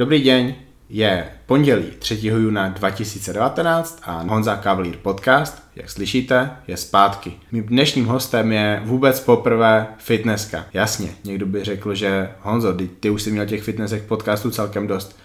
[0.00, 0.54] Dobrý den,
[0.88, 2.18] je pondělí 3.
[2.22, 7.32] júna 2019 a Honza Cavalier podcast, jak slyšíte, je zpátky.
[7.52, 10.66] Mým dnešním hostem je vůbec poprvé fitnesska.
[10.72, 14.86] Jasně, někdo by řekl, že Honzo, ty, ty už si měl těch fitnessek podcastů celkem
[14.86, 15.18] dost.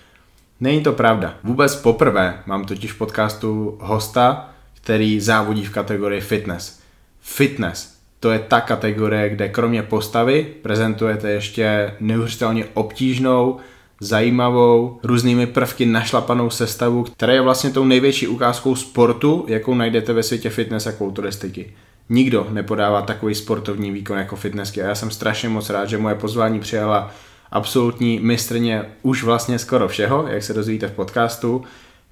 [0.60, 1.36] Není to pravda.
[1.44, 6.80] Vůbec poprvé mám totiž v podcastu hosta, který závodí v kategorii fitness.
[7.20, 7.96] Fitness.
[8.20, 13.60] To je ta kategorie, kde kromě postavy prezentujete ještě neuvěřitelně obtížnou,
[14.00, 20.24] zajímavou, různými prvky našlapanou sestavu, která je vlastně tou největší ukázkou sportu, jakou najdete ve
[20.24, 21.74] světě fitness a kulturistiky.
[22.10, 26.16] Nikdo nepodává takový sportovní výkon jako fitnessky a já jsem strašně moc rád, že moje
[26.16, 27.12] pozvání přijala
[27.52, 31.64] absolutní mistrně už vlastně skoro všeho, jak se dozvíte v podcastu,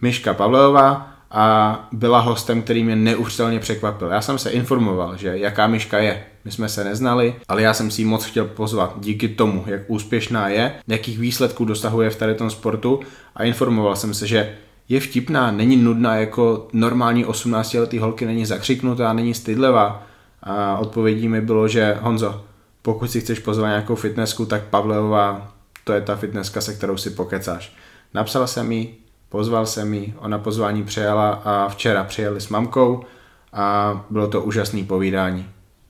[0.02, 4.08] Miška Pavlová a byla hostem, který mě neuvěřitelně překvapil.
[4.08, 7.92] Já jsem se informoval, že jaká Miška je, my jsme se neznali, ale já jsem
[7.92, 12.36] si ji moc chtěl pozvat díky tomu, jak úspěšná je, jakých výsledků dosahuje v tady
[12.36, 13.00] tom sportu
[13.36, 14.56] a informoval jsem se, že
[14.90, 20.04] je vtipná, není nudná jako normální 18 letý holky, není zakřiknutá, není stydlivá.
[20.44, 22.44] A odpovědí mi bylo, že Honzo,
[22.82, 25.52] pokud si chceš pozvat nějakou fitnessku, tak Pavleová,
[25.84, 27.74] to je ta fitnesska, se kterou si pokecáš.
[28.14, 28.96] Napsal jsem jí,
[29.34, 33.04] pozval jsem ji, ona pozvání přijala a včera přijeli s mamkou
[33.54, 35.46] a bylo to úžasné povídání.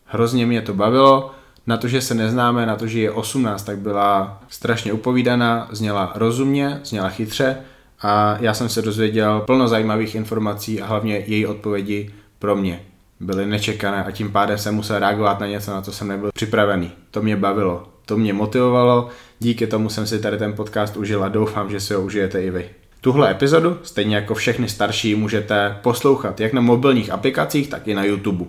[0.05, 1.31] Hrozně mě to bavilo,
[1.67, 6.11] na to, že se neznáme, na to, že je 18, tak byla strašně upovídaná, zněla
[6.15, 7.57] rozumně, zněla chytře
[8.01, 12.81] a já jsem se dozvěděl plno zajímavých informací a hlavně její odpovědi pro mě
[13.19, 16.91] byly nečekané a tím pádem jsem musel reagovat na něco, na co jsem nebyl připravený.
[17.11, 19.07] To mě bavilo, to mě motivovalo,
[19.39, 22.49] díky tomu jsem si tady ten podcast užil a doufám, že si ho užijete i
[22.49, 22.69] vy.
[23.03, 28.03] Tuhle epizodu, stejně jako všechny starší, můžete poslouchat jak na mobilních aplikacích, tak i na
[28.03, 28.45] YouTube.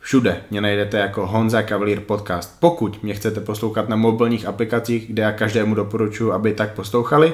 [0.00, 2.56] Všude mě najdete jako Honza Cavalier Podcast.
[2.60, 7.32] Pokud mě chcete poslouchat na mobilních aplikacích, kde já každému doporučuji, aby tak poslouchali,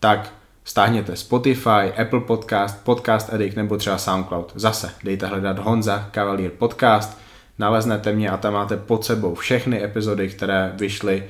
[0.00, 0.32] tak
[0.64, 4.52] stáhněte Spotify, Apple Podcast, Podcast Addict nebo třeba SoundCloud.
[4.54, 7.18] Zase dejte hledat Honza Cavalier Podcast,
[7.58, 11.24] naleznete mě a tam máte pod sebou všechny epizody, které vyšly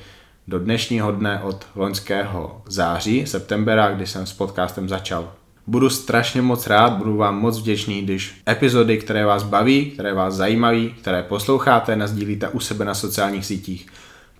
[0.51, 5.31] do dnešního dne od loňského září, septembera, kdy jsem s podcastem začal.
[5.67, 10.33] Budu strašně moc rád, budu vám moc vděčný, když epizody, které vás baví, které vás
[10.33, 13.87] zajímaví, které posloucháte, nazdílíte u sebe na sociálních sítích.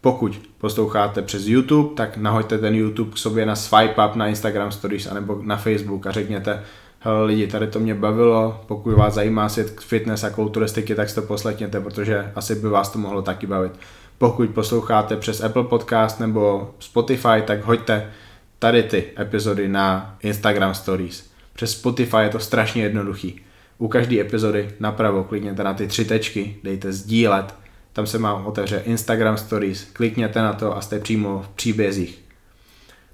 [0.02, 4.72] Pokud posloucháte přes YouTube, tak nahoďte ten YouTube k sobě na swipe up na Instagram
[4.72, 6.64] Stories anebo na Facebook a řekněte,
[7.00, 11.16] hele lidi, tady to mě bavilo, pokud vás zajímá svět fitness a kulturistiky, tak si
[11.16, 13.72] to poslechněte, protože asi by vás to mohlo taky bavit.
[14.22, 18.12] Pokud posloucháte přes Apple Podcast nebo Spotify, tak hoďte
[18.60, 21.32] tady ty epizody na Instagram Stories.
[21.54, 23.42] Přes Spotify je to strašně jednoduchý.
[23.78, 27.56] U každé epizody napravo klikněte na ty tři tečky, dejte sdílet,
[27.94, 32.22] tam se vám otevře Instagram Stories, klikněte na to a jste přímo v příbězích.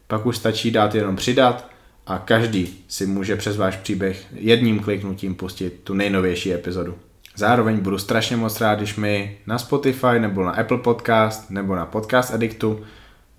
[0.07, 1.69] Pak už stačí dát jenom přidat
[2.07, 6.95] a každý si může přes váš příběh jedním kliknutím pustit tu nejnovější epizodu.
[7.37, 11.85] Zároveň budu strašně moc rád, když mi na Spotify nebo na Apple Podcast nebo na
[11.85, 12.79] Podcast Addictu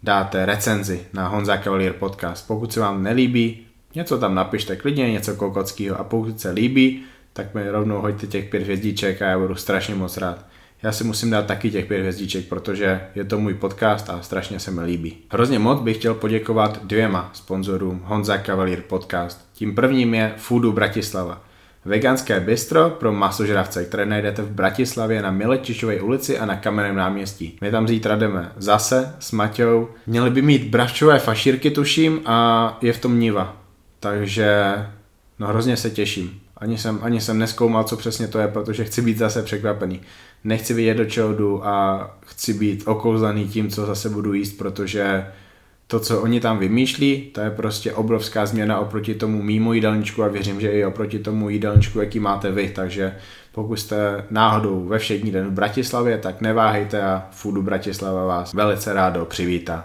[0.03, 2.47] dáte recenzi na Honza Cavalier podcast.
[2.47, 7.55] Pokud se vám nelíbí, něco tam napište klidně, něco kokockého a pokud se líbí, tak
[7.55, 10.45] mi rovnou hoďte těch pět hvězdíček a já budu strašně moc rád.
[10.83, 14.61] Já si musím dát taky těch pět hvězdíček, protože je to můj podcast a strašně
[14.61, 15.17] se mi líbí.
[15.31, 19.49] Hrozně moc bych chtěl poděkovat dvěma sponzorům Honza Cavalier podcast.
[19.53, 21.48] Tím prvním je Foodu Bratislava.
[21.89, 27.59] Veganské bistro pro masožravce, které najdete v Bratislavě na Miletičové ulici a na Kamenném náměstí.
[27.61, 29.89] My tam zítra jdeme zase s Maťou.
[30.07, 33.57] Měli by mít bravčové fašírky, tuším, a je v tom niva.
[34.01, 34.75] Takže
[35.39, 36.41] no hrozně se těším.
[36.57, 40.01] Ani jsem, ani jsem neskoumal, co přesně to je, protože chci být zase překvapený.
[40.45, 45.27] Nechci vidět, do čeho jdu a chci být okouzlený tím, co zase budu jíst, protože
[45.91, 50.29] to, co oni tam vymýšlí, to je prostě obrovská změna oproti tomu mýmu jídelníčku a
[50.29, 53.17] věřím, že i oproti tomu jídelníčku, jaký máte vy, takže
[53.53, 58.93] pokud jste náhodou ve všední den v Bratislavě, tak neváhejte a Foodu Bratislava vás velice
[58.93, 59.85] rádo přivítá.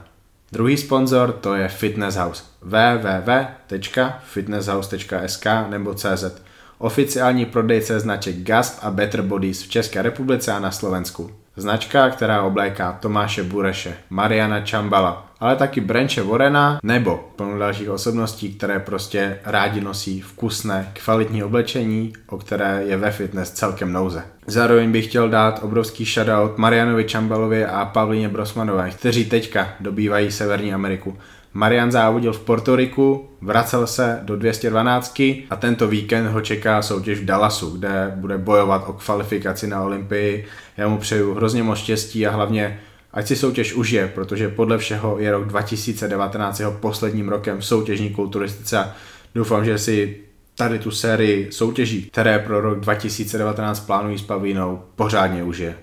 [0.51, 6.41] Druhý sponzor to je Fitness House www.fitnesshouse.sk nebo CZ
[6.77, 11.31] oficiální prodejce značek Gasp a Better Bodies v České republice a na Slovensku.
[11.55, 18.53] Značka, která obléká Tomáše Bureše, Mariana Čambala, ale taky Brenče Vorena nebo plno dalších osobností,
[18.53, 24.23] které prostě rádi nosí vkusné, kvalitní oblečení, o které je ve fitness celkem nouze.
[24.47, 30.73] Zároveň bych chtěl dát obrovský shoutout Marianovi Čambalovi a Pavlině Brosmanové, kteří teďka dobývají Severní
[30.73, 31.17] Ameriku.
[31.53, 35.19] Marian závodil v Portoriku, vracel se do 212
[35.49, 40.45] a tento víkend ho čeká soutěž v Dallasu, kde bude bojovat o kvalifikaci na Olympii.
[40.77, 42.79] Já mu přeju hrozně moc štěstí a hlavně
[43.13, 48.09] ať si soutěž užije, protože podle všeho je rok 2019 jeho posledním rokem v soutěžní
[48.09, 48.95] kulturistice a
[49.35, 50.17] doufám, že si
[50.55, 55.75] tady tu sérii soutěží, které pro rok 2019 plánují s Pavínou, pořádně užije.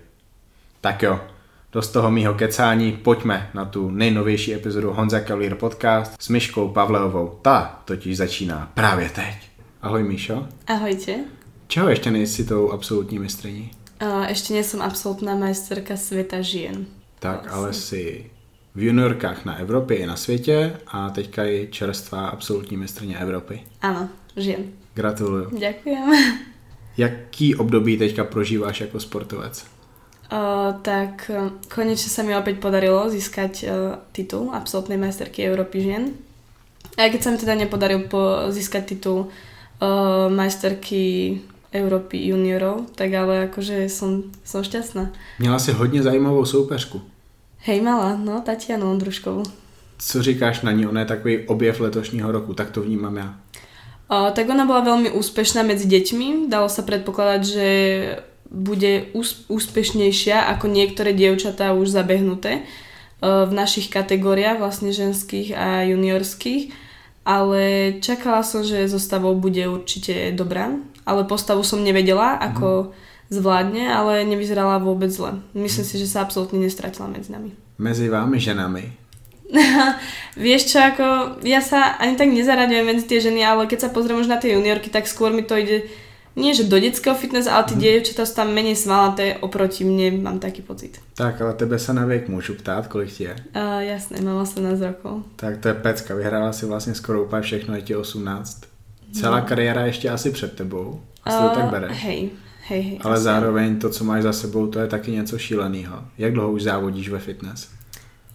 [0.81, 1.21] Tak jo,
[1.73, 7.39] dost toho mýho kecání, pojďme na tu nejnovější epizodu Honza Cavalier podcast s Myškou Pavleovou.
[7.43, 9.35] Ta totiž začíná právě teď.
[9.83, 10.47] Ahoj Míšo.
[10.67, 11.15] Ahojte.
[11.67, 13.71] Čeho ještě nejsi tou absolutní mistrní?
[14.01, 16.89] Uh, ešte nie som absolútna majsterka sveta žien.
[17.21, 17.51] Tak, vlastně.
[17.53, 18.31] ale si
[18.75, 23.61] v juniorkách na Evropě i na světě a teďka je čerstvá absolutní mistrně Evropy.
[23.83, 24.73] Áno, žien.
[24.95, 25.51] Gratuluju.
[25.59, 26.07] Ďakujem.
[26.97, 29.67] Jaký období teďka prožíváš jako sportovec?
[30.33, 36.15] Uh, tak uh, konečne sa mi opäť podarilo získať uh, titul absolútnej majsterky Európy žien.
[36.95, 41.35] Aj keď sa mi teda nepodaril po, získať titul uh, majsterky
[41.73, 45.11] Európy juniorov, tak ale akože som, som šťastná.
[45.39, 47.03] Měla si hodně zajímavou soupeřku.
[47.59, 49.43] Hej, mala, no, Tatianu Ondruškovú.
[49.99, 50.87] Co říkáš na ní?
[50.87, 53.35] Ona je takový objev letošního roku, tak to vnímam ja.
[54.11, 56.51] Uh, tak ona bola veľmi úspešná medzi deťmi.
[56.51, 57.69] Dalo sa predpokladať, že
[58.51, 65.87] bude ús- úspešnejšia ako niektoré dievčatá už zabehnuté uh, v našich kategóriách, vlastne ženských a
[65.87, 66.75] juniorských.
[67.23, 70.75] Ale čakala som, že zostavou bude určite dobrá.
[71.11, 72.95] Ale postavu som nevedela, ako
[73.35, 75.43] zvládne, ale nevyzerala vôbec zle.
[75.59, 77.51] Myslím si, že sa absolútne nestratila medzi nami.
[77.83, 78.85] Mezi vámi ženami.
[80.47, 81.07] Vieš čo, ako
[81.43, 84.55] ja sa ani tak nezaraďujem medzi tie ženy, ale keď sa pozriem už na tie
[84.55, 85.91] juniorky, tak skôr mi to ide
[86.39, 87.83] nie že do detského fitness, ale tie mm.
[87.83, 91.03] dievčatá sú tam menej smalaté oproti mne, mám taký pocit.
[91.19, 93.35] Tak, ale tebe sa na věk můžu ptát, kolik ti je?
[93.57, 95.23] Uh, jasné, mám 18 rokov.
[95.37, 98.70] Tak to je pecka, vyhrála si vlastně skoro úplně všechno, je ti 18.
[99.13, 99.47] Celá No.
[99.47, 102.03] kariéra ještě asi před tebou, asi to tak bereš.
[102.05, 102.31] Hej,
[102.69, 102.99] hej, hej.
[103.03, 106.05] Ale asi zároveň to, co máš za sebou, to je taky něco šíleného.
[106.19, 107.69] Jak dlouho už závodíš ve fitness?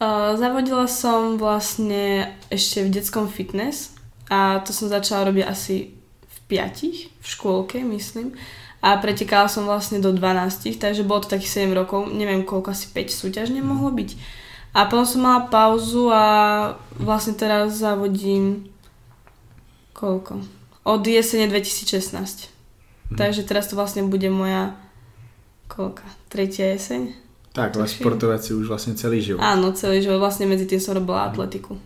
[0.02, 3.96] Uh, zavodila som vlastne ešte v detskom fitness
[4.28, 5.96] a to som začala robiť asi
[6.28, 8.36] v piatich, v škôlke myslím.
[8.84, 12.92] A pretekala som vlastne do 12, takže bolo to takých 7 rokov, neviem koľko, asi
[12.92, 14.10] 5 súťažne mohlo byť.
[14.76, 16.24] A potom som mala pauzu a
[17.00, 18.68] vlastne teraz zavodím
[19.96, 20.44] koľko?
[20.86, 22.50] Od jesene 2016.
[23.10, 23.18] Mhm.
[23.18, 24.78] Takže teraz to vlastne bude moja
[25.68, 26.06] koľka?
[26.30, 27.14] Tretia jeseň?
[27.54, 27.98] Tak, ale Tuším.
[28.00, 29.42] sportovec si už vlastně celý život.
[29.42, 30.20] Áno, celý život.
[30.20, 31.80] Vlastne medzi tým som robila atletiku.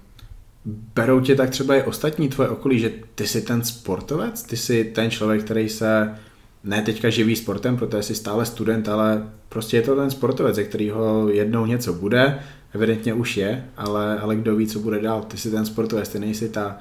[0.95, 4.43] Berou tě tak třeba i ostatní tvoje okolí, že ty jsi ten sportovec?
[4.43, 6.15] Ty jsi ten člověk, který se
[6.63, 10.63] ne teďka živí sportem, protože jsi stále student, ale prostě je to ten sportovec, ze
[10.63, 12.39] kterého jednou něco bude,
[12.73, 15.21] evidentně už je, ale, ale kdo ví, co bude dál.
[15.27, 16.77] Ty jsi ten sportovec, ty nejsi ta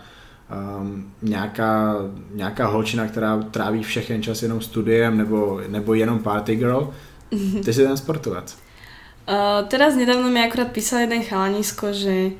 [0.51, 1.95] um, nějaká,
[2.35, 6.91] nějaká holčina, která tráví všechen čas jenom studiem nebo, nebo jenom party girl.
[7.65, 8.59] Ty jsi ten sportovec.
[9.29, 12.31] Uh, teraz nedávno mi akurát písal jeden chalanisko, že,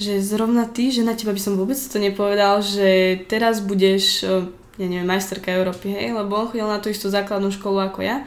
[0.00, 4.48] že zrovna ty, že na teba by som vôbec to nepovedal, že teraz budeš, uh,
[4.80, 8.24] ja neviem, majsterka Európy, hej, lebo on chodil na tú istú základnú školu ako ja.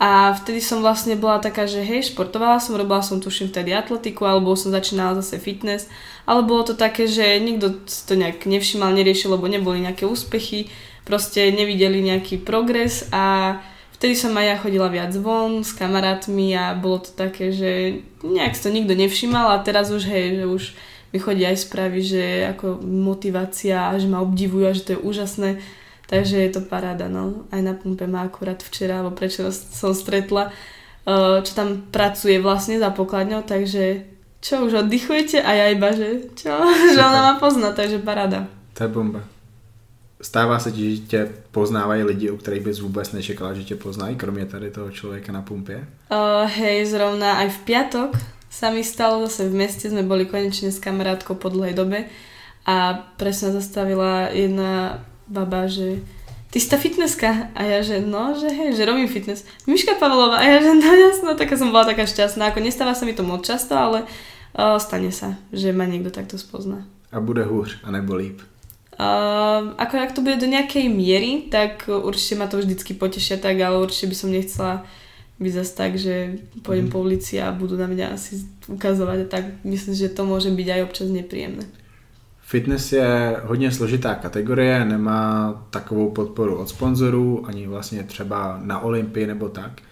[0.00, 4.24] A vtedy som vlastne bola taká, že hej, športovala som, robila som tuším vtedy atletiku,
[4.24, 5.92] alebo som začínala zase fitness,
[6.28, 10.68] ale bolo to také, že nikto to nejak nevšimal, neriešil, lebo neboli nejaké úspechy,
[11.08, 13.56] proste nevideli nejaký progres a
[13.96, 18.52] vtedy som aj ja chodila viac von s kamarátmi a bolo to také, že nejak
[18.60, 20.62] to nikto nevšimal a teraz už hej, že už
[21.08, 25.00] mi chodí aj správy, že ako motivácia a že ma obdivujú a že to je
[25.00, 25.50] úžasné.
[26.08, 27.48] Takže je to paráda, no.
[27.48, 32.76] Aj na pumpe ma akurát včera, alebo prečo som stretla, eh, čo tam pracuje vlastne
[32.76, 34.04] za pokladňou, takže
[34.40, 35.42] čo, už oddychujete?
[35.42, 36.54] A ja iba, že čo?
[36.94, 38.46] že ona ma pozná, takže paráda.
[38.74, 39.22] To je bomba.
[40.18, 44.16] Stává se ti, že tě poznávají lidi, u kterých bys vůbec nečekala, že tě poznají,
[44.16, 45.86] kromě tady toho člověka na pumpě?
[46.10, 48.10] Uh, hej, zrovna aj v piatok
[48.50, 52.08] sa mi stalo, zase v meste sme boli konečne s kamarátkou po dlhej dobe
[52.64, 56.00] a presne zastavila jedna baba, že
[56.50, 59.44] ty si tá fitnesska a ja, že no, že hej, že robím fitness.
[59.68, 63.04] Miška Pavlova a ja, že no jasno, taká som bola taká šťastná, ako nestáva sa
[63.04, 64.08] mi to moc často, ale
[64.58, 66.82] uh, stane sa, že ma niekto takto spozná.
[67.12, 68.40] A bude hůř, anebo líp.
[68.98, 73.54] Uh, ako ak to bude do nejakej miery, tak určite ma to vždycky potešia tak,
[73.62, 74.82] ale určite by som nechcela
[75.38, 76.92] byť zase tak, že pôjdem Mhm.
[76.92, 80.68] po ulici a budú na mňa asi ukazovať a tak myslím, že to môže byť
[80.74, 81.62] aj občas nepríjemné.
[82.42, 89.26] Fitness je hodně složitá kategorie, nemá takovou podporu od sponzorů, ani vlastně třeba na Olympii
[89.26, 89.82] nebo tak.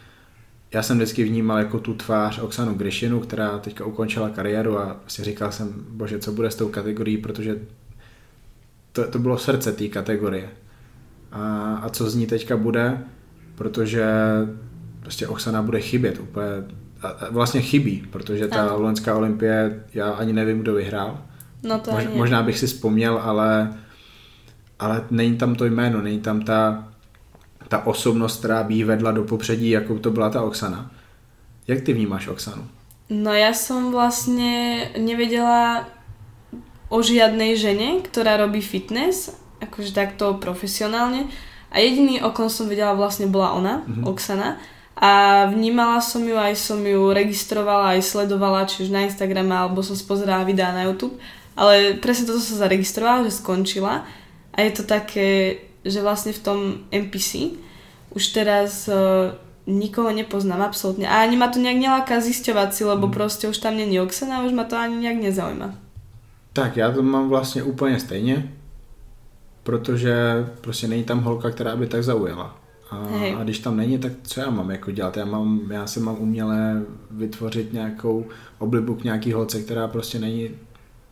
[0.77, 5.25] Já jsem vždycky vnímal jako tu tvář Oksanu Grishinu, která teďka ukončila kariéru a si
[5.25, 7.59] říkal jsem, bože, co bude s tou kategorií, protože
[8.93, 10.49] to, to bylo srdce té kategorie.
[11.33, 12.99] A, a co z ní teďka bude,
[13.55, 14.07] protože
[15.01, 16.47] prostě Oksana bude chybět úplně
[17.03, 18.81] a, a vlastně chybí, protože ta Ano.
[18.81, 21.19] loňská olympie, já ani nevím, kdo vyhrál.
[21.63, 23.75] No to Mož, možná bych si vzpomněl, ale,
[24.79, 26.89] ale není tam to jméno, není tam ta,
[27.69, 30.91] ta osobnost, která by vedla do popředí, jako to byla ta Oksana.
[31.69, 32.63] Jak ty vnímáš Oksanu?
[33.07, 35.87] No ja som vlastne nevedela
[36.91, 39.31] o žiadnej žene, ktorá robí fitness,
[39.63, 41.31] akože takto profesionálne.
[41.71, 44.03] A jediný, o kom som vedela vlastne bola ona, Mhm.
[44.11, 44.59] Oksana.
[44.99, 49.87] A vnímala som ju, aj som ju registrovala, aj sledovala, či už na Instagrame, alebo
[49.87, 51.15] som spozerala videá na YouTube.
[51.55, 54.03] Ale presne toto som zaregistrovala, že skončila.
[54.57, 56.59] A je to také, že vlastne v tom
[56.91, 57.57] NPC
[58.11, 59.33] už teraz uh,
[59.67, 61.11] nikoho nepoznám absolútne.
[61.11, 64.47] A ani ma to nejak neláka zisťovať si, lebo proste už tam není Oksana a
[64.47, 65.75] už ma to ani nejak nezaujíma.
[66.53, 68.53] Tak já to mám vlastně úplně stejně,
[69.63, 72.57] protože prostě není tam holka, která by tak zaujala.
[72.91, 73.35] A, Hej.
[73.39, 75.17] a když tam není, tak co já mám jako dělat?
[75.17, 78.27] Já, mám, já si mám uměle vytvořit nějakou
[78.59, 80.51] oblibu k nějaký holce, která prostě není,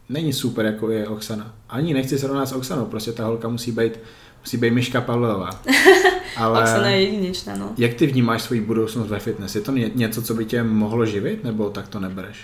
[0.09, 1.54] není super, jako je Oksana.
[1.69, 3.99] Ani nechci srovnat s Oksanou, prostě ta holka musí být,
[4.45, 5.51] musí být Myška Pavlová.
[6.37, 7.73] Ale Oksana je jedinečná, no.
[7.79, 9.55] jak ty vnímáš svoji budoucnost ve fitness?
[9.55, 12.37] Je to ně- něco, co by tě mohlo živit, nebo tak to nebereš?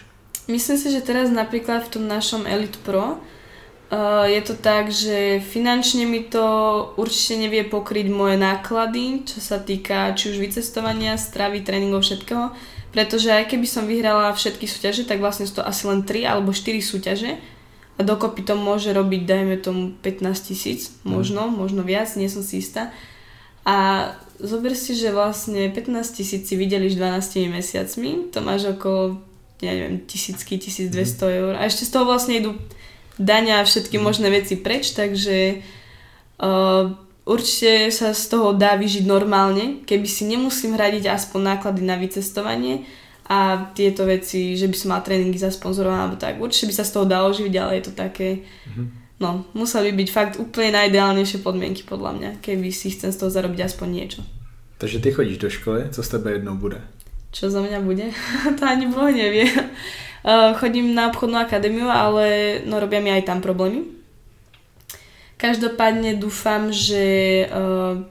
[0.48, 5.38] Myslím si, že teraz napríklad v tom našom Elite Pro uh, je to tak, že
[5.38, 6.42] finančne mi to
[6.96, 12.50] určite nevie pokryť moje náklady, čo sa týka či už vycestovania, stravy, tréningov, všetkého.
[12.90, 16.50] Pretože aj keby som vyhrala všetky súťaže, tak vlastne sú to asi len 3 alebo
[16.50, 17.38] 4 súťaže.
[18.00, 22.64] A dokopy to môže robiť, dajme tomu 15 tisíc, možno, možno viac, nie som si
[22.64, 22.88] istá.
[23.68, 24.08] A
[24.40, 29.20] zober si, že vlastne 15 tisíc si videliš 12 mesiacmi, to máš okolo,
[29.60, 30.96] ja neviem, tisícky, 1200
[31.28, 31.52] eur.
[31.60, 32.56] A ešte z toho vlastne idú
[33.20, 35.60] dania a všetky možné veci preč, takže
[36.40, 36.96] uh,
[37.28, 42.88] určite sa z toho dá vyžiť normálne, keby si nemusím hradiť aspoň náklady na vycestovanie
[43.30, 46.42] a tieto veci, že by som mal tréningy zasponzorované alebo tak.
[46.42, 48.42] Určite by sa z toho dalo živiť, ale je to také...
[49.22, 53.30] No, museli by byť fakt úplne najideálnejšie podmienky podľa mňa, keby si chcem z toho
[53.30, 54.20] zarobiť aspoň niečo.
[54.82, 56.82] Takže ty chodíš do školy, co z tebe jednou bude?
[57.30, 58.10] Čo za mňa bude?
[58.58, 59.46] to ani Boh nevie.
[60.26, 63.86] Uh, chodím na obchodnú akadémiu, ale no, robia mi aj tam problémy.
[65.38, 68.02] Každopádne dúfam, že uh,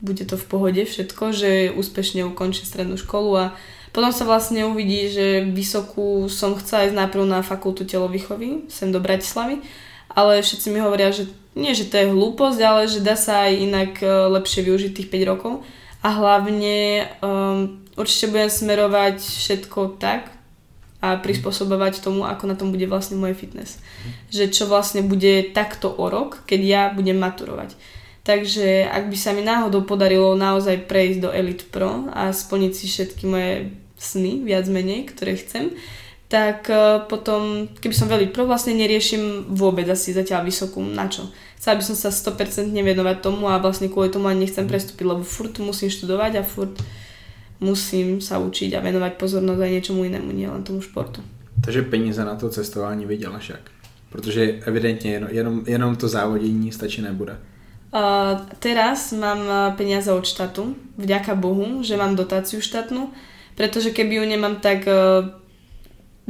[0.00, 3.46] bude to v pohode všetko, že úspešne ukončím strednú školu a
[3.90, 9.02] potom sa vlastne uvidí, že vysokú som chcela ísť najprv na fakultu telovýchovy, sem do
[9.02, 9.62] Bratislavy,
[10.10, 11.26] ale všetci mi hovoria, že
[11.58, 15.10] nie, že to je hlúposť, ale že dá sa aj inak e, lepšie využiť tých
[15.10, 15.52] 5 rokov
[16.00, 20.32] a hlavne um, určite budem smerovať všetko tak
[21.00, 23.80] a prispôsobovať tomu, ako na tom bude vlastne moje fitness.
[24.32, 27.76] Že čo vlastne bude takto o rok, keď ja budem maturovať.
[28.22, 32.84] Takže ak by sa mi náhodou podarilo naozaj prejsť do Elite Pro a splniť si
[32.86, 35.72] všetky moje sny, viac menej, ktoré chcem,
[36.30, 41.26] tak eh, potom, keby som veľmi pro, vlastne neriešim vôbec asi zatiaľ vysokú, na čo.
[41.58, 45.26] Chcela by som sa 100% venovať tomu a vlastne kvôli tomu ani nechcem prestúpiť, lebo
[45.26, 46.72] furt musím študovať a furt
[47.60, 51.20] musím sa učiť a venovať pozornosť aj niečomu inému, nie len tomu športu.
[51.60, 53.60] Takže peníze na to cestování viděla však.
[54.08, 57.36] Protože evidentně jenom, jenom, jenom to závodění stačí nebude.
[57.90, 63.10] Uh, teraz mám uh, peniaze od štátu, vďaka Bohu, že mám dotáciu štátnu,
[63.58, 65.26] pretože keby ju nemám, tak uh,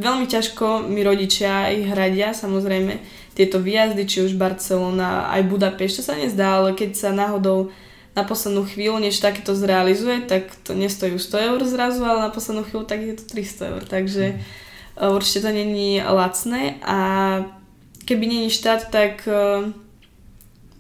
[0.01, 3.05] veľmi ťažko mi rodičia ich hradia, samozrejme,
[3.37, 7.69] tieto výjazdy, či už Barcelona, aj Budapešť, to sa nezdá, ale keď sa náhodou
[8.17, 12.65] na poslednú chvíľu niečo takéto zrealizuje, tak to nestojí 100 eur zrazu, ale na poslednú
[12.65, 14.25] chvíľu tak je to 300 eur, takže
[14.97, 16.99] uh, určite to není lacné a
[18.09, 19.77] keby není štát, tak uh,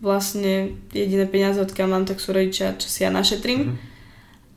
[0.00, 3.60] vlastne jediné peniaze, odkiaľ mám, tak sú rodičia, čo si ja našetrím.
[3.60, 3.76] Mhm.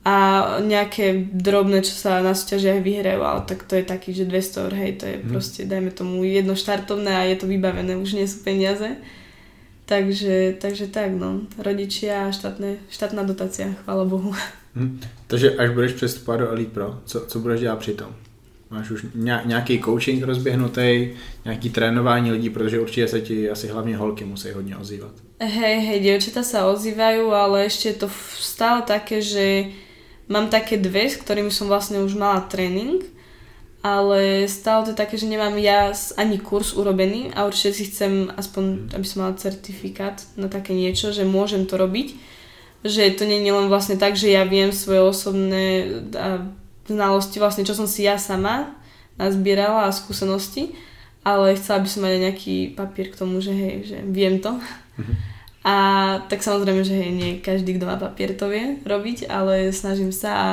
[0.04, 0.16] A
[0.60, 4.72] nejaké drobné, čo sa na súťažiach vyhrajú, ale tak to je taký, že 200 eur,
[4.76, 5.28] hej, to je Mhm.
[5.32, 9.00] proste, dajme tomu jedno štartovné a je to vybavené, už nie sú peniaze.
[9.84, 11.44] Takže, takže tak, no.
[11.60, 14.32] Rodičia a štátne, štátna dotácia, chvála Bohu.
[14.76, 15.00] Hm.
[15.26, 18.10] Takže až budeš přestupovat do Elite Pro, co, co budeš dělat přitom?
[18.70, 19.06] Máš už
[19.44, 21.10] nějaký coaching rozběhnutý,
[21.44, 25.12] nějaký trénování lidí, protože určitě se ti asi hlavně holky musí hodně ozývat.
[25.40, 28.08] Hej, hej, dievčatá sa ozývajú, ale ešte je to
[28.40, 29.76] stále také, že
[30.30, 33.04] mám také dve, s ktorými som vlastne už mala tréning,
[33.84, 38.32] ale stále to je také, že nemám ja ani kurz urobený a určite si chcem
[38.32, 42.16] aspoň, aby som mala certifikát na také niečo, že môžem to robiť.
[42.84, 45.64] Že to nie je len vlastne tak, že ja viem svoje osobné
[46.16, 46.48] a,
[46.86, 48.74] znalosti, vlastne čo som si ja sama
[49.14, 50.74] nazbierala a skúsenosti,
[51.24, 54.58] ale chcela by som mať aj nejaký papier k tomu, že hej, že viem to.
[55.64, 55.76] A
[56.28, 60.30] tak samozrejme, že hej, nie každý, kto má papier, to vie robiť, ale snažím sa
[60.34, 60.48] a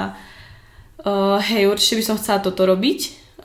[1.01, 2.99] Uh, hej, určite by som chcela toto robiť,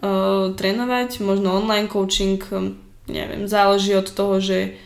[0.04, 2.76] uh, trénovať, možno online coaching, um,
[3.08, 4.76] neviem, záleží od toho, že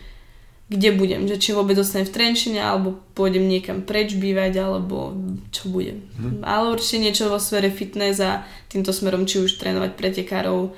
[0.71, 5.19] kde budem, že či vôbec zostanem v Trenčine, alebo pôjdem niekam preč bývať, alebo
[5.51, 6.07] čo budem.
[6.15, 6.47] Hmm.
[6.47, 10.71] Ale určite niečo vo sfere fitness a týmto smerom, či už trénovať pretekárov,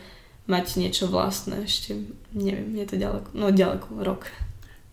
[0.48, 4.32] mať niečo vlastné ešte, neviem, je to ďaleko, no ďaleko, rok.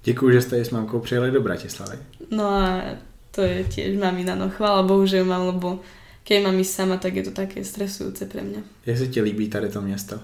[0.03, 1.97] Děkuji, že ste s mamkou přijeli do Bratislavy.
[2.31, 2.83] No a
[3.31, 5.79] to je tiež mamina, no chvála Bohu, že ju mám, lebo
[6.23, 8.61] keď mám ísť sama, tak je to také stresujúce pre mňa.
[8.85, 10.19] Jak sa ti líbí tady to miesto?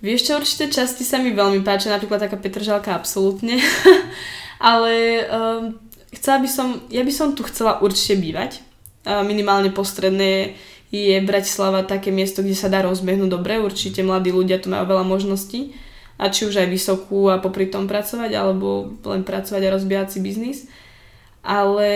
[0.00, 3.60] Vieš čo, určité časti sa mi veľmi páčia, napríklad taká Petržalka absolútne,
[4.72, 5.76] ale um,
[6.16, 8.64] chcela by som, ja by som tu chcela určite bývať,
[9.04, 10.56] uh, minimálne postredné
[10.90, 15.06] je Bratislava také miesto, kde sa dá rozbehnúť dobre, určite mladí ľudia tu majú veľa
[15.06, 15.70] možností.
[16.20, 20.18] A či už aj vysokú a popri tom pracovať, alebo len pracovať a rozbiehať si
[20.20, 20.58] biznis.
[21.40, 21.88] Ale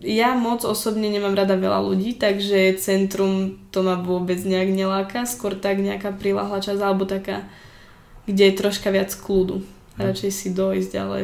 [0.00, 5.52] ja moc osobne nemám rada veľa ľudí, takže centrum to ma vôbec nejak neláka, skôr
[5.52, 7.44] tak nejaká prilahla časť alebo taká,
[8.24, 9.60] kde je troška viac kľudu.
[9.60, 10.00] Hm.
[10.00, 11.16] Radšej si dojsť, ale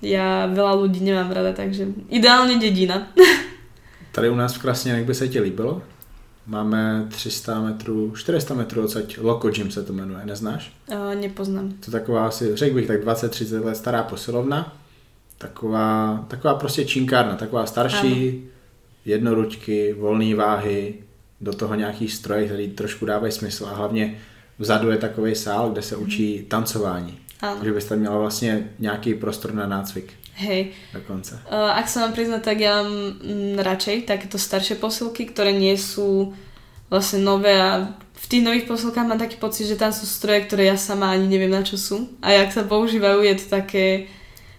[0.00, 3.12] ja veľa ľudí nemám rada, takže ideálne dedina.
[4.12, 5.82] Tady u nás v Krasně, by se ti líbilo?
[6.46, 10.72] Máme 300 metrů, 400 metrů odsaď Loco Gym se to jmenuje, neznáš?
[10.92, 11.72] Uh, nepoznám.
[11.84, 14.72] To taková asi, řekl bych tak 20-30 let stará posilovna
[15.38, 18.50] Taková, taková prostě činkárna, taková starší, ano.
[19.04, 20.94] jednoručky, volné váhy,
[21.40, 24.18] do toho nějaký stroje, který trošku dávají smysl a hlavně
[24.58, 26.44] vzadu je takový sál, kde se učí mhm.
[26.44, 27.18] tancování.
[27.40, 27.56] Ano.
[27.56, 30.12] Takže byste měla vlastně nějaký prostor na nácvik.
[30.34, 30.74] Hej.
[30.90, 31.38] Dokonce.
[31.46, 32.90] Uh, ak sa mám priznať, tak ja mám
[33.22, 36.34] mm, radšej takéto staršie posilky, ktoré nie sú
[36.90, 40.74] vlastne nové a v tých nových posilkách mám taký pocit, že tam sú stroje, ktoré
[40.74, 42.10] ja sama ani neviem na čo sú.
[42.18, 44.10] A jak sa používajú, je to také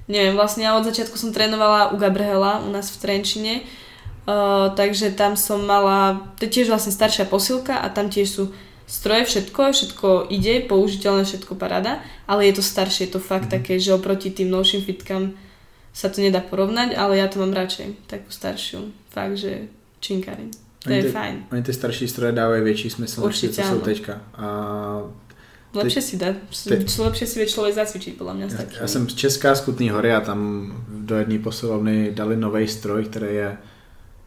[0.08, 5.14] neviem, vlastne ja od začiatku som trénovala u Gabrhela u nás v Trenčine, uh, takže
[5.14, 8.44] tam som mala, to je tiež vlastne staršia posilka a tam tiež sú
[8.86, 13.66] stroje, všetko, všetko ide, použiteľné, všetko parada, ale je to staršie, je to fakt mm-hmm.
[13.66, 15.34] také, že oproti tým novším fitkám
[15.96, 19.72] sa to nedá porovnať, ale ja to mám radšej, takú staršiu, fakt, že
[20.04, 20.52] činkári.
[20.86, 21.36] To oni je te, fajn.
[21.50, 24.22] Oni tie starší stroje dávajú väčší smysl, než to sú teďka.
[24.38, 24.46] A
[25.76, 28.46] Lepšie si teď, lepšie si vie človek zacvičiť, podľa mňa.
[28.48, 32.68] Ja, ja jsem z Česká z Kutný hory a tam do jedné posilovny dali nový
[32.68, 33.58] stroj, který je,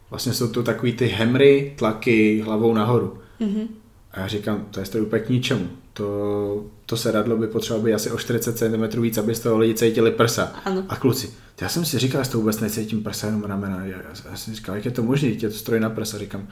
[0.09, 3.17] vlastně jsou to takový ty hemry, tlaky hlavou nahoru.
[3.41, 3.67] Mm-hmm.
[4.11, 5.67] A já říkám, to je stroj úplně k ničemu.
[5.93, 9.73] To, to sedadlo by potřebovalo být asi o 40 cm víc, aby z toho lidi
[9.73, 10.53] cítili prsa.
[10.65, 10.83] Ano.
[10.89, 11.29] A kluci,
[11.61, 13.85] já jsem si říkal, že to vůbec necítím prsa, jenom ramena.
[13.85, 13.97] Já,
[14.29, 16.17] já jsem říkal, jak je to možné, je to stroj na prsa.
[16.17, 16.47] Říkám,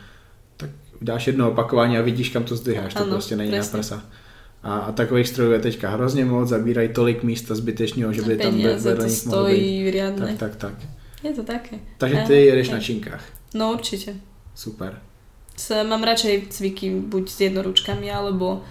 [0.57, 0.69] tak
[1.01, 3.77] dáš jedno opakování a vidíš, kam to zdviháš, to prostě není presne.
[3.77, 4.03] na prsa.
[4.67, 8.61] A, a takových strojů je teďka hrozně moc, zabírají tolik místa zbytečného, že by tam
[8.61, 9.91] vedle nich mohlo být.
[9.91, 10.27] Riadne.
[10.27, 10.73] Tak, tak, tak.
[11.23, 11.79] Je to také.
[11.97, 13.23] Takže ty jedeš na činkách.
[13.55, 14.19] No určite.
[14.55, 14.99] Super.
[15.57, 18.61] S, mám radšej cviky buď s jednoručkami, alebo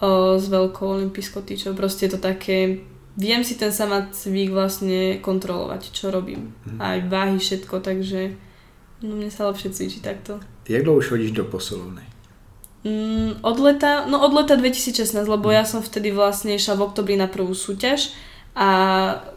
[0.00, 1.76] o, s veľkou olympijskou tyčou.
[1.76, 2.82] Proste je to také,
[3.14, 6.56] viem si ten sama cvik vlastne kontrolovať, čo robím.
[6.66, 6.80] Hmm.
[6.80, 8.34] Aj váhy, všetko, takže
[9.06, 10.40] no, mne sa lepšie cvičí takto.
[10.66, 12.02] Jak dlouho už chodíš do posilovny?
[12.82, 17.14] Mm, od leta, no od leta 2016, lebo ja som vtedy vlastne išla v oktobri
[17.14, 18.10] na prvú súťaž
[18.58, 18.68] a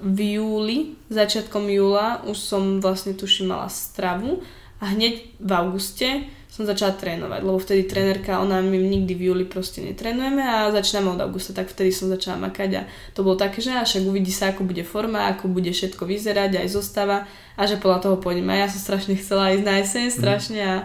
[0.02, 4.42] v júli, začiatkom júla už som vlastne tuším mala stravu
[4.82, 9.44] a hneď v auguste som začala trénovať, lebo vtedy trénerka, ona mi nikdy v júli
[9.44, 12.82] proste netrénujeme a začíname od augusta, tak vtedy som začala makať a
[13.12, 16.68] to bolo také, že však uvidí sa, ako bude forma, ako bude všetko vyzerať, aj
[16.72, 17.28] zostava
[17.60, 18.48] a že podľa toho pôjdem.
[18.56, 20.76] A ja som strašne chcela ísť na jeseň, strašne a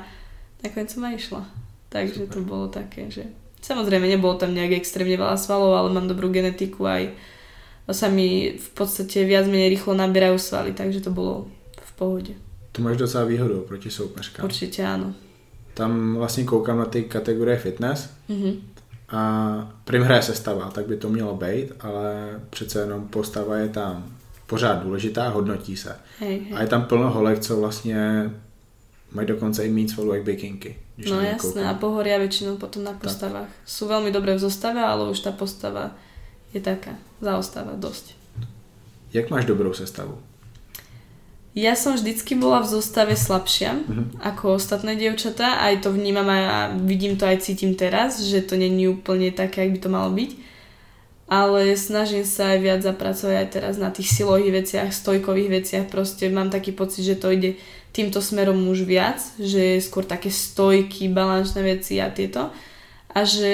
[0.67, 1.60] nakoniec som aj išla.
[1.91, 2.33] Takže Super.
[2.33, 3.27] to bolo také, že
[3.61, 7.11] samozrejme nebolo tam nejak extrémne veľa svalov, ale mám dobrú genetiku aj
[7.93, 12.35] sa mi v podstate viac menej rýchlo naberajú svaly, takže to bolo v pohode.
[12.73, 14.45] Tu máš docela výhodu proti soupeřkám.
[14.45, 15.15] Určite áno.
[15.75, 18.55] Tam vlastně koukám na ty kategorie fitness mm-hmm.
[19.09, 24.05] a prim hraje sestava, tak by to mělo být, ale přece jenom postava je tam
[24.47, 25.97] pořád důležitá, hodnotí se.
[26.19, 26.55] Hej, hej.
[26.55, 28.31] A je tam plno holek, co vlastně
[29.13, 30.77] mají dokonce i svalů jak bikinky.
[31.09, 33.49] No jasné, a pohoria väčšinou potom na postavách.
[33.49, 33.65] Tak.
[33.65, 35.97] Sú veľmi dobré v zostave, ale už tá postava
[36.53, 38.13] je taká, zaostáva dosť.
[39.17, 40.21] Jak máš dobrou sestavu?
[41.51, 44.07] Ja som vždycky bola v zostave slabšia uh-huh.
[44.23, 48.87] ako ostatné dievčatá, aj to vnímam a vidím to aj cítim teraz, že to není
[48.87, 50.31] úplne také, ak by to malo byť.
[51.31, 56.27] Ale snažím sa aj viac zapracovať aj teraz na tých silových veciach, stojkových veciach, proste
[56.31, 57.59] mám taký pocit, že to ide
[57.91, 62.51] týmto smerom už viac, že skôr také stojky, balančné veci a tieto.
[63.11, 63.51] A že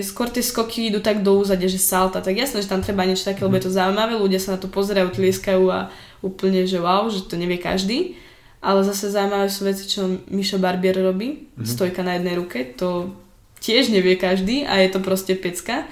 [0.00, 2.24] skôr tie skoky idú tak do úzade, že salta.
[2.24, 4.72] Tak jasné, že tam treba niečo také, lebo je to zaujímavé, ľudia sa na to
[4.72, 5.92] pozerajú, tlieskajú a
[6.24, 8.16] úplne, že wow, že to nevie každý.
[8.64, 11.68] ale zase zaujímavé sú veci, čo Mišo Barbier robí, mm-hmm.
[11.68, 13.12] stojka na jednej ruke, to
[13.60, 15.84] tiež nevie každý a je to proste pecka.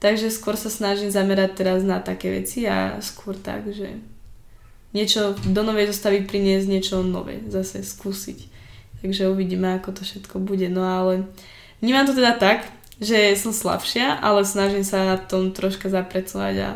[0.00, 4.00] Takže skôr sa snažím zamerať teraz na také veci a skôr tak, že
[4.90, 8.50] niečo do novej zostavy priniesť, niečo nové zase skúsiť.
[9.00, 10.68] Takže uvidíme, ako to všetko bude.
[10.68, 11.30] No ale
[11.80, 12.68] vnímam to teda tak,
[13.00, 16.70] že som slabšia, ale snažím sa na tom troška zaprecovať a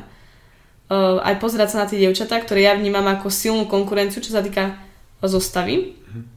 [0.88, 4.40] uh, aj pozerať sa na tie dievčatá, ktoré ja vnímam ako silnú konkurenciu, čo sa
[4.40, 4.81] týka
[5.20, 5.92] zostavy.
[5.92, 6.35] Mm-hmm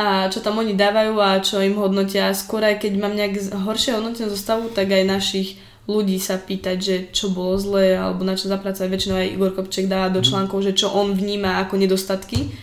[0.00, 2.32] a čo tam oni dávajú a čo im hodnotia.
[2.32, 6.96] Skôr aj keď mám nejak horšie hodnotenú zostavu, tak aj našich ľudí sa pýtať, že
[7.10, 8.86] čo bolo zlé alebo na čo zapracovať.
[8.86, 10.26] Väčšinou aj Igor Kopček dáva do mhm.
[10.30, 12.54] článkov, že čo on vníma ako nedostatky.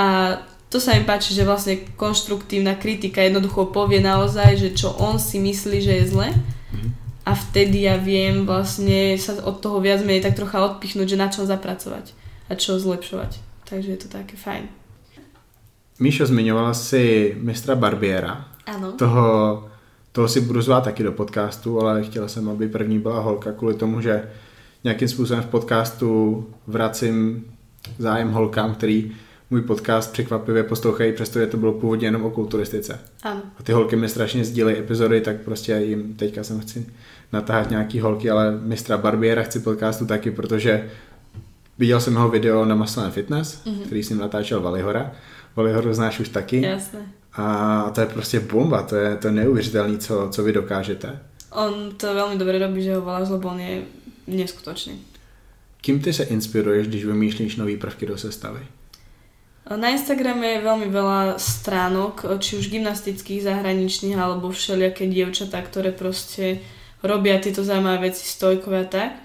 [0.00, 0.40] A
[0.72, 5.38] to sa mi páči, že vlastne konštruktívna kritika jednoducho povie naozaj, že čo on si
[5.38, 6.28] myslí, že je zle.
[6.72, 6.88] Mhm.
[7.24, 11.28] A vtedy ja viem vlastne sa od toho viac menej tak trocha odpichnúť, že na
[11.32, 12.12] čo zapracovať
[12.48, 13.40] a čo zlepšovať.
[13.64, 14.68] Takže je to také fajn.
[16.02, 18.50] Míšo, zmiňovala si mistra Barbiera.
[18.66, 18.98] Ano.
[18.98, 19.24] Toho,
[20.14, 23.74] toho si budu zvát taky do podcastu, ale chtěla jsem, aby první byla holka kvůli
[23.74, 24.22] tomu, že
[24.84, 27.44] nějakým způsobem v podcastu vracím
[27.98, 29.12] zájem holkám, který
[29.50, 33.00] můj podcast překvapivě poslouchají, přestože to bylo původně jenom o kulturistice.
[33.22, 33.40] Ano.
[33.58, 36.86] A ty holky mi strašně sdílejí epizody, tak prostě jim teďka jsem chci
[37.32, 40.90] natáhat nějaký holky, ale mistra Barbiera chci podcastu taky, protože
[41.78, 43.82] viděl jsem jeho video na Muscle Fitness, mm-hmm.
[43.84, 45.12] který jsem natáčel Valihora
[45.56, 46.62] Volihoru znáš už taky.
[46.62, 46.98] Jasné.
[47.36, 51.18] A to je prostě bomba, to je, to je neuvěřitelné, co, co vy dokážete.
[51.52, 53.82] On to velmi dobře robí, že ho voláš, lebo on je
[54.26, 55.02] neskutočný.
[55.80, 58.60] Kým ty se inspiruješ, když vymýšlíš nové prvky do sestavy?
[59.64, 66.60] Na Instagrame je veľmi veľa stránok, či už gymnastických, zahraničných, alebo všelijaké dievčatá, ktoré proste
[67.00, 69.23] robia tieto zaujímavé veci stojkové a tak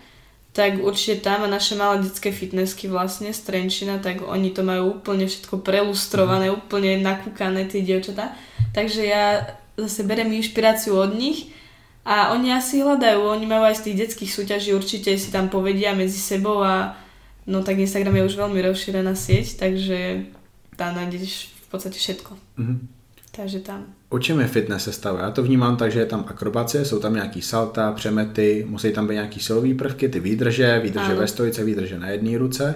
[0.49, 4.97] tak určite tam a naše malé detské fitnessky vlastne z Trenčina, tak oni to majú
[4.97, 6.55] úplne všetko prelustrované, mm.
[6.57, 8.33] úplne nakúkané tie dievčatá.
[8.73, 11.53] Takže ja zase berem inšpiráciu od nich
[12.01, 15.93] a oni asi hľadajú, oni majú aj z tých detských súťaží, určite si tam povedia
[15.93, 16.97] medzi sebou a
[17.45, 20.27] no tak Instagram je už veľmi rozšírená sieť, takže
[20.73, 22.31] tam nájdeš v podstate všetko.
[22.57, 22.98] Mm-hmm.
[23.41, 23.85] Takže tam.
[24.09, 25.19] O čem je fitness sestava?
[25.19, 29.07] Já to vnímám tak, že je tam akrobace, jsou tam nějaký salta, přemety, musí tam
[29.07, 31.19] být nějaký silový prvky, ty výdrže, výdrže ano.
[31.19, 32.75] ve stojice, výdrže na jedné ruce.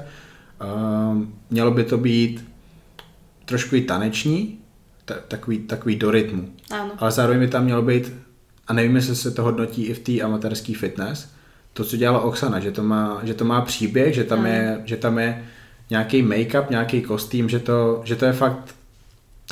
[0.62, 2.46] Uh, mělo by to být
[3.46, 4.60] trošku i taneční,
[5.28, 6.50] takový, takový do rytmu.
[6.72, 6.92] Ano.
[6.98, 8.14] Ale zároveň by tam mělo být,
[8.68, 11.30] a nevím, jestli se to hodnotí i v té amatérské fitness,
[11.74, 14.98] to, co dělala Oksana, že to má, že to má příběh, že tam, je, že
[14.98, 15.44] tam je
[15.90, 18.76] nějaký make-up, nějaký kostým, že to, že to je fakt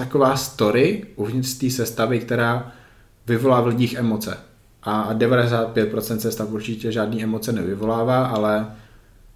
[0.04, 2.72] taková story uvnitř té sestavy, která
[3.28, 4.38] vyvolá v lidích emoce.
[4.84, 8.76] A 95% sestav určitě žádný emoce nevyvolává, ale,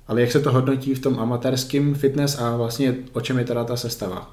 [0.08, 3.64] ale jak se to hodnotí v tom amatérském fitness a vlastně o čem je teda
[3.64, 4.32] ta sestava?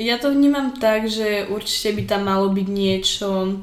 [0.00, 3.60] Ja to vnímam tak, že určite by tam malo byť niečo,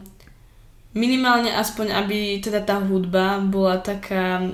[0.93, 4.45] minimálne aspoň, aby teda tá hudba bola taká,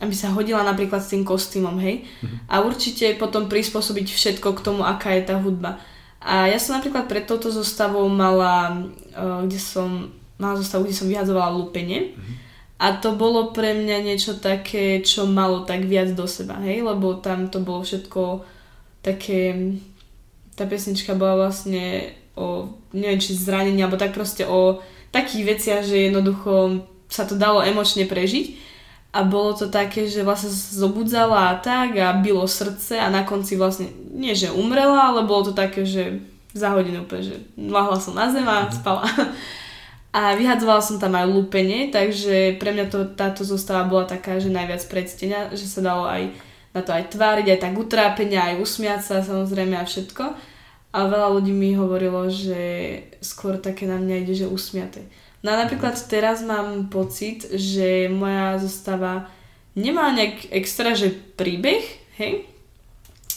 [0.00, 2.08] aby sa hodila napríklad s tým kostýmom, hej?
[2.08, 2.38] Mm-hmm.
[2.48, 5.76] A určite potom prispôsobiť všetko k tomu, aká je tá hudba.
[6.18, 11.10] A ja som napríklad pred touto zostavou mala, uh, kde som mala zostavu, kde som
[11.10, 12.14] vyhadzovala lúpenie.
[12.14, 12.34] Mm-hmm.
[12.78, 16.86] A to bolo pre mňa niečo také, čo malo tak viac do seba, hej?
[16.86, 18.46] Lebo tam to bolo všetko
[19.02, 19.74] také...
[20.54, 24.82] Tá pesnička bola vlastne o, neviem, či zranení, alebo tak proste o
[25.14, 28.46] takých veciach, že jednoducho sa to dalo emočne prežiť
[29.08, 33.56] a bolo to také, že vlastne zobudzala a tak a bylo srdce a na konci
[33.56, 36.20] vlastne, nie že umrela, ale bolo to také, že
[36.52, 38.72] za hodinu úplne, že lahla som na zem a mhm.
[38.72, 39.04] spala.
[40.08, 44.48] A vyhadzovala som tam aj lúpenie, takže pre mňa to, táto zostava bola taká, že
[44.48, 46.32] najviac predstenia, že sa dalo aj
[46.72, 50.24] na to aj tváriť, aj tak utrápenia, aj usmiať sa samozrejme a všetko.
[50.96, 52.56] A veľa ľudí mi hovorilo, že
[53.20, 55.04] skôr také na mňa ide, že usmiate.
[55.42, 59.30] No a napríklad teraz mám pocit, že moja zostava
[59.78, 61.84] nemá nejak extra, že príbeh,
[62.18, 62.42] hej?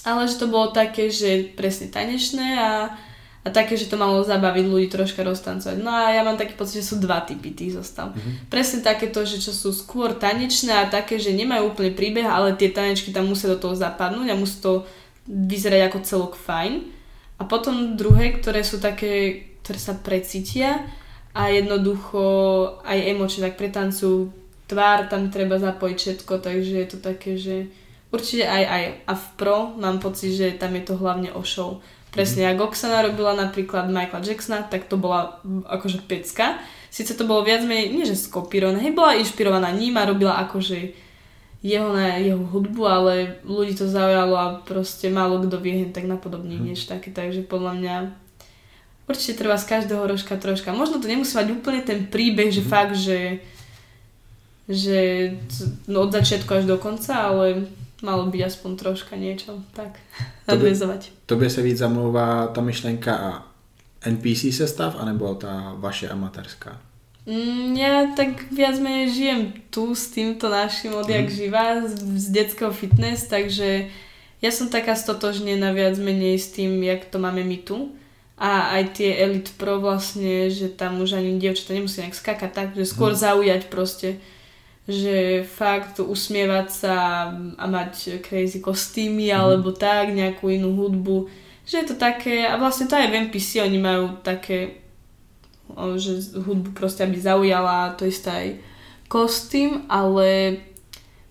[0.01, 2.97] Ale že to bolo také, že presne tanečné a,
[3.45, 5.77] a také, že to malo zabaviť ľudí troška roztancovať.
[5.77, 8.17] No a ja mám taký pocit, že sú dva typy tých zostav.
[8.17, 8.49] Mm-hmm.
[8.49, 12.73] Presne takéto, že čo sú skôr tanečné a také, že nemajú úplne príbeh, ale tie
[12.73, 14.89] tanečky tam musia do toho zapadnúť a musí to
[15.29, 16.81] vyzerať ako celok fajn.
[17.37, 20.81] A potom druhé, ktoré sú také, ktoré sa precítia
[21.31, 22.23] a jednoducho
[22.83, 24.31] aj emočne tak pretancujú
[24.67, 27.67] tvár, tam treba zapojiť všetko, takže je to také, že
[28.11, 31.79] určite aj aj a v pro mám pocit, že tam je to hlavne o show.
[32.11, 32.59] Presne, mm-hmm.
[32.59, 36.59] ak Oksana robila napríklad Michaela Jacksona, tak to bola akože pecka.
[36.91, 40.91] Sice to bolo viac menej, nie že skopírované, hej, bola inšpirovaná ním a robila akože
[41.63, 46.57] jeho na jeho hudbu, ale ľudí to zaujalo a proste málo kto vie tak napodobne
[46.57, 46.65] hmm.
[46.67, 47.95] niečo také, takže podľa mňa
[49.07, 50.73] určite treba z každého rožka troška.
[50.73, 52.71] Možno to nemusí mať úplne ten príbeh, že hmm.
[52.71, 53.39] fakt, že
[54.71, 55.31] že
[55.87, 57.67] no, od začiatku až do konca, ale
[58.01, 59.99] malo byť aspoň troška niečo, tak
[60.47, 61.11] nadvezovať.
[61.25, 63.29] Tobě se víc zamlouvá ta myšlenka a
[64.01, 66.81] NPC sestav, anebo tá vaše amatérská?
[67.29, 71.35] Mm, ja tak viac menej žijem tu s týmto našim odjak mm.
[71.37, 73.93] živa z, z detského fitness, takže
[74.41, 77.93] ja som taká stotožnená viac menej s tým, jak to máme my tu.
[78.41, 82.67] A aj tie Elite Pro vlastne, že tam už ani dievčatá nemusí nejak skakať tak,
[82.73, 83.21] že skôr mm.
[83.21, 84.17] zaujať proste
[84.89, 86.95] že fakt usmievať sa
[87.37, 89.37] a mať crazy kostýmy mm.
[89.37, 91.29] alebo tak, nejakú inú hudbu.
[91.69, 94.81] Že je to také, a vlastne to aj v NPC oni majú také,
[96.01, 98.49] že hudbu proste aby zaujala, to isté aj
[99.05, 100.59] kostým, ale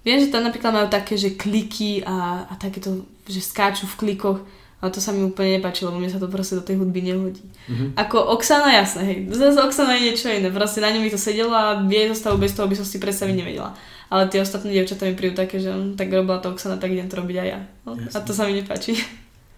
[0.06, 4.40] viem, že tam napríklad majú také, že kliky a, a takéto, že skáču v klikoch
[4.80, 7.44] ale to sa mi úplne nepáči, lebo mne sa to proste do tej hudby nehodí.
[7.68, 8.00] Mm-hmm.
[8.00, 9.18] Ako Oksana, jasné, hej.
[9.28, 10.48] Zase Oksana je niečo iné.
[10.48, 13.34] Proste na ňu mi to sedelo a jej zostavu bez toho by som si predstaviť
[13.36, 13.76] nevedela.
[14.08, 17.12] Ale tie ostatné dievčatá mi prídu také, že hm, tak robila to Oksana, tak idem
[17.12, 17.60] to robiť aj ja.
[17.84, 18.96] No, a to sa mi nepáči.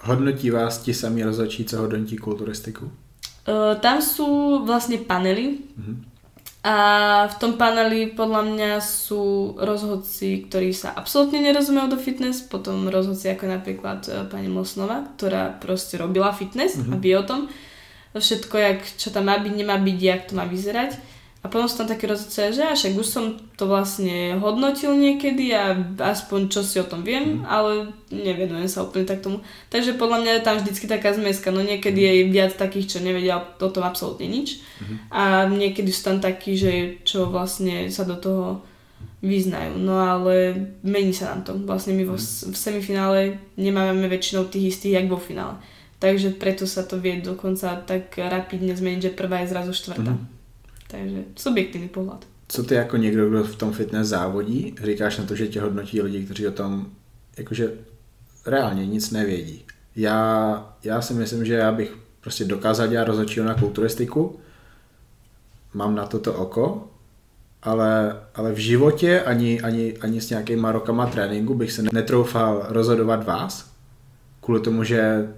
[0.03, 2.91] Hodnotí vás ti sami rozhodčí, co hodnotí kulturistiku?
[3.47, 5.63] Uh, tam sú vlastne panely.
[5.79, 6.12] Mm-hmm
[6.63, 6.77] a
[7.27, 13.35] v tom paneli podľa mňa sú rozhodci, ktorí sa absolútne nerozumejú do fitness, potom rozhodci
[13.35, 16.95] ako napríklad e, pani Mosnova, ktorá proste robila fitness mm-hmm.
[16.95, 17.51] a vie o tom
[18.15, 21.03] všetko, jak, čo tam má byť, nemá byť, jak to má vyzerať.
[21.43, 25.75] A potom sú tam také rozhodce, že však už som to vlastne hodnotil niekedy a
[25.99, 27.51] aspoň čo si o tom viem, mm.
[27.51, 29.43] ale nevenujem sa úplne tak tomu.
[29.67, 33.43] Takže podľa mňa je tam vždycky taká zmeska, no niekedy je viac takých, čo nevedia
[33.43, 35.11] o tom absolútne nič mm.
[35.11, 38.63] a niekedy sú tam takí, že čo vlastne sa do toho
[39.23, 39.79] vyznajú.
[39.83, 41.59] No ale mení sa nám to.
[41.59, 42.55] Vlastne my vo, mhm.
[42.55, 43.19] v semifinále
[43.55, 45.59] nemáme väčšinou tých istých, jak vo finále.
[46.03, 50.19] Takže preto sa to vie dokonca tak rapidne zmeniť, že prvá je zrazu štvrtá.
[50.19, 50.32] Mm.
[50.93, 52.25] Takže subjektívny pohľad.
[52.49, 56.03] Co ty jako někdo, kdo v tom fitness závodí, říkáš na to, že tě hodnotí
[56.03, 56.87] lidi, kteří o tom
[57.37, 57.73] jakože
[58.47, 59.65] reálně nic nevědí.
[59.97, 64.41] Já, já si myslím, že já bych prostě dokázal dělat rozhodčího na kulturistiku,
[65.75, 66.89] mám na toto oko,
[67.63, 73.27] ale, ale v životě ani, ani, ani s nějakýma rokama tréninku bych se netroufal rozhodovat
[73.27, 73.73] vás,
[74.41, 75.29] kvůli tomu, že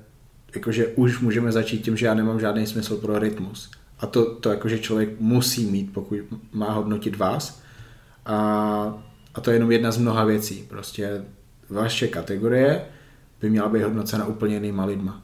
[0.54, 3.70] jakože už můžeme začít tím, že já nemám žádný smysl pro rytmus.
[3.98, 6.18] A to, to jakože člověk musí mít, pokud
[6.52, 7.62] má hodnotit vás.
[8.26, 8.36] A,
[9.34, 10.64] a to je jenom jedna z mnoha věcí.
[10.68, 11.24] Prostě
[11.70, 12.84] vaše kategorie
[13.40, 15.22] by měla být hodnocena úplně jinýma lidma.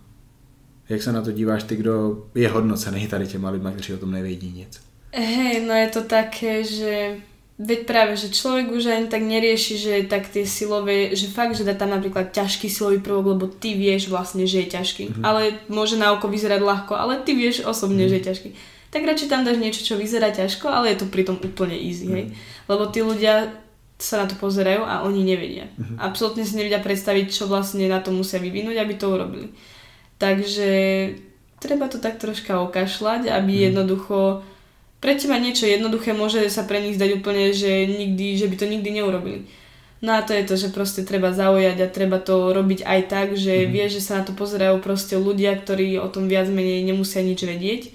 [0.89, 4.11] Jak se na to díváš ty, kdo je hodnocený tady těma lidma, kteří o tom
[4.11, 4.83] nevědí nic?
[5.13, 7.17] Hej, no je to také, že
[7.61, 11.69] Veď práve, že človek už ani tak nerieši, že tak tie silové, že fakt, že
[11.69, 15.05] dá tam napríklad ťažký silový prvok, lebo ty vieš vlastne, že je ťažký.
[15.13, 15.25] Mm-hmm.
[15.29, 18.17] Ale môže na oko vyzerať ľahko, ale ty vieš osobne, mm-hmm.
[18.17, 18.49] že je ťažký.
[18.89, 22.17] Tak radšej tam dáš niečo, čo vyzerá ťažko, ale je to pritom úplne easy, mm-hmm.
[22.17, 22.25] hej.
[22.33, 22.35] Mhm.
[22.73, 23.53] Lebo tí ľudia
[24.01, 25.69] sa na to pozerajú a oni nevedia.
[25.77, 26.01] Mm-hmm.
[26.01, 29.53] Absolútne si nevedia predstaviť, čo vlastne na to musia vyvinúť, aby to urobili.
[30.17, 30.73] Takže
[31.61, 33.67] treba to tak troška okašľať, aby mm-hmm.
[33.69, 34.49] jednoducho
[35.01, 38.67] pre teba niečo jednoduché môže sa pre nich zdať úplne, že, nikdy, že by to
[38.69, 39.49] nikdy neurobili.
[40.01, 43.29] No a to je to, že proste treba zaujať a treba to robiť aj tak,
[43.37, 43.73] že mm-hmm.
[43.73, 47.45] vieš, že sa na to pozerajú proste ľudia, ktorí o tom viac menej nemusia nič
[47.45, 47.93] vedieť.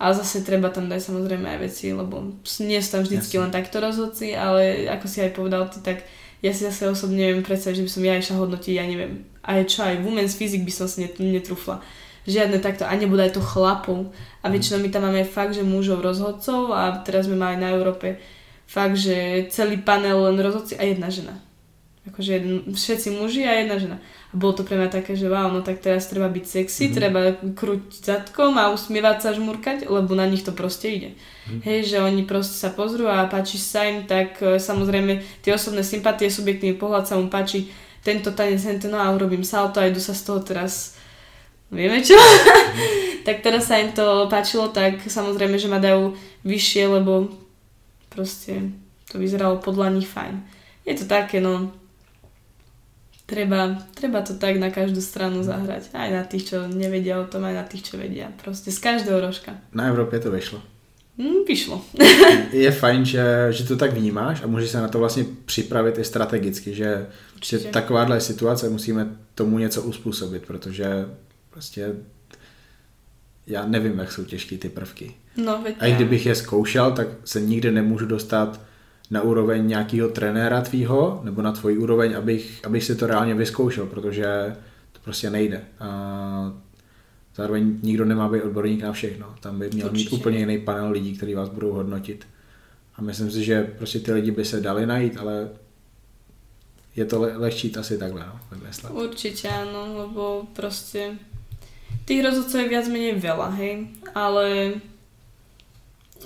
[0.00, 3.44] A zase treba tam dať samozrejme aj veci, lebo nie sú tam vždycky Jasne.
[3.44, 6.08] len takto rozhodci, ale ako si aj povedal ty, tak
[6.40, 9.60] ja si zase osobne neviem predstaviť, že by som ja išla hodnotiť, ja neviem, aj
[9.68, 11.84] čo, aj women's physics by som si netrúfla
[12.28, 14.12] žiadne takto, a nebude aj to chlapov.
[14.40, 14.52] A mhm.
[14.56, 18.20] väčšinou my tam máme fakt, že mužov rozhodcov a teraz sme mali na Európe
[18.70, 21.34] fakt, že celý panel len rozhodci a jedna žena.
[22.08, 23.98] Akože jeden, všetci muži a jedna žena.
[24.32, 26.96] A bolo to pre mňa také, že wow, no tak teraz treba byť sexy, mm-hmm.
[26.96, 27.20] treba
[27.52, 31.10] krútiť zadkom a usmievať sa, žmurkať, lebo na nich to proste ide.
[31.12, 31.60] Mm-hmm.
[31.60, 35.84] Hej, že oni proste sa pozrú a páči sa im, tak e, samozrejme tie osobné
[35.84, 37.68] sympatie, subjektívny pohľad sa mu páči
[38.00, 40.96] tento tanec, hento, no a urobím salto a idú sa z toho teraz
[41.70, 42.18] vieme čo.
[43.26, 47.30] tak teraz sa im to páčilo, tak samozrejme, že ma dajú vyššie, lebo
[48.10, 48.74] proste
[49.10, 50.42] to vyzeralo podľa nich fajn.
[50.86, 51.70] Je to také, no,
[53.30, 55.94] treba, treba to tak na každú stranu zahrať.
[55.94, 58.34] Aj na tých, čo nevedia o tom, aj na tých, čo vedia.
[58.42, 59.54] Proste z každého rožka.
[59.70, 60.58] Na Európe to vyšlo.
[61.20, 61.84] Mm, vyšlo.
[62.52, 66.04] je fajn, že, že to tak vnímáš a můžeš se na to vlastně připravit i
[66.04, 67.06] strategicky, že,
[67.44, 71.06] že takováhle situace musíme tomu něco uspůsobit, protože
[71.50, 71.94] Prostě
[73.46, 75.14] já nevím, jak jsou těžké ty prvky.
[75.36, 78.60] No, a i kdybych je zkoušel, tak se nikdy nemůžu dostat
[79.10, 83.86] na úroveň nějakého trenéra tvýho, nebo na tvoji úroveň, abych, abych si to reálně vyzkoušel,
[83.86, 84.56] protože
[84.92, 85.64] to prostě nejde.
[85.80, 86.52] A
[87.36, 89.34] zároveň nikdo nemá být odborník na všechno.
[89.40, 90.10] Tam by měl Určitě.
[90.10, 92.26] mít úplně jiný panel lidí, kteří vás budou hodnotit.
[92.96, 95.48] A myslím si, že prostě ty lidi by se dali najít, ale
[96.96, 98.92] je to le- lehčí asi takhle, no, vymyslet.
[98.92, 101.16] Určite áno, lebo proste
[102.06, 103.74] tých rozhodcov je viac menej veľa, hej,
[104.12, 104.46] ale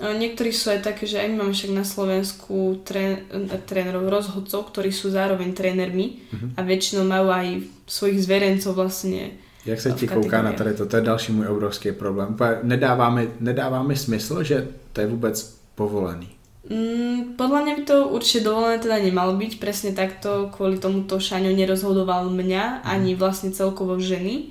[0.00, 3.29] niektorí sú aj také, že aj my máme však na Slovensku trén,
[3.68, 6.59] trénerov, rozhodcov, ktorí sú zároveň trénermi uh-huh.
[6.59, 7.46] a väčšinou majú aj
[7.87, 10.87] svojich zverencov vlastne Jak se ti kouká na tady to?
[10.87, 12.37] To je další můj obrovský problém.
[12.62, 16.29] Nedáváme, nedáváme smysl, že to je vůbec povolený.
[16.64, 19.61] Mm, podľa mňa by to určite dovolené teda nemalo byť.
[19.61, 24.44] Presne takto kvôli tomuto Šaňo nerozhodoval mňa ani vlastne celkovo ženy e,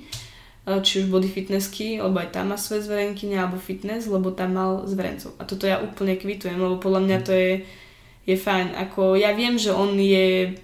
[0.64, 4.88] či už body fitnessky, lebo aj tam má svoje zverenkyne, alebo fitness, lebo tam mal
[4.88, 5.36] zverencov.
[5.36, 7.52] A toto ja úplne kvitujem, lebo podľa mňa to je,
[8.24, 8.72] je fajn.
[8.88, 10.56] Ako ja viem, že on je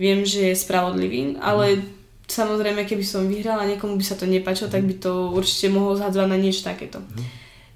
[0.00, 1.84] viem, že je spravodlivý, ale
[2.24, 5.92] samozrejme, keby som vyhrala a niekomu by sa to nepáčilo, tak by to určite mohol
[6.00, 7.04] zhadzovať na niečo takéto.
[7.04, 7.24] Mm.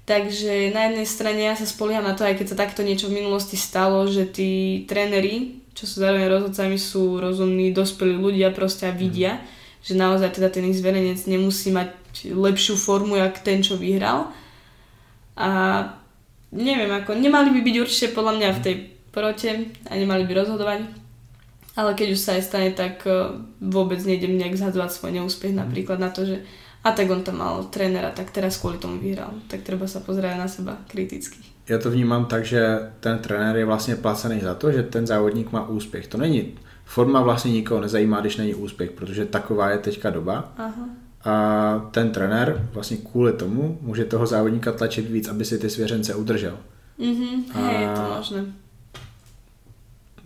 [0.07, 3.21] Takže na jednej strane ja sa spolieham na to, aj keď sa takto niečo v
[3.21, 8.95] minulosti stalo, že tí tréneri, čo sú zároveň rozhodcami, sú rozumní, dospelí ľudia proste a
[8.95, 9.56] vidia, mm.
[9.87, 11.95] Že naozaj teda ten ich zverejnec nemusí mať
[12.27, 14.27] lepšiu formu, jak ten, čo vyhral.
[15.39, 15.49] A
[16.51, 18.75] neviem, ako nemali by byť určite podľa mňa v tej
[19.15, 19.49] porote
[19.87, 20.79] a nemali by rozhodovať.
[21.79, 23.31] Ale keď už sa aj stane, tak eh,
[23.63, 26.43] vôbec nejdem nejak zhadzovať svoj neúspech napríklad na to, že
[26.83, 29.31] a tak on tam mal trénera, tak teraz kvôli tomu vyhral.
[29.47, 31.39] Tak treba sa pozrieť na seba kriticky.
[31.67, 35.51] Já to vnímám tak, že ten trenér je vlastně placený za to, že ten závodník
[35.51, 36.07] má úspěch.
[36.07, 36.55] To není,
[36.87, 40.53] forma vlastně nikoho nezajímá, když není úspěch, protože taková je teďka doba.
[40.57, 40.89] Aha.
[41.25, 46.15] A ten trenér vlastně kvůli tomu může toho závodníka tlačit víc, aby si ty svěřence
[46.15, 46.57] udržel.
[46.97, 48.45] Mhm, hej, je to možné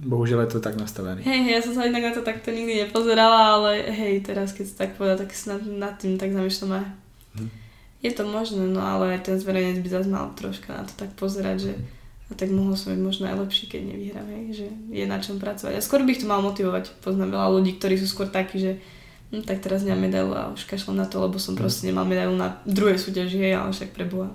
[0.01, 1.21] bohužiaľ je to tak nastavené.
[1.21, 4.65] Hej, hej, ja som sa inak na to takto nikdy nepozerala, ale hej, teraz keď
[4.65, 6.85] si tak povedal, tak si nad, nad tým tak zamýšľam aj.
[7.37, 7.49] Hm.
[8.01, 11.13] Je to možné, no ale aj ten zverejnec by zase mal troška na to tak
[11.13, 11.73] pozerať, že
[12.31, 15.35] a tak mohol som byť možno aj lepší, keď nevyhrám, hej, že je na čom
[15.35, 15.75] pracovať.
[15.75, 16.95] A skôr by ich to mal motivovať.
[17.03, 18.71] Poznám veľa ľudí, ktorí sú skôr takí, že
[19.35, 21.59] hm, tak teraz nemám medailu a už kašlem na to, lebo som hm.
[21.59, 24.31] proste nemal medailu na druhej súťaži, hej, ale však preboha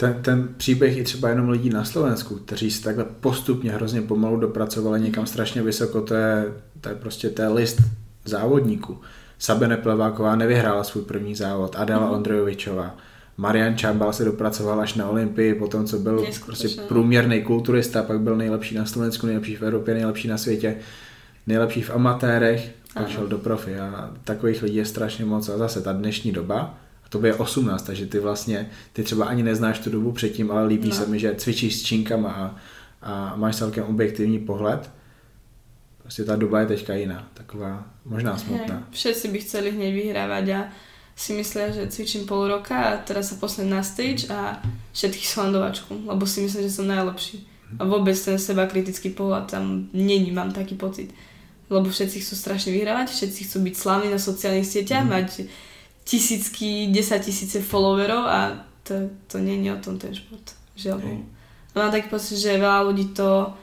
[0.00, 4.40] ten, ten příběh je třeba jenom lidí na Slovensku, kteří se takhle postupně hrozně pomalu
[4.40, 7.78] dopracovali někam strašně vysoko, to je, to je prostě to je list
[8.24, 8.98] závodníků.
[9.38, 12.12] Sabine Pleváková nevyhrála svůj první závod, Adela mm.
[12.12, 12.96] Ondrejovičová,
[13.36, 18.36] Marian Čambal se dopracoval až na Olympii, potom co byl prostě průměrný kulturista, pak byl
[18.36, 20.76] nejlepší na Slovensku, nejlepší v Evropě, nejlepší na světě,
[21.46, 25.82] nejlepší v amatérech, pak šel do profi a takových lidí je strašně moc a zase
[25.82, 26.78] ta dnešní doba,
[27.10, 30.88] to je 18, takže ty vlastně, ty třeba ani neznáš tu dobu předtím, ale líbí
[30.88, 30.94] no.
[30.94, 32.56] se mi, že cvičíš s činkama a,
[33.02, 34.90] a máš celkem objektivní pohled.
[36.02, 38.74] Prostě ta doba je teďka jiná, taková možná smutná.
[38.74, 40.68] Hej, všetci by chceli hneď vyhrávať a
[41.20, 44.56] si myslia, že cvičím pol roka a teraz sa poslem na stage a
[44.96, 47.44] všetkých slandovačku, lebo si myslím, že som najlepší.
[47.76, 51.12] A vôbec ten seba kritický pohľad tam není, mám taký pocit.
[51.68, 55.12] Lebo všetci chcú strašne vyhrávať, všetci chcú byť slavní na sociálnych sieťach, mm.
[55.12, 55.28] mať
[56.08, 60.56] tisícky, desať tisíce followerov a to, to nie je o tom ten šport.
[60.74, 61.22] Žiaľ Bohu.
[61.76, 63.54] Mám taký pocit, že veľa ľudí to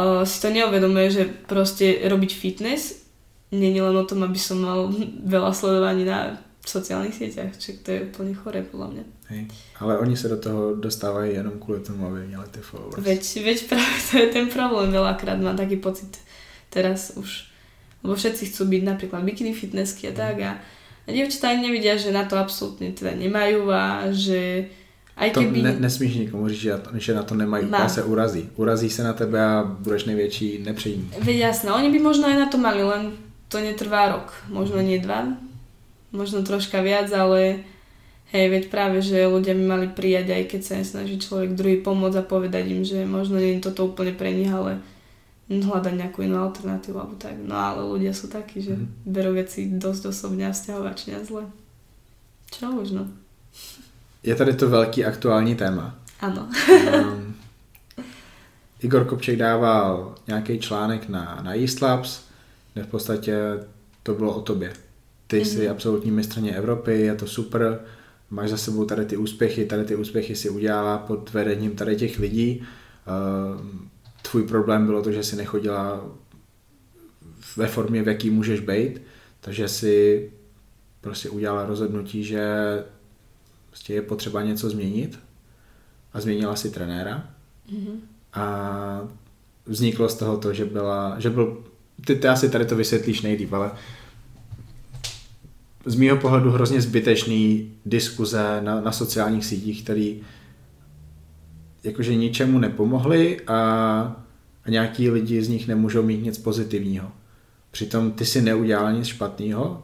[0.00, 3.04] uh, si to neuvedomuje, že proste robiť fitness
[3.54, 4.90] nie je len o tom, aby som mal
[5.34, 9.04] veľa sledovaní na sociálnych sieťach, čiže to je úplne chore podľa mňa.
[9.30, 9.42] Hej.
[9.80, 13.00] Ale oni sa do toho dostávajú jenom kvôli tomu, aby měli tie followers.
[13.00, 16.16] Veď, veď práve to je ten problém, veľakrát mám taký pocit
[16.72, 17.48] teraz už.
[18.04, 20.52] Lebo všetci chcú byť napríklad bikini fitnessky a tak a
[21.04, 24.72] a dievčatá ani nevidia, že na to absolútne teda nemajú a že
[25.20, 25.60] aj keby...
[25.60, 27.88] To ne, nesmíš nikomu říct, že na to nemají, má.
[27.88, 28.48] se urazí.
[28.56, 31.10] Urazí se na tebe a budeš největší nepřejím.
[31.20, 33.12] Veď jasné, oni by možno aj na to mali, len
[33.48, 35.36] to netrvá rok, možno nie dva,
[36.14, 37.66] možno troška viac, ale
[38.30, 42.22] hej, veď práve, že ľudia by mali prijať, aj keď sa nesnaží človek druhý pomôcť
[42.22, 44.78] a povedať im, že možno nie je toto úplne pre nich, ale
[45.50, 47.36] hľadať nejakú inú alternatívu alebo tak.
[47.36, 49.04] No ale ľudia sú takí, že mm.
[49.04, 51.44] berú veci dosť osobne a vzťahovačne a zle.
[52.48, 53.04] Čo už no.
[54.22, 55.98] Je tady to velký aktuální téma.
[56.20, 56.48] Ano.
[56.70, 57.34] um,
[58.80, 62.24] Igor Kopček dával nějaký článek na, na East Labs,
[62.74, 63.36] kde v podstatě
[64.02, 64.72] to bylo o tobě.
[65.34, 65.44] Ty mm-hmm.
[65.44, 67.80] jsi absolutní mistrně Evropy, je to super,
[68.30, 72.18] máš za sebou tady ty úspěchy, tady ty úspěchy si udělala pod vedením tady těch
[72.18, 72.62] lidí.
[72.62, 73.66] Uh,
[74.22, 76.04] tvůj problém bylo to, že si nechodila
[77.56, 79.02] ve formě, v jaký můžeš být,
[79.40, 80.30] takže si
[81.00, 82.44] prostě udělala rozhodnutí, že
[83.68, 85.18] prostě je potřeba něco změnit
[86.12, 87.30] a změnila si trenéra.
[87.72, 87.96] Mm-hmm.
[88.32, 89.08] A
[89.66, 91.64] vzniklo z toho to, že byla, že byl,
[92.06, 93.70] ty, ty asi tady to vysvětlíš nejdýp, ale
[95.84, 100.20] z mýho pohledu hrozně zbytečný diskuze na, na sociálních sítích, který
[101.84, 103.56] jakože ničemu nepomohly a,
[104.64, 107.12] a nějaký lidi z nich nemůžou mít nic pozitivního.
[107.70, 109.82] Přitom ty si neudělala nic špatného,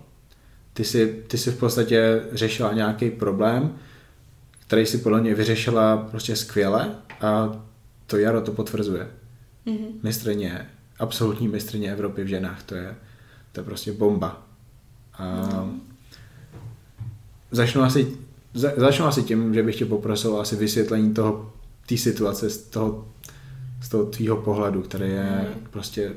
[0.73, 3.73] ty si, ty si v podstatě řešila nějaký problém,
[4.67, 7.63] který si podle mě vyřešila prostě skvěle a
[8.07, 9.11] to Jaro to potvrzuje.
[9.67, 9.93] Mm-hmm.
[10.03, 10.67] Mistrně,
[10.99, 12.97] absolutní mistrně Evropy v ženách, to je,
[13.53, 14.47] to je prostě bomba.
[15.13, 15.90] A mm.
[17.51, 18.07] Začnu, asi,
[18.55, 21.53] za, začnu asi tím, že bych tě poprosil asi vysvětlení toho,
[21.87, 23.09] té situace z toho,
[23.83, 25.67] z toho tvýho pohledu, který je mm.
[25.71, 26.13] prostě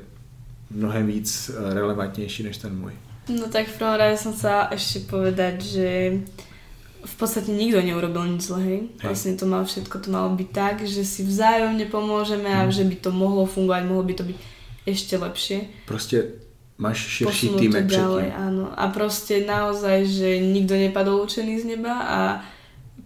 [0.70, 2.92] mnohem víc eh, relevantnější než ten můj.
[3.28, 5.88] No tak v prvom rade som sa ešte povedať, že
[7.04, 8.80] v podstate nikto neurobil nič zle, hej.
[9.00, 12.72] Vlastne to malo všetko to malo byť tak, že si vzájomne pomôžeme a mhm.
[12.72, 14.38] že by to mohlo fungovať, mohlo by to byť
[14.84, 15.58] ešte lepšie.
[15.88, 16.36] Proste
[16.74, 18.70] máš širší tým ďalej, áno.
[18.74, 22.18] A proste naozaj, že nikto nepadol učený z neba a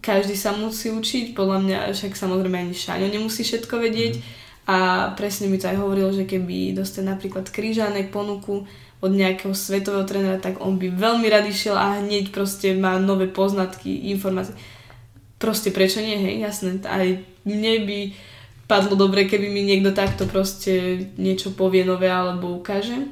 [0.01, 4.23] každý sa musí učiť, podľa mňa však samozrejme ani Šaňo nemusí všetko vedieť mm.
[4.71, 4.77] a
[5.19, 8.65] presne mi to aj hovoril, že keby dostal napríklad krížanek ponuku,
[8.99, 13.31] od nejakého svetového trénera, tak on by veľmi rád išiel a hneď proste má nové
[13.31, 14.59] poznatky, informácie.
[15.39, 16.83] Proste prečo nie, hej, jasné.
[16.83, 17.07] Aj
[17.47, 17.99] mne by
[18.67, 23.07] padlo dobre, keby mi niekto takto proste niečo povie nové alebo ukáže.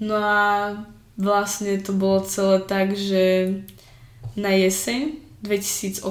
[0.00, 0.40] No a
[1.16, 3.56] vlastne to bolo celé tak, že
[4.36, 6.04] na jeseň 2018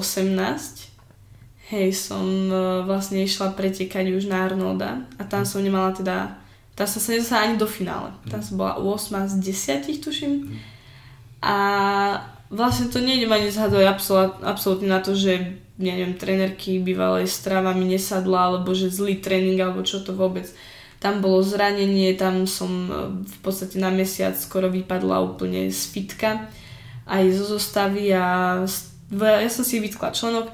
[1.70, 6.38] hej, som e, vlastne išla pretekať už na Arnolda a tam som nemala teda
[6.76, 8.12] tam som sa nedostala ani do finále.
[8.28, 9.34] Tam som bola 8 z
[9.88, 10.60] 10, tuším.
[11.40, 11.56] A
[12.52, 13.96] vlastne to nejdem ani zhadovať
[14.44, 19.80] absolútne na to, že neviem, trenerky bývalej strava mi nesadla, alebo že zlý tréning, alebo
[19.88, 20.44] čo to vôbec.
[20.96, 26.48] Tam bolo zranenie, tam som e, v podstate na mesiac skoro vypadla úplne z fitka
[27.06, 28.58] aj zo zostavy a
[29.14, 30.50] ja som si vytkla členok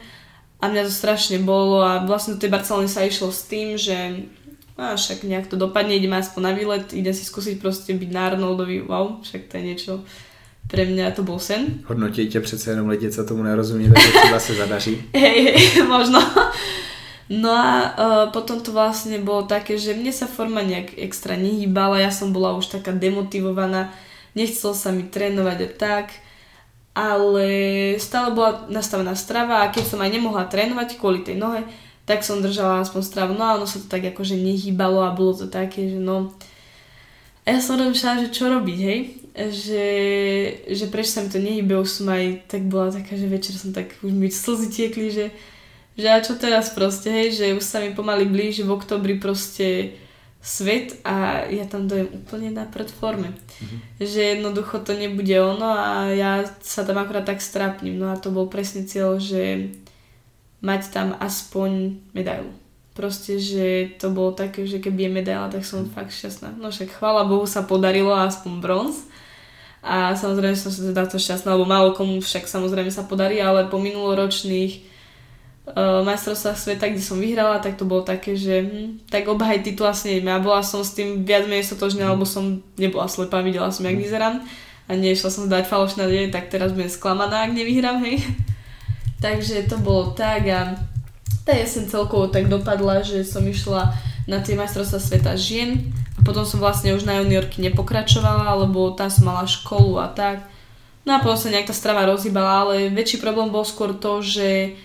[0.61, 4.29] a mňa to strašne bolo a vlastne do tej Barcelony sa išlo s tým, že
[4.77, 8.33] a však nejak to dopadne, idem aspoň na výlet, idem si skúsiť proste byť na
[8.33, 9.93] Arnoldovi, wow, však to je niečo,
[10.67, 11.85] pre mňa to bol sen.
[11.87, 15.05] Hodnotí tě přece jenom lidi, co tomu nerozumí, takže třeba se zadaří.
[15.13, 16.21] hej, hej, možno.
[17.33, 21.97] No a uh, potom to vlastne bolo také, že mne sa forma nejak extra nehýbala,
[21.97, 23.89] ja som bola už taká demotivovaná,
[24.37, 26.07] nechcel sa mi trénovať a tak,
[26.93, 27.47] ale
[27.97, 31.65] stále bola nastavená strava a keď som aj nemohla trénovať kvôli tej nohe,
[32.05, 33.33] tak som držala aspoň stravu.
[33.33, 36.37] No a ono sa to tak akože nehýbalo a bolo to také, že no...
[37.49, 39.01] A ja som rozmýšľala, že čo robiť, hej?
[39.33, 39.87] Že,
[40.69, 43.73] že prečo sa mi to nehýbe, už som aj tak bola taká, že večer som
[43.73, 45.33] tak, už mi slzy tiekli, že,
[45.97, 47.37] že a čo teraz proste, hej?
[47.37, 49.99] Že už sa mi pomaly blíži v oktobri proste
[50.43, 53.31] svet a ja tam dojem úplne na predforme.
[53.31, 53.79] Mm-hmm.
[54.03, 57.95] Že jednoducho to nebude ono a ja sa tam akorát tak strápnim.
[57.95, 59.71] No a to bol presne cieľ, že
[60.59, 62.51] mať tam aspoň medailu.
[62.93, 66.59] Proste, že to bolo také, že keby je medaila, tak som fakt šťastná.
[66.61, 69.09] No však chvála Bohu sa podarilo aspoň bronz.
[69.83, 73.67] A samozrejme som sa teda to šťastná, lebo málo komu však samozrejme sa podarí, ale
[73.67, 74.92] po minuloročných
[75.69, 79.87] uh, majstrovstvách sveta, kde som vyhrala, tak to bolo také, že hm, tak obhaj titul
[79.87, 80.35] asi neviem.
[80.35, 83.99] Ja bola som s tým viac menej sotožná, lebo som nebola slepá, videla som, jak
[83.99, 84.43] vyzerám
[84.89, 88.19] a nešla som dať falošná deň, tak teraz budem sklamaná, ak nevyhrám, hej.
[89.25, 90.75] Takže to bolo tak a
[91.47, 93.95] tá jesen celkovo tak dopadla, že som išla
[94.27, 99.11] na tie majstrovstvá sveta žien a potom som vlastne už na juniorky nepokračovala, lebo tam
[99.11, 100.47] som mala školu a tak.
[101.03, 104.79] No a potom sa nejak tá strava rozhýbala, ale väčší problém bol skôr to, že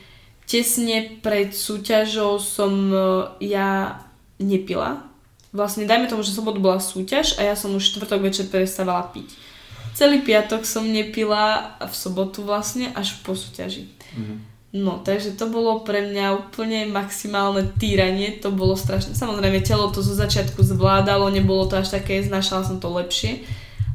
[0.48, 2.98] tesne pred súťažou som e,
[3.44, 4.02] ja
[4.40, 5.04] nepila.
[5.52, 9.28] Vlastne dajme tomu, že sobotu bola súťaž a ja som už štvrtok večer prestávala piť.
[9.98, 13.90] Celý piatok som nepila v sobotu vlastne až po súťaži.
[14.16, 14.38] Mm-hmm.
[14.78, 19.16] No, takže to bolo pre mňa úplne maximálne týranie, to bolo strašné.
[19.18, 23.48] Samozrejme, telo to zo začiatku zvládalo, nebolo to až také, znašala som to lepšie.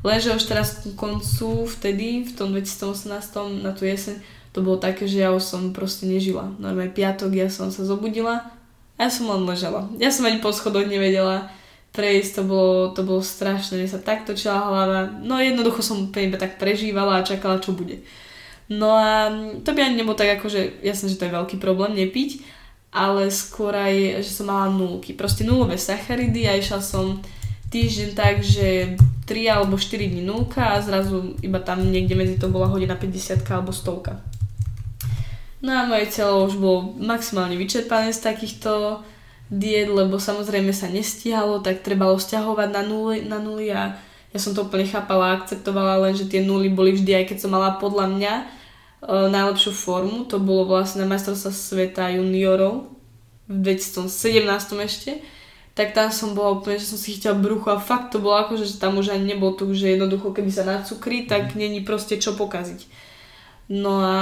[0.03, 4.19] Lenže už teraz ku koncu, vtedy, v tom 2018, na tú jeseň,
[4.53, 6.53] to bolo také, že ja už som proste nežila.
[6.61, 8.53] Normálne piatok ja som sa zobudila
[8.97, 9.89] a ja som len ležala.
[9.97, 11.49] Ja som ani po schodoch nevedela
[11.93, 15.13] prejsť, to bolo, to bolo strašné, mne sa tak točila hlava.
[15.21, 18.05] No jednoducho som úplne iba tak prežívala a čakala, čo bude.
[18.73, 19.29] No a
[19.61, 22.41] to by ani nebolo tak ako, že jasné, že to je veľký problém nepiť,
[22.93, 25.13] ale skôr aj, že som mala nulky.
[25.13, 27.21] Proste nulové sacharidy a išla som
[27.69, 28.97] týždeň tak, že
[29.29, 33.45] 3 alebo 4 dní nulka a zrazu iba tam niekde medzi to bola hodina 50
[33.49, 34.32] alebo 100.
[35.63, 38.99] No a moje telo už bolo maximálne vyčerpané z takýchto
[39.47, 43.95] diet, lebo samozrejme sa nestíhalo, tak trebalo stiahovať na nuly, na nuly a
[44.33, 47.39] ja som to úplne chápala a akceptovala, len že tie nuly boli vždy, aj keď
[47.47, 48.45] som mala podľa mňa e,
[49.29, 52.91] najlepšiu formu, to bolo vlastne na majstrovstva sveta juniorov
[53.47, 54.09] v 2017
[54.89, 55.21] ešte,
[55.77, 58.57] tak tam som bola úplne, že som si chytila brucho a fakt to bolo ako,
[58.57, 61.61] že tam už ani nebol tu, že jednoducho keby sa nacukrí, tak mhm.
[61.61, 63.12] není proste čo pokaziť.
[63.73, 64.19] No a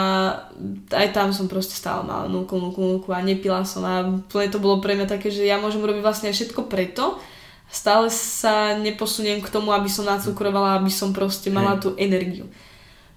[0.95, 4.79] aj tam som proste stále mala nulku, nulku, nulku a nepila som a to bolo
[4.79, 7.19] pre mňa také, že ja môžem robiť vlastne všetko preto,
[7.67, 12.47] stále sa neposuniem k tomu, aby som nacukrovala, aby som proste mala tú energiu.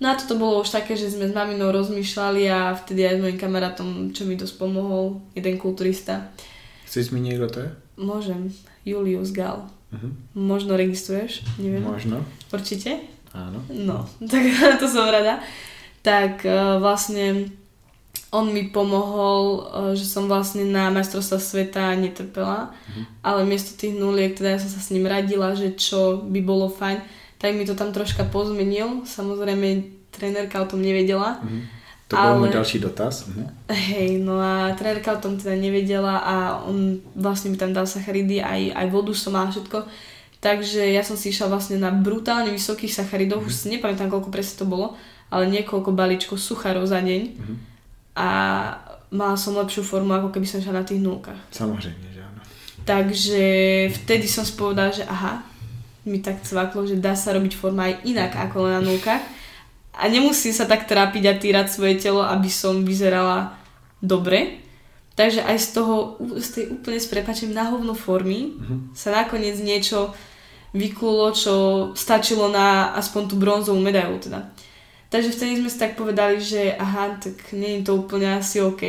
[0.01, 3.21] No a toto bolo už také, že sme s maminou rozmýšľali a vtedy aj s
[3.21, 6.33] mojim kamarátom, čo mi dosť pomohol, jeden kulturista.
[6.89, 7.69] Chceš mi niekto to je?
[8.01, 8.49] Môžem.
[8.83, 9.69] Julius Gal.
[9.93, 10.11] Uh-huh.
[10.33, 11.45] Možno registruješ?
[11.61, 11.85] Neviem.
[11.85, 12.25] Možno.
[12.49, 13.05] Určite?
[13.37, 13.61] Áno.
[13.69, 14.03] No,
[14.33, 14.43] tak
[14.81, 15.39] to som rada.
[16.03, 17.55] Tak uh, vlastne
[18.33, 19.61] on mi pomohol, e,
[19.93, 23.05] že som vlastne na majstrovstva sveta netrpela, mm-hmm.
[23.21, 26.65] ale miesto tých nuliek, teda ja som sa s ním radila, že čo by bolo
[26.65, 26.97] fajn,
[27.37, 29.05] tak mi to tam troška pozmenil.
[29.05, 31.37] Samozrejme, trénerka o tom nevedela.
[31.45, 31.61] Mm-hmm.
[32.09, 32.41] To bol ale...
[32.41, 33.29] môj ďalší dotaz.
[33.29, 33.69] Mhm.
[33.69, 36.35] Hej, no a trénerka o tom teda nevedela a
[36.65, 39.85] on vlastne mi tam dal sacharidy, aj, aj vodu som mala všetko.
[40.41, 43.53] Takže ja som si išla vlastne na brutálne vysokých sacharidoch, mm-hmm.
[43.53, 44.97] už si nepamätám, koľko presne to bolo,
[45.33, 47.21] ale niekoľko balíčkov suchárov za deň.
[47.33, 47.73] Mm-hmm
[48.13, 48.27] a
[49.09, 51.53] mala som lepšiu formu, ako keby som šla na tých nulkách.
[51.53, 52.41] Samozrejme, že áno.
[52.85, 53.45] Takže
[54.01, 55.41] vtedy som si povedala, že aha,
[56.05, 59.23] mi tak cvaklo, že dá sa robiť forma aj inak ako len na nulkách
[59.93, 63.57] a nemusím sa tak trápiť a týrať svoje telo, aby som vyzerala
[64.01, 64.61] dobre.
[65.13, 68.97] Takže aj z toho, z tej úplne s prepačím na hovno formy uh-huh.
[68.97, 70.09] sa nakoniec niečo
[70.73, 71.55] vykulo, čo
[71.93, 74.49] stačilo na aspoň tú bronzovú medailu teda.
[75.13, 78.81] Takže vtedy sme si tak povedali, že aha, tak nie je to úplne asi OK,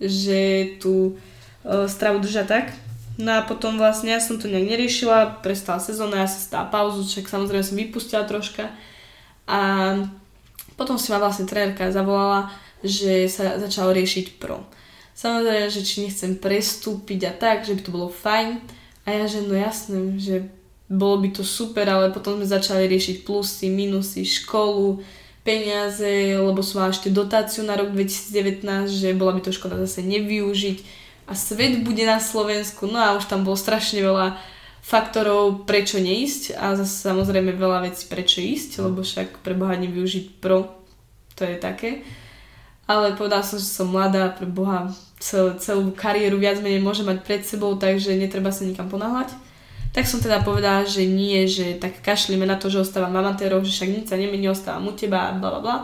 [0.00, 2.72] že tú uh, stravu drža tak.
[3.20, 7.04] No a potom vlastne ja som to nejak neriešila, prestala sezóna, ja sa stala pauzu,
[7.04, 8.72] však samozrejme som vypustila troška.
[9.44, 9.60] A
[10.80, 12.48] potom si ma vlastne trenérka zavolala,
[12.80, 14.64] že sa začalo riešiť pro.
[15.12, 18.64] Samozrejme, že či nechcem prestúpiť a tak, že by to bolo fajn.
[19.04, 20.48] A ja, že no jasné, že
[20.88, 25.04] bolo by to super, ale potom sme začali riešiť plusy, minusy, školu,
[25.46, 30.02] peniaze, lebo som mala ešte dotáciu na rok 2019, že bola by to škoda zase
[30.02, 30.78] nevyužiť
[31.30, 34.34] a svet bude na Slovensku, no a už tam bolo strašne veľa
[34.82, 40.38] faktorov, prečo neísť a zase samozrejme veľa vecí, prečo ísť, lebo však pre Boha nevyužiť
[40.42, 40.66] pro,
[41.38, 42.02] to je také.
[42.86, 47.18] Ale povedala som, že som mladá, pre Boha cel, celú kariéru viac menej môže mať
[47.26, 49.45] pred sebou, takže netreba sa nikam ponáhľať.
[49.96, 53.72] Tak som teda povedala, že nie, že tak kašlíme na to, že ostávam amatérov, že
[53.72, 55.76] však nič sa nemení, ostávam u teba a bla bla.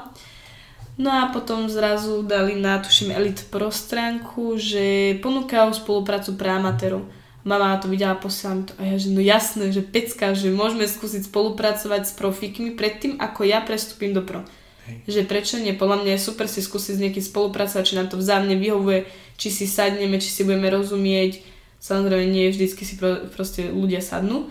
[1.00, 7.08] No a potom zrazu dali na, tuším, Elite Pro stránku, že ponúkajú spoluprácu pre amatérov.
[7.42, 10.84] Mama to videla, posiela mi to a ja, že no jasné, že pecka, že môžeme
[10.84, 14.44] skúsiť spolupracovať s profíkmi predtým, ako ja prestúpim do pro.
[14.86, 15.08] Hej.
[15.08, 15.72] Že prečo nie?
[15.72, 19.08] Podľa mňa je super si skúsiť s niekým spolupracovať, či nám to vzájomne vyhovuje,
[19.40, 21.42] či si sadneme, či si budeme rozumieť,
[21.83, 24.47] Samozrejme nie vždycky si pro, proste ľudia sadnú.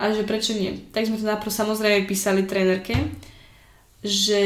[0.00, 0.88] A že prečo nie?
[0.90, 2.96] Tak sme to najprv samozrejme písali trénerke,
[4.00, 4.42] že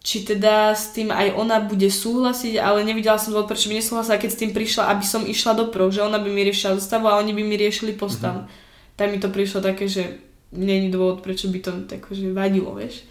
[0.00, 4.16] či teda s tým aj ona bude súhlasiť, ale nevidela som dôvod, prečo by nesúhlasila,
[4.16, 7.12] keď s tým prišla, aby som išla do pro, že ona by mi riešila zostavu
[7.12, 8.48] a oni by mi riešili postavu.
[8.48, 8.96] Mm-hmm.
[8.96, 10.24] Tak mi to prišlo také, že
[10.56, 13.04] není dôvod, prečo by to tak, že vadilo, vieš.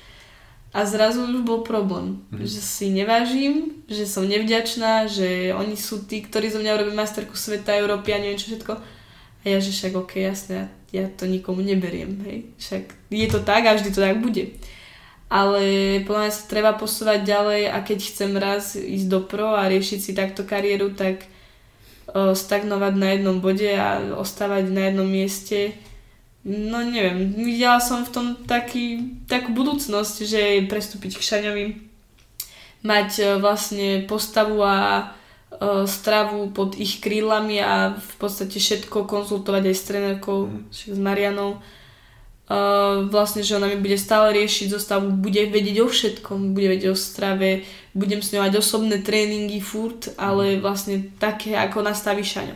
[0.77, 2.45] A zrazu už bol problém, mm.
[2.45, 7.33] že si nevážim, že som nevďačná, že oni sú tí, ktorí zo mňa robili masterku
[7.33, 8.77] sveta, Európy a neviem čo všetko.
[9.41, 12.37] A ja, že však ok, jasné, ja to nikomu neberiem, hej.
[12.61, 14.53] Však je to tak a vždy to tak bude.
[15.33, 15.63] Ale
[16.05, 19.99] podľa mňa sa treba posúvať ďalej a keď chcem raz ísť do pro a riešiť
[19.99, 21.25] si takto kariéru, tak
[22.13, 25.73] o, stagnovať na jednom bode a ostávať na jednom mieste
[26.47, 30.41] no neviem, videla som v tom taký, takú budúcnosť, že
[30.71, 31.65] prestúpiť k Šaňovi,
[32.87, 35.03] mať e, vlastne postavu a e,
[35.83, 40.71] stravu pod ich krídlami a v podstate všetko konzultovať aj s trenérkou, mm.
[40.71, 41.59] s Marianou.
[42.47, 46.87] Uh, vlastne, že ona mi bude stále riešiť zostavu, bude vedieť o všetkom, bude vedieť
[46.87, 50.63] o strave, budem s ňou mať osobné tréningy furt, ale mhm.
[50.63, 52.55] vlastne také, ako nastaví Šaňo.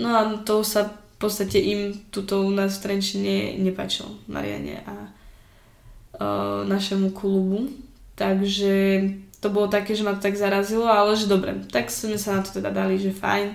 [0.00, 4.94] No a to sa podstate im tuto u nás v Trenčine nepáčilo, Mariane a
[6.18, 7.70] uh, našemu klubu.
[8.14, 9.02] Takže
[9.42, 12.42] to bolo také, že ma to tak zarazilo, ale že dobre, tak sme sa na
[12.46, 13.52] to teda dali, že fajn.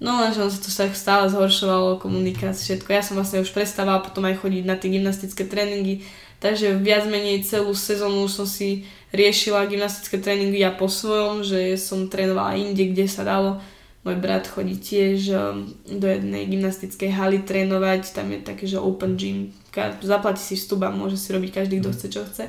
[0.00, 2.88] No lenže on sa to stále zhoršovalo, komunikácia, všetko.
[2.88, 6.00] Ja som vlastne už prestávala potom aj chodiť na tie gymnastické tréningy,
[6.40, 12.08] takže viac menej celú sezónu som si riešila gymnastické tréningy ja po svojom, že som
[12.08, 13.60] trénovala inde, kde sa dalo
[14.00, 19.20] Môj brat chodí tiež um, do jednej gymnastickej haly trénovať, tam je také, že open
[19.20, 19.52] gym,
[20.00, 22.48] zaplatí si vstup a môže si robiť každý, kto chce, čo chce.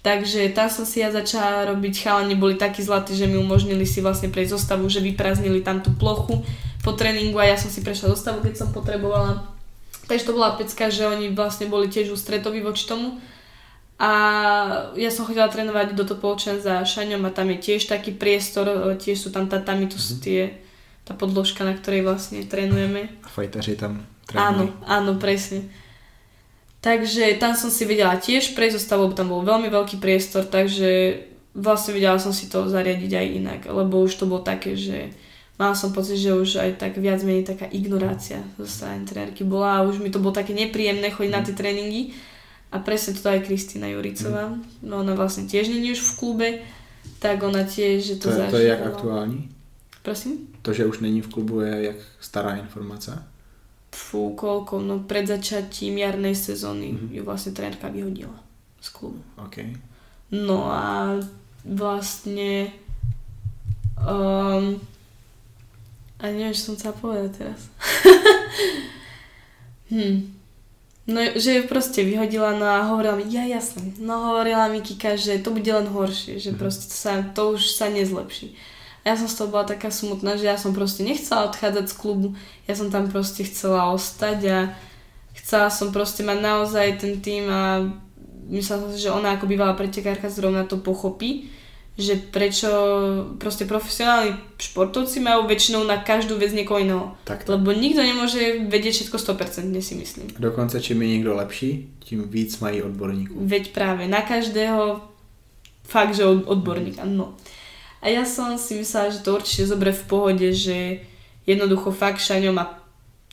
[0.00, 4.00] Takže tam som si ja začala robiť, chalani boli takí zlatí, že mi umožnili si
[4.00, 6.40] vlastne prejsť zostavu, že vyprázdnili tam tú plochu
[6.80, 9.44] po tréningu a ja som si prešla zostavu, keď som potrebovala.
[10.08, 13.20] Takže to bola pecka, že oni vlastne boli tiež ústretoví voči tomu.
[14.00, 14.10] A
[14.96, 19.20] ja som chodila trénovať do Topolčan za Šaňom a tam je tiež taký priestor, tiež
[19.20, 20.22] sú tam tatami, to sú mhm.
[20.24, 20.40] tie,
[21.04, 23.12] tá podložka, na ktorej vlastne trénujeme.
[23.20, 24.40] A fajtaři tam trénujú.
[24.40, 25.68] Áno, áno, presne.
[26.80, 31.20] Takže tam som si vedela tiež prejsť zostavu, tam bol veľmi veľký priestor, takže
[31.52, 35.12] vlastne vedela som si to zariadiť aj inak, lebo už to bolo také, že
[35.60, 39.76] mala som pocit, že už aj tak viac menej taká ignorácia zo strany trénerky bola
[39.76, 42.16] a už mi to bolo také nepríjemné chodiť na tie tréningy
[42.70, 44.54] a presne toto aj Kristýna Juricová,
[44.86, 46.48] no ona vlastne tiež není už v klube,
[47.18, 49.50] tak ona tiež, že to, to, to je jak aktuální?
[50.02, 50.48] Prosím?
[50.62, 53.22] To, že už není v klubu, je jak stará informácia?
[53.90, 57.10] fú, koľko, no pred začatím jarnej sezóny mm-hmm.
[57.10, 58.38] ju vlastne trénerka vyhodila
[58.78, 59.20] z klubu.
[59.50, 59.74] Okay.
[60.30, 61.18] No a
[61.66, 62.70] vlastne
[63.98, 64.78] um,
[66.20, 67.60] a neviem, čo som chcela povedať teraz.
[69.92, 70.39] hm.
[71.10, 75.18] No, že ju proste vyhodila, no a hovorila mi, ja jasne, no hovorila mi Kika,
[75.18, 76.62] že to bude len horšie, že mm-hmm.
[76.62, 78.54] proste to, sa, to už sa nezlepší.
[79.02, 81.94] A ja som z toho bola taká smutná, že ja som proste nechcela odchádzať z
[81.98, 82.38] klubu,
[82.70, 84.58] ja som tam proste chcela ostať a
[85.34, 87.90] chcela som proste mať naozaj ten tým a
[88.46, 91.50] myslela som si, že ona ako bývalá pretekárka zrovna to pochopí,
[92.00, 92.68] že prečo
[93.36, 97.04] proste profesionálni športovci majú väčšinou na každú vec niekoho iného.
[97.28, 97.44] Tak.
[97.46, 100.26] Lebo nikto nemôže vedieť všetko 100%, si myslím.
[100.40, 103.36] Dokonca čím je niekto lepší, tým víc mají odborníkov.
[103.36, 105.04] Veď práve, na každého
[105.84, 107.36] fakt, že odborníka, no.
[108.00, 111.04] A ja som si myslela, že to určite zobre v pohode, že
[111.44, 112.80] jednoducho fakt Šaňo má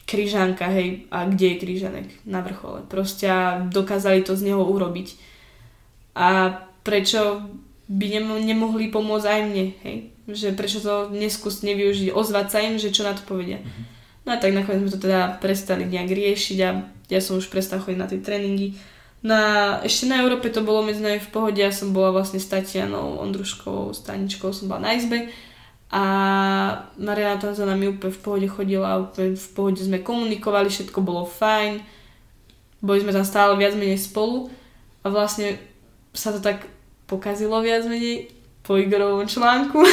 [0.08, 2.08] kryžanka, hej, a kde je kryžanek?
[2.24, 2.84] Na vrchole.
[2.88, 3.28] Proste
[3.72, 5.20] dokázali to z neho urobiť.
[6.16, 7.44] A prečo
[7.88, 9.98] by nemo- nemohli pomôcť aj mne, hej?
[10.28, 13.64] Že prečo to neskúsiť nevyužiť, ozvať sa im, že čo na to povedia.
[13.64, 13.86] Mm-hmm.
[14.28, 16.70] No a tak nakoniec sme to teda prestali nejak riešiť a
[17.08, 18.76] ja som už prestal chodiť na tie tréningy
[19.26, 19.40] na,
[19.82, 23.18] ešte na Európe to bolo medzi nami v pohode, ja som bola vlastne s Tatianou
[23.18, 25.34] Ondruškovou, s Taničkou som bola na izbe
[25.90, 26.04] a
[27.02, 31.26] Mariana tam za nami úplne v pohode chodila, úplne v pohode sme komunikovali, všetko bolo
[31.26, 31.82] fajn,
[32.86, 34.54] boli sme tam stále viac menej spolu
[35.02, 35.58] a vlastne
[36.14, 36.70] sa to tak
[37.08, 38.30] pokazilo viac menej
[38.68, 39.80] po Igorovom článku.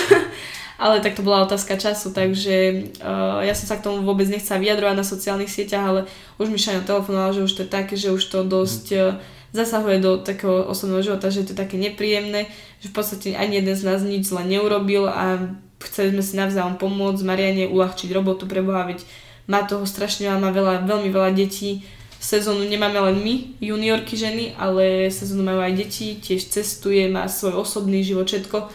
[0.75, 4.59] Ale tak to bola otázka času, takže uh, ja som sa k tomu vôbec nechcela
[4.59, 6.01] vyjadrovať na sociálnych sieťach, ale
[6.35, 9.15] už mi Šaňo telefonoval, že už to je také, že už to dosť uh,
[9.55, 12.51] zasahuje do takého osobného života, že to je také nepríjemné,
[12.83, 16.75] že v podstate ani jeden z nás nič zle neurobil a chceli sme si navzájom
[16.75, 19.07] pomôcť Mariane uľahčiť robotu pre Boha, veď
[19.47, 21.87] má toho strašne má veľa, veľmi veľa detí,
[22.25, 27.61] sezónu nemáme len my, juniorky ženy, ale sezónu majú aj deti, tiež cestuje, má svoj
[27.61, 28.72] osobný život, všetko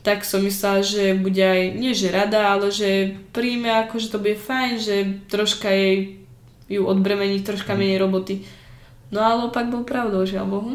[0.00, 4.16] tak som myslela, že bude aj, nie že rada, ale že príjme ako, že to
[4.16, 4.96] bude fajn, že
[5.28, 6.24] troška jej
[6.72, 8.40] ju odbremení, troška menej roboty.
[9.12, 10.72] No ale opak bol pravdou, žiaľ Bohu.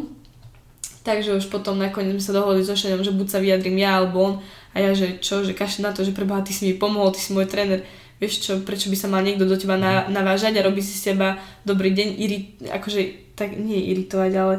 [1.01, 4.17] Takže už potom nakoniec sme sa dohodli so Šaňom, že buď sa vyjadrím ja alebo
[4.21, 4.33] on
[4.73, 7.21] a ja, že čo, že kaši na to, že preboha, ty si mi pomohol, ty
[7.21, 7.85] si môj tréner,
[8.19, 11.03] vieš čo, prečo by sa mal niekto do teba na, navážať a robiť si z
[11.13, 12.37] teba dobrý deň, iri,
[12.69, 14.55] akože, tak nie iritovať, ale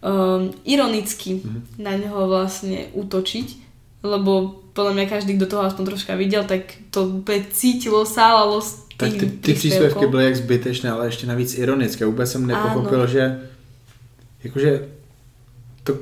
[0.00, 1.80] um, ironicky mm-hmm.
[1.80, 3.64] na neho vlastne útočiť
[4.04, 7.24] lebo podľa mňa každý, kto toho aspoň troška videl, tak to
[7.56, 12.06] cítilo, sálalo z Tak ty, ty příspěvky byly jak zbytečné, ale ještě navíc ironické.
[12.06, 13.06] Vůbec jsem nepochopil, Áno.
[13.06, 13.40] že
[14.44, 14.88] jakože
[15.84, 15.98] to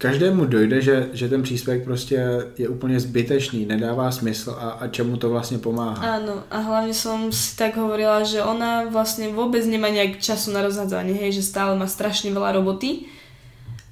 [0.00, 5.16] každému dojde, že, že ten příspěvek prostě je úplně zbytečný, nedává smysl a, a čemu
[5.16, 6.16] to vlastně pomáhá.
[6.16, 10.64] Áno, a hlavne som si tak hovorila, že ona vlastne vôbec nemá nejak času na
[10.64, 13.12] rozhádzanie, hej, že stále má strašne veľa roboty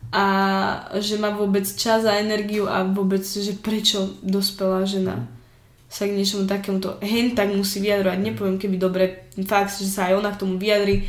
[0.09, 0.25] a
[0.97, 5.29] že má vôbec čas a energiu a vôbec, že prečo dospelá žena
[5.93, 8.17] sa k niečomu takémuto hen tak musí vyjadrovať.
[8.17, 11.05] Nepoviem, keby dobre, fakt, že sa aj ona k tomu vyjadri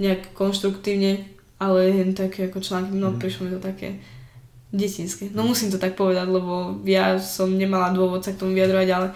[0.00, 1.28] nejak konštruktívne,
[1.60, 3.20] ale hen také ako články, no mm.
[3.20, 4.00] prišlo mi to také
[4.72, 5.32] detinské.
[5.34, 9.06] No musím to tak povedať, lebo ja som nemala dôvod sa k tomu vyjadrovať, ale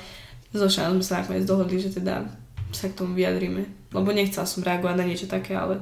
[0.53, 2.25] so Šanom sme sa nakoniec dohodli, že teda
[2.73, 3.65] sa k tomu vyjadríme.
[3.93, 5.81] Lebo nechcela som reagovať na niečo také, ale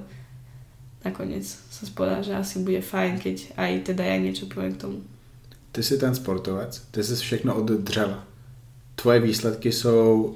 [1.06, 4.98] nakoniec som spovedala, že asi bude fajn, keď aj teda ja niečo poviem k tomu.
[5.72, 8.26] Ty jsi ten sportovec, ty jsi všechno oddřela.
[8.94, 10.34] Tvoje výsledky jsou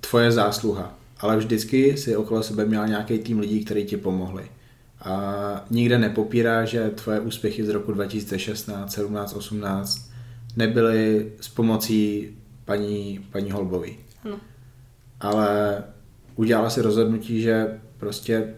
[0.00, 4.44] tvoje zásluha, ale vždycky si okolo sebe měla nějaký tým lidí, kteří ti pomohli.
[5.04, 10.10] A nikde nepopírá, že tvoje úspěchy z roku 2016, 17, 18
[10.56, 12.28] nebyly s pomocí
[12.64, 13.96] paní, paní Holbový.
[14.24, 14.36] Ano.
[15.20, 15.82] Ale
[16.36, 18.54] udělala si rozhodnutí, že prostě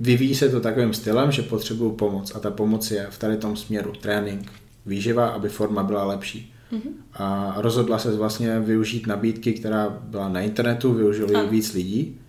[0.00, 3.56] vyvíjí se to takovým stylem, že potřebuju pomoc a ta pomoc je v tady tom
[3.56, 4.52] směru trénink,
[4.86, 6.54] výživa, aby forma byla lepší.
[6.72, 6.92] Mm-hmm.
[7.14, 12.19] A rozhodla se vlastně využít nabídky, která byla na internetu, využili ji víc lidí.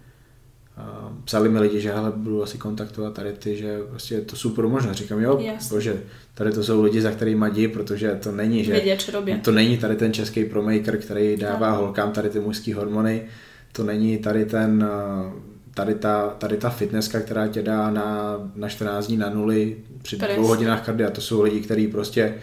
[1.26, 4.68] Psali mi lidi, že hele, budu asi kontaktovat tady ty, že prostě je to super
[4.68, 4.94] možná.
[4.94, 5.76] Říkám, jo, Jasne.
[5.76, 6.02] bože,
[6.34, 8.82] tady to jsou lidi, za kterými madí, protože to není, že
[9.14, 9.38] robia.
[9.38, 11.78] to není tady ten český promaker, který dává Ano.
[11.78, 13.24] holkám tady ty mužské hormony,
[13.72, 15.32] to není tady ten eh,
[15.74, 20.18] tady ta, tady ta fitnesska, která tě dá na, na 14 dní na nuly při
[20.18, 21.10] dvou hodinách kardia.
[21.10, 22.36] To jsou lidi, kteří prostě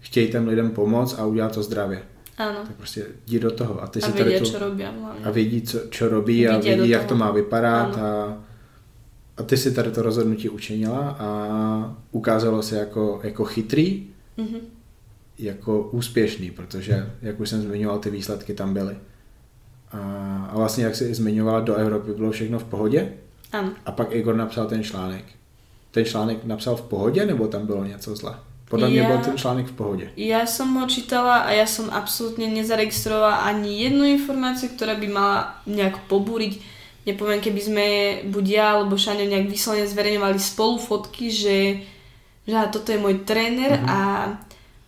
[0.00, 2.02] chtějí těm lidem pomoct a udělat to zdravě.
[2.38, 2.66] Áno.
[2.66, 3.82] Tak prostě jdi do toho.
[3.82, 5.22] A ty A si vedia, to, čo robia hlavne.
[5.24, 8.06] a vědí, co, čo robí a vědí, jak to má vypadat Ano.
[8.06, 8.36] a,
[9.36, 11.28] a ty si tady to rozhodnutí učinila a
[12.10, 14.06] ukázalo se jako, jako chytrý,
[14.36, 14.58] Mhm.
[15.38, 18.96] jako úspěšný, protože, jak už jsem zmiňoval, ty výsledky tam byly.
[19.92, 19.98] A,
[20.52, 23.12] a vlastně, jak jsi zmiňovala, do Evropy bylo všechno v pohodě
[23.52, 23.70] Áno.
[23.86, 25.24] a pak Igor napsal ten článek.
[25.90, 28.34] Ten článek napsal v pohodě, nebo tam bylo něco zle?
[28.64, 30.10] Podle mě Ja- byl ten článek v pohodě.
[30.16, 35.38] Ja som ho čítala a ja som absolútne nezaregistrovala ani jednu informáciu, ktorá by mala
[35.66, 36.58] nejak pobúriť.
[37.06, 37.86] Nepoviem, keby sme
[38.32, 41.84] buď ja alebo Šaňo nejak vyslovene zverejňovali spolu fotky, že,
[42.48, 43.86] že toto je môj tréner Mhm.
[43.86, 44.00] a,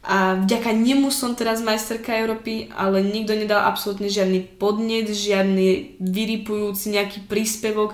[0.03, 6.97] a vďaka nemu som teraz majsterka Európy, ale nikto nedal absolútne žiadny podnet, žiadny vyrypujúci
[6.97, 7.93] nejaký príspevok.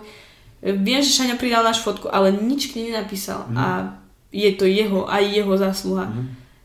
[0.63, 3.51] Viem, že Šaňo pridal našu fotku, ale nič k nej nenapísal.
[3.51, 3.57] Mhm.
[3.59, 3.67] A
[4.33, 6.09] je to jeho, aj jeho zásluha.
[6.09, 6.23] Mhm.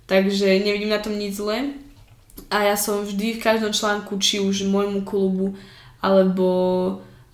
[0.07, 1.75] Takže nevidím na tom nič zlé.
[2.47, 5.59] A ja som vždy v každom článku, či už môjmu klubu,
[5.99, 6.49] alebo,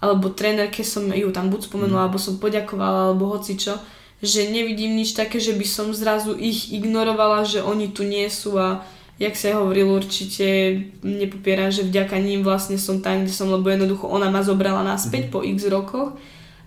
[0.02, 3.78] alebo trénerke som ju tam buď spomenula, alebo som poďakovala, alebo hocičo,
[4.24, 8.58] že nevidím nič také, že by som zrazu ich ignorovala, že oni tu nie sú
[8.58, 8.82] a
[9.22, 14.10] jak sa hovoril určite nepopieram, že vďaka ním vlastne som tam, kde som, lebo jednoducho
[14.10, 16.18] ona ma zobrala naspäť po x rokoch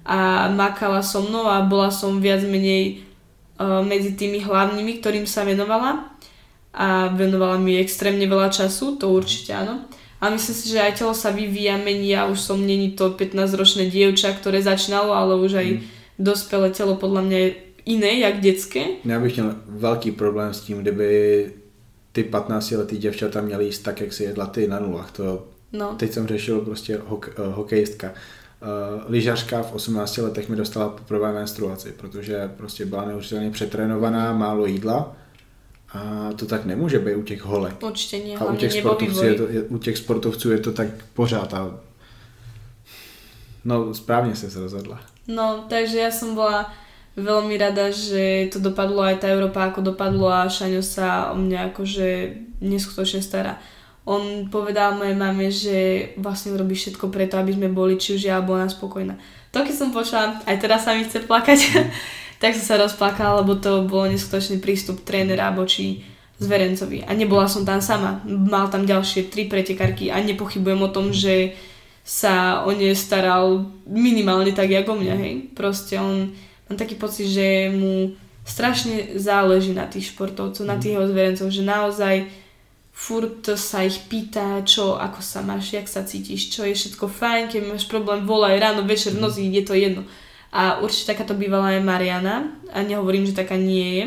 [0.06, 3.02] a makala so mnou a bola som viac menej
[3.64, 6.12] medzi tými hlavnými, ktorým sa venovala
[6.76, 9.88] a venovala mi extrémne veľa času, to určite áno.
[10.20, 13.92] A myslím si, že aj telo sa vyvíja, mení, ja už som není to 15-ročné
[13.92, 15.68] dievča, ktoré začínalo, ale už aj
[16.16, 17.50] dospelé telo podľa mňa je
[17.84, 19.00] iné, jak detské.
[19.04, 21.52] Já bych měl velký problém s tím, kdyby
[22.12, 25.10] ty 15-letý děvčata měly jíst tak, jak si jedla ty na nulách.
[25.10, 28.14] To No, Teď jsem řešil prostě hok, uh, hokejistka.
[28.56, 34.66] Uh, lyžařka v 18 letech mi dostala poprvé menstruaci, protože prostě byla neuvěřitelně přetrénovaná, málo
[34.66, 35.16] jídla
[35.92, 37.82] a to tak nemůže být u těch holek.
[37.82, 40.88] určite nie, A u těch, sportovců je to, je, u těch sportovců je to tak
[41.14, 41.80] pořád a
[43.64, 45.00] no správně se rozhodla.
[45.28, 46.70] No, takže ja som bola
[47.18, 51.74] veľmi rada, že to dopadlo aj tá Európa ako dopadlo a Šaňo sa o mňa
[51.74, 52.08] akože
[52.62, 53.58] neskutočne stará.
[54.06, 58.38] On povedal mojej mame, že vlastne robí všetko preto, aby sme boli, či už ja
[58.38, 59.18] alebo ona spokojná.
[59.50, 61.58] To keď som počula, aj teraz sa mi chce plakať,
[62.42, 66.06] tak som sa rozplakala, lebo to bol neskutočný prístup trénera voči
[66.38, 67.02] zverencovi.
[67.02, 68.22] A nebola som tam sama.
[68.24, 71.56] Mal tam ďalšie tri pretekárky a nepochybujem o tom, že
[72.06, 75.34] sa o ne staral minimálne tak, ako o mňa, hej.
[75.58, 76.30] Proste on,
[76.70, 78.14] mám taký pocit, že mu
[78.46, 82.14] strašne záleží na tých športovcov, na tých jeho zverencov, že naozaj
[82.96, 87.52] furt sa ich pýta, čo, ako sa máš, jak sa cítiš, čo je všetko fajn,
[87.52, 90.08] keď máš problém, volaj ráno, večer, v noci, je to jedno.
[90.48, 94.04] A určite takáto bývala aj Mariana, a nehovorím, že taká nie je,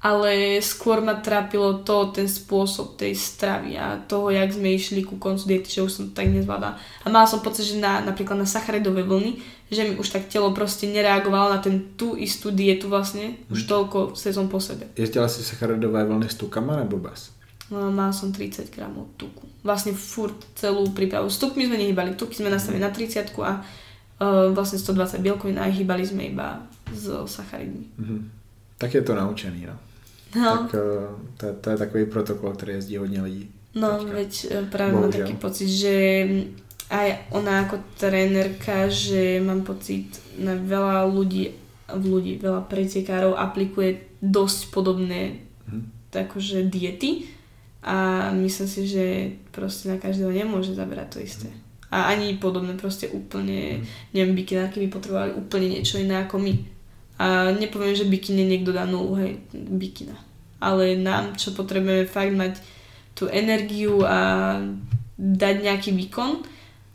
[0.00, 5.20] ale skôr ma trápilo to, ten spôsob tej stravy a toho, jak sme išli ku
[5.20, 6.80] koncu diety, že už som to tak nezvládala.
[7.04, 9.38] A mala som pocit, že na, napríklad na sacharidové vlny,
[9.68, 14.16] že mi už tak telo proste nereagovalo na ten tú istú dietu vlastne, už toľko
[14.16, 14.88] sezón po sebe.
[14.96, 17.41] Jezdila si sacharidové vlny s tukama nebo bez?
[17.70, 19.46] No, mala som 30 gramov tuku.
[19.62, 21.30] Vlastne furt celú prípravu.
[21.30, 25.70] S tukmi sme nehybali, tuky sme nastavili na 30 a uh, vlastne 120 bielkovín a
[25.70, 27.86] hýbali sme iba s sacharidmi.
[27.96, 28.18] Mhm.
[28.76, 29.76] Tak je to naučený, no.
[30.34, 30.66] No.
[30.66, 30.80] Tak uh,
[31.36, 33.50] to, to je takový protokol, který jezdí hodně lidí.
[33.74, 34.12] No, Teďka.
[34.12, 35.94] veď e, práve mám taký pocit, že
[36.92, 41.56] aj ona ako trénerka, že mám pocit na veľa ľudí,
[41.88, 45.40] ľudí veľa pretekárov aplikuje dosť podobné
[45.72, 46.12] Mhm.
[46.12, 47.24] akože diety
[47.82, 49.04] a myslím si, že
[49.50, 51.48] proste na každého nemôže zaberať to isté.
[51.90, 53.82] A ani podobné, proste úplne,
[54.14, 56.54] neviem, bikinárky by potrebovali úplne niečo iné ako my.
[57.18, 60.16] A nepoviem, že bikine niekto dá nulu, hej, bikina.
[60.62, 62.62] Ale nám, čo potrebujeme fakt mať
[63.12, 64.56] tú energiu a
[65.18, 66.40] dať nejaký výkon,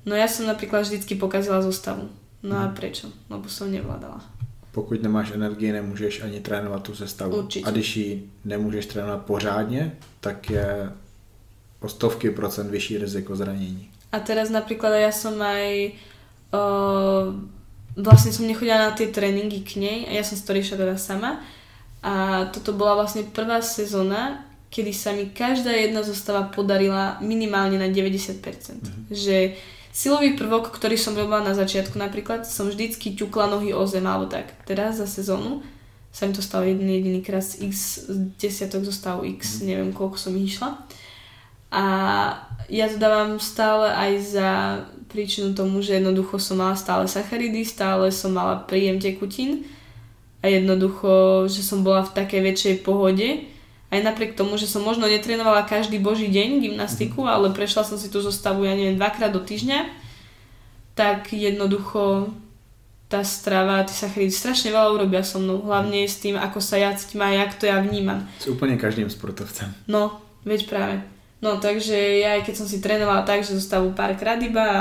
[0.08, 2.10] no ja som napríklad vždycky pokazila zostavu.
[2.42, 3.12] No a prečo?
[3.28, 4.37] Lebo som nevládala.
[4.78, 7.38] Pokud nemáš energii, nemůžeš ani trénovat tu sestavu.
[7.38, 7.66] Určitě.
[7.66, 10.90] A když ji nemůžeš trénovat pořádně, tak je
[11.82, 13.90] o stovky procent vyšší riziko zranění.
[14.12, 15.98] A teraz napríklad ja som aj
[16.54, 17.34] uh,
[17.98, 20.98] vlastne som nechodila na tie tréningy k nej a ja som si to riešila teda
[21.02, 21.42] sama
[22.06, 27.90] a toto bola vlastne prvá sezóna, kedy sa mi každá jedna zostava podarila minimálne na
[27.90, 28.46] 90%.
[28.46, 29.04] Mm-hmm.
[29.10, 29.38] Že
[29.98, 34.30] silový prvok, ktorý som robila na začiatku napríklad, som vždycky ťukla nohy o zem alebo
[34.30, 34.54] tak.
[34.70, 35.66] Teraz za sezónu
[36.14, 38.06] sa mi to stalo jeden jediný krát z x
[38.38, 40.86] desiatok zostavu x, neviem koľko som išla.
[41.74, 41.84] A
[42.70, 44.50] ja to dávam stále aj za
[45.10, 49.66] príčinu tomu, že jednoducho som mala stále sacharidy, stále som mala príjem tekutín
[50.46, 53.50] a jednoducho, že som bola v takej väčšej pohode.
[53.98, 57.30] Aj napriek tomu, že som možno netrenovala každý boží deň gymnastiku, mm.
[57.34, 59.90] ale prešla som si tú zostavu, ja neviem, dvakrát do týždňa,
[60.94, 62.30] tak jednoducho
[63.08, 66.92] tá strava, tie sacharidy strašne veľa urobia so mnou, hlavne s tým, ako sa ja
[66.94, 68.28] cítim a jak to ja vnímam.
[68.38, 69.72] S úplne každým sportovcem.
[69.88, 70.96] No, veď práve.
[71.40, 74.80] No takže ja aj keď som si trénovala tak, že zostavu párkrát iba a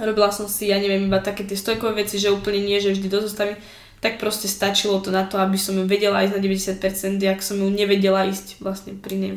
[0.00, 3.06] robila som si, ja neviem, iba také tie stojkové veci, že úplne nie, že vždy
[3.12, 3.60] do zostavy,
[4.04, 7.56] tak proste stačilo to na to, aby som ju vedela ísť na 90%, jak som
[7.56, 9.32] ju nevedela ísť vlastne pri nej.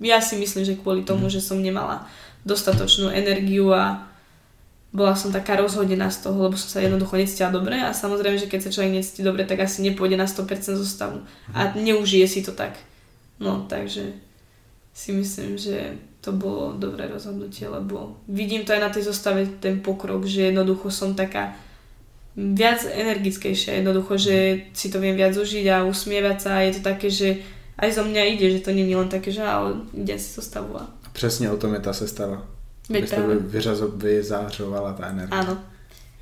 [0.00, 1.32] Ja si myslím, že kvôli tomu, mm.
[1.36, 2.08] že som nemala
[2.40, 4.08] dostatočnú energiu a
[4.88, 8.48] bola som taká rozhodená z toho, lebo som sa jednoducho necítila dobre a samozrejme, že
[8.48, 11.20] keď sa človek necíti dobre, tak asi nepôjde na 100% zostavu
[11.52, 11.84] a mhm.
[11.84, 12.80] neužije si to tak.
[13.36, 14.16] No, takže
[14.96, 19.84] si myslím, že to bolo dobré rozhodnutie, lebo vidím to aj na tej zostave ten
[19.84, 21.54] pokrok, že jednoducho som taká
[22.38, 24.36] viac energickejšia, jednoducho, že
[24.70, 27.42] si to viem viac užiť a usmievať sa a je to také, že
[27.74, 30.78] aj zo mňa ide, že to je len také, že ale ide si zostavu.
[31.12, 32.46] Přesně o tom je ta sestava.
[32.88, 35.40] Veď Abyste vyřazo, vyzářovala tá energia.
[35.40, 35.60] Áno.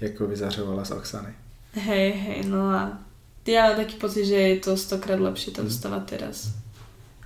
[0.00, 1.34] Jako vyzařovala z Oksany.
[1.72, 2.98] Hej, hej, no a
[3.46, 6.50] ja mám taký pocit, že je to stokrát lepšie tá zostava teraz.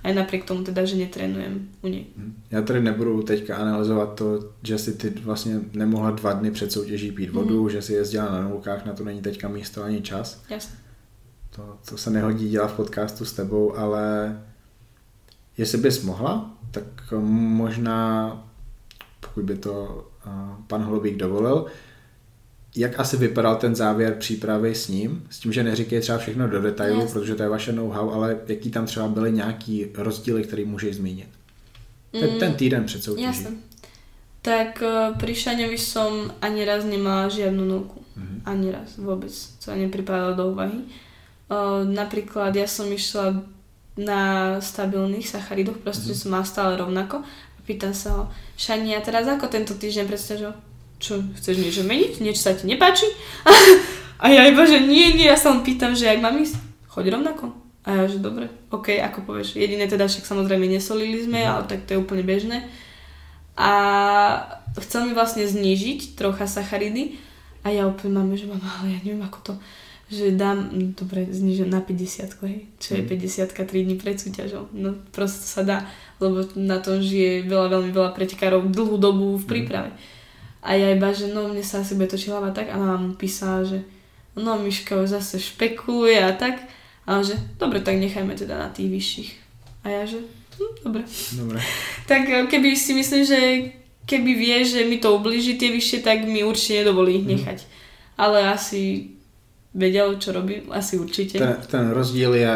[0.03, 2.05] Aj napriek tomu teda, že netrénujem u nej.
[2.17, 2.33] Mhm.
[2.51, 7.11] Já tady nebudu teďka analyzovat to, že si ty vlastně nemohla dva dny před soutěží
[7.11, 7.69] pít vodu, mm.
[7.69, 10.43] že si jezdila na nulkách, na to není teďka místo ani čas.
[10.49, 10.75] Jasne.
[11.55, 14.37] To, to se nehodí dělat v podcastu s tebou, ale
[15.57, 16.83] jestli bys mohla, tak
[17.21, 18.33] možná,
[19.19, 20.05] pokud by to
[20.67, 21.65] pan Holubík dovolil,
[22.75, 26.61] jak asi vypadal ten závěr přípravy s ním, s tím, že neříkej třeba všechno do
[26.61, 27.13] detailu, yes.
[27.13, 31.29] protože to je vaše know-how, ale jaký tam třeba byly nějaký rozdíly, který můžeš zmínit?
[32.11, 33.25] Ten, mm, ten týden před soutěží.
[33.25, 33.51] Jasne.
[34.41, 38.01] Tak uh, pri Šaňovi som ani raz nemala žiadnu nulku.
[38.17, 38.39] Mm-hmm.
[38.49, 39.29] Ani raz, vôbec.
[39.61, 40.81] To nepripadalo do úvahy.
[41.45, 43.37] Uh, napríklad ja som išla
[44.01, 46.21] na stabilných sacharidoch, proste mm-hmm.
[46.25, 47.21] som mala stále rovnako.
[47.69, 48.23] Pýtam sa ho,
[48.57, 50.57] Šani, a teraz ako tento týždeň predstažil?
[51.01, 52.21] Čo, chceš niečo meniť?
[52.21, 53.09] Niečo sa ti nepáči?
[54.23, 56.55] a ja iba, že nie, nie, ja sa len pýtam, že jak mám ísť?
[56.93, 57.57] Choď rovnako.
[57.81, 59.57] A ja, že dobre, OK, ako povieš.
[59.57, 61.49] Jediné teda však samozrejme nesolili sme, mhm.
[61.49, 62.69] ale tak to je úplne bežné.
[63.57, 63.71] A
[64.79, 67.17] chcel mi vlastne znížiť trocha sacharidy
[67.65, 69.53] a ja úplne máme, že mám, ale ja neviem ako to,
[70.11, 73.65] že dám, no, dobre, znižím na 50, hej, čo je 50 mhm.
[73.65, 74.69] 3 dní pred súťažou.
[74.77, 75.89] No proste sa dá,
[76.21, 79.49] lebo na tom žije veľa, veľmi veľa pretekárov dlhú dobu v mhm.
[79.49, 79.89] príprave.
[79.89, 80.10] Mm.
[80.61, 83.11] A ja iba, že no mne sa asi bude točiť hlava tak a mama mu
[83.17, 83.81] písala, že
[84.37, 86.61] no Miška už zase špekuluje a tak.
[87.09, 89.31] A on že dobre, tak nechajme teda na tých vyšších.
[89.83, 91.03] A ja že hm, dobre.
[91.33, 91.59] Dobre.
[92.11, 93.39] tak eh, keby si myslím, že
[94.05, 97.31] keby vie, že mi to ubliží tie vyššie, tak mi určite nedovolí ich mhm.
[97.37, 97.59] nechať.
[97.61, 97.69] Mm.
[98.21, 98.81] Ale asi
[99.73, 101.39] vedel, čo robí, asi určite.
[101.39, 102.53] Ten, ten rozdíl je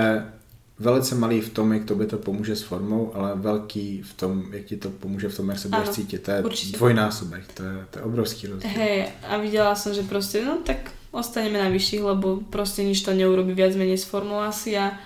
[0.79, 4.65] velice malý v tom, jak by to pomůže s formou, ale velký v tom, jak
[4.65, 6.23] ti to pomůže v tom, jak se budeš cítit.
[6.23, 6.77] To je určite.
[6.77, 8.69] dvojnásobek, to je, to je obrovský rozdíl.
[8.69, 13.15] Hej, a videla som, že proste, no tak ostaneme na vyšších, lebo proste nič to
[13.15, 14.99] neurobi viac menej s formou asi a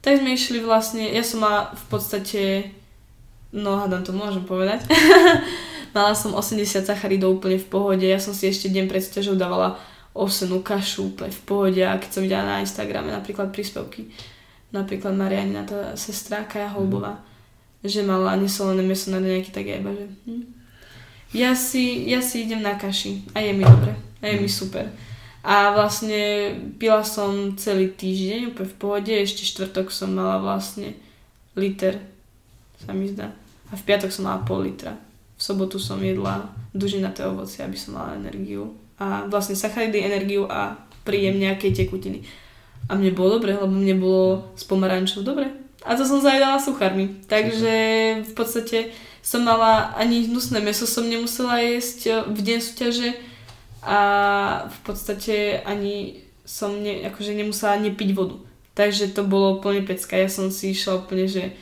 [0.00, 2.40] tak sme išli vlastne, ja som mala v podstate,
[3.52, 4.88] no hádam to môžem povedať,
[5.96, 9.76] mala som 80 sacharidov úplne v pohode, ja som si ešte deň pred súťažou dávala
[10.16, 14.08] osenú kašu úplne v pohode a keď som videla na Instagrame napríklad príspevky,
[14.70, 17.86] napríklad Marianina, tá sestra Kaja Holbová, mm.
[17.86, 20.44] že mala nesolené meso na nejaký tak iba, že hm.
[21.34, 24.54] ja, si, ja si idem na kaši a je mi dobre, a je mi mhm.
[24.54, 24.86] super.
[25.40, 30.92] A vlastne pila som celý týždeň úplne v pohode, ešte štvrtok som mala vlastne
[31.56, 31.96] liter,
[32.76, 33.32] sa mi zdá.
[33.72, 35.00] A v piatok som mala pol litra.
[35.36, 38.76] V sobotu som jedla dužinaté ovoci, aby som mala energiu.
[39.00, 40.76] A vlastne sacharidy, energiu a
[41.08, 42.20] príjem nejakej tekutiny.
[42.90, 45.54] A mne bolo dobre, lebo mne bolo s pomarančou dobre.
[45.86, 47.22] A to som zajedala suchármi.
[47.30, 47.74] Takže
[48.26, 48.90] v podstate
[49.22, 53.10] som mala ani hnusné meso som nemusela jesť eh, v deň súťaže
[53.80, 54.00] a
[54.68, 58.36] v podstate ani som ne, akože nemusela ani piť vodu.
[58.74, 60.18] Takže to bolo úplne pecka.
[60.18, 61.54] Ja som si išla úplne, že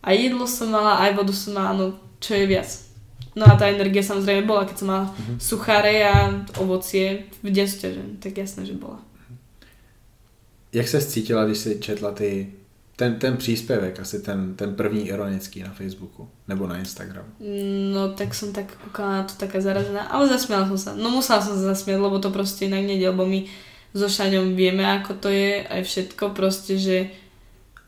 [0.00, 1.86] aj jedlo som mala, aj vodu som mala, no
[2.22, 2.68] čo je viac.
[3.36, 5.36] No a tá energia samozrejme bola, keď som mala mm-hmm.
[5.38, 6.14] sucháre a
[6.58, 9.00] ovocie v deň súťaže, tak jasné, že bola.
[10.72, 12.52] Jak se cítila, když si četla ty,
[12.96, 17.28] ten, ten příspěvek, asi ten, ten první ironický na Facebooku nebo na Instagramu?
[17.94, 20.90] No tak som tak kúkala na to taká zarazená, ale zasmiala som sa.
[20.94, 23.48] No musela som sa zasmiať, lebo to proste inak nedel, lebo my
[23.96, 27.10] so Šaňom vieme, ako to je, aj všetko proste, že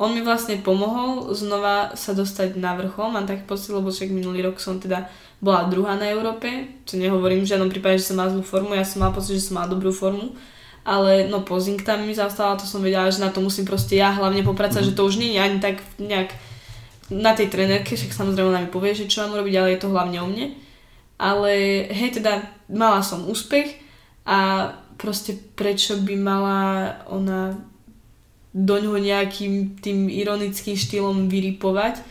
[0.03, 4.43] on mi vlastne pomohol znova sa dostať na vrchol, mám taký pocit, lebo však minulý
[4.43, 5.07] rok som teda
[5.39, 6.49] bola druhá na Európe,
[6.83, 9.47] čo nehovorím v žiadnom prípade, že som mala zlú formu, ja som mala pocit, že
[9.47, 10.35] som mala dobrú formu,
[10.83, 14.11] ale no pozing tam mi zastala, to som vedela, že na to musím proste ja
[14.11, 14.89] hlavne popracať, mm.
[14.91, 16.35] že to už nie je ani tak nejak
[17.13, 19.93] na tej trenerke, však samozrejme ona mi povie, že čo mám robiť, ale je to
[19.93, 20.47] hlavne o mne.
[21.21, 21.53] Ale
[21.93, 23.79] hej, teda mala som úspech
[24.27, 26.59] a proste prečo by mala
[27.07, 27.59] ona
[28.53, 32.05] do ňoho nejakým tým ironickým štýlom vyripovať,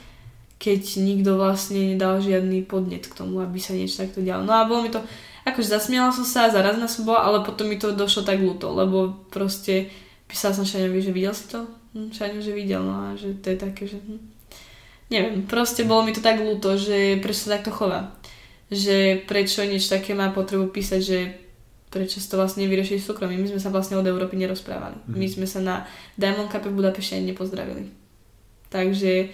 [0.62, 4.46] keď nikto vlastne nedal žiadny podnet k tomu, aby sa niečo takto dialo.
[4.46, 5.02] No a bolo mi to,
[5.46, 9.26] akože zasmiala som sa, zarazná som bola, ale potom mi to došlo tak ľúto, lebo
[9.34, 9.90] proste
[10.30, 11.66] písala som Šaňovi, že videl si to?
[11.98, 14.20] Hm, Šaňo, že videl, no a že to je také, že hm.
[15.10, 18.16] neviem, proste bolo mi to tak ľúto, že prečo sa takto chová.
[18.72, 21.20] Že prečo niečo také má potrebu písať, že
[21.92, 23.36] prečo to vlastne vyriešiť v súkromí.
[23.36, 24.96] My sme sa vlastne od Európy nerozprávali.
[25.12, 25.16] Mm.
[25.20, 25.76] My sme sa na
[26.16, 27.92] Diamond Cup v Budapešti ani nepozdravili.
[28.72, 29.28] Takže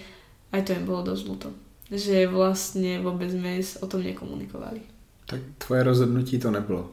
[0.50, 1.48] aj to im bolo dosť ľúto.
[1.94, 4.97] Že vlastne vôbec sme o tom nekomunikovali.
[5.28, 6.90] Tak tvoje rozhodnutí to nebylo.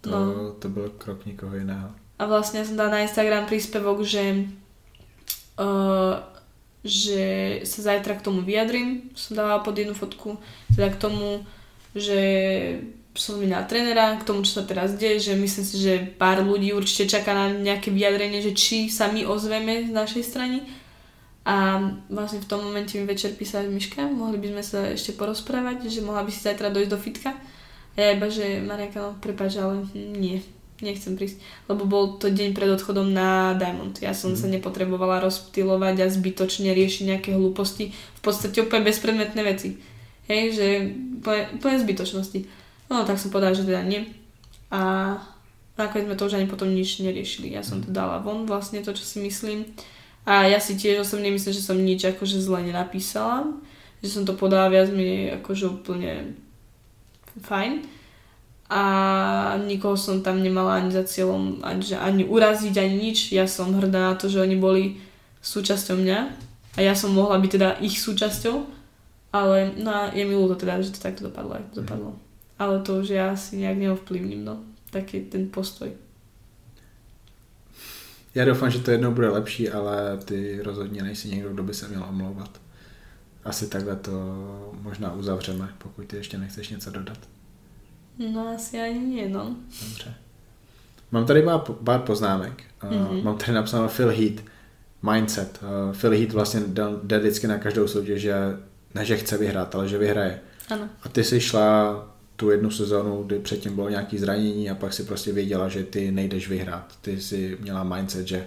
[0.00, 0.52] To, no.
[0.58, 1.90] to byl krok někoho jiného.
[2.18, 4.46] A vlastne som dala na Instagram príspevok, že,
[5.58, 6.14] uh,
[6.86, 9.10] že sa zajtra k tomu vyjadrím.
[9.18, 10.38] Som dala pod jednu fotku,
[10.78, 11.42] teda k tomu,
[11.92, 12.20] že
[13.18, 16.74] som na trénera, k tomu, čo sa teraz deje, že myslím si, že pár ľudí
[16.74, 20.66] určite čaká na nejaké vyjadrenie, že či sa my ozveme z našej strany
[21.44, 21.76] a
[22.08, 26.00] vlastne v tom momente mi večer písala Miška, mohli by sme sa ešte porozprávať, že
[26.00, 27.30] mohla by si zajtra dojsť do fitka.
[27.94, 30.42] Ja iba, že Mariaka, no prepáč, ale nie,
[30.82, 31.38] nechcem prísť.
[31.70, 33.94] Lebo bol to deň pred odchodom na Diamond.
[34.02, 34.38] Ja som mm.
[34.38, 37.94] sa nepotrebovala rozptilovať a zbytočne riešiť nejaké hlúposti.
[37.94, 39.78] V podstate úplne bezpredmetné veci.
[40.26, 40.66] Hej, že
[41.22, 42.40] úplne, úplne zbytočnosti.
[42.90, 44.10] No tak som povedala, že teda nie.
[44.74, 45.14] A
[45.78, 47.54] nakoniec sme to už ani potom nič neriešili.
[47.54, 49.70] Ja som to dala von vlastne to, čo si myslím.
[50.24, 53.54] A ja si tiež osobne myslím, že som nič akože zle nenapísala.
[54.02, 56.34] Že som to podala viac mi akože úplne
[57.40, 57.82] fajn.
[58.70, 58.82] A
[59.66, 63.32] nikoho som tam nemala ani za cieľom ani, ani uraziť, ani nič.
[63.32, 64.98] Ja som hrdá na to, že oni boli
[65.44, 66.18] súčasťou mňa.
[66.74, 68.66] A ja som mohla byť teda ich súčasťou.
[69.34, 72.14] Ale no a je mi ľúto teda, že to takto dopadlo, aj to dopadlo.
[72.54, 74.62] Ale to už ja si nejak neovplyvním, no.
[74.94, 75.90] Taký ten postoj.
[78.34, 81.88] Já doufám, že to jednou bude lepší, ale ty rozhodně nejsi někdo, kdo by se
[81.88, 82.60] měl omlouvat.
[83.44, 84.12] Asi takhle to
[84.82, 87.18] možná uzavřeme, pokud ty ještě nechceš něco dodat.
[88.32, 89.56] No asi ani nie, no.
[89.88, 90.14] Dobře.
[91.10, 91.44] Mám tady
[91.84, 92.62] pár, poznámek.
[92.82, 93.22] Mm-hmm.
[93.22, 94.42] Mám tady napsáno Phil Heath,
[95.12, 95.60] mindset.
[96.00, 96.60] Phil Heath vlastně
[97.02, 98.34] jde vždycky na každou soutěž, že
[98.94, 100.40] ne, že chce vyhrát, ale že vyhraje.
[100.70, 100.88] Ano.
[101.02, 101.94] A ty jsi šla
[102.36, 106.10] tu jednu sezónu, kdy předtím bylo nějaké zranění a pak si prostě věděla, že ty
[106.10, 106.94] nejdeš vyhrát.
[107.00, 108.46] Ty si měla mindset, že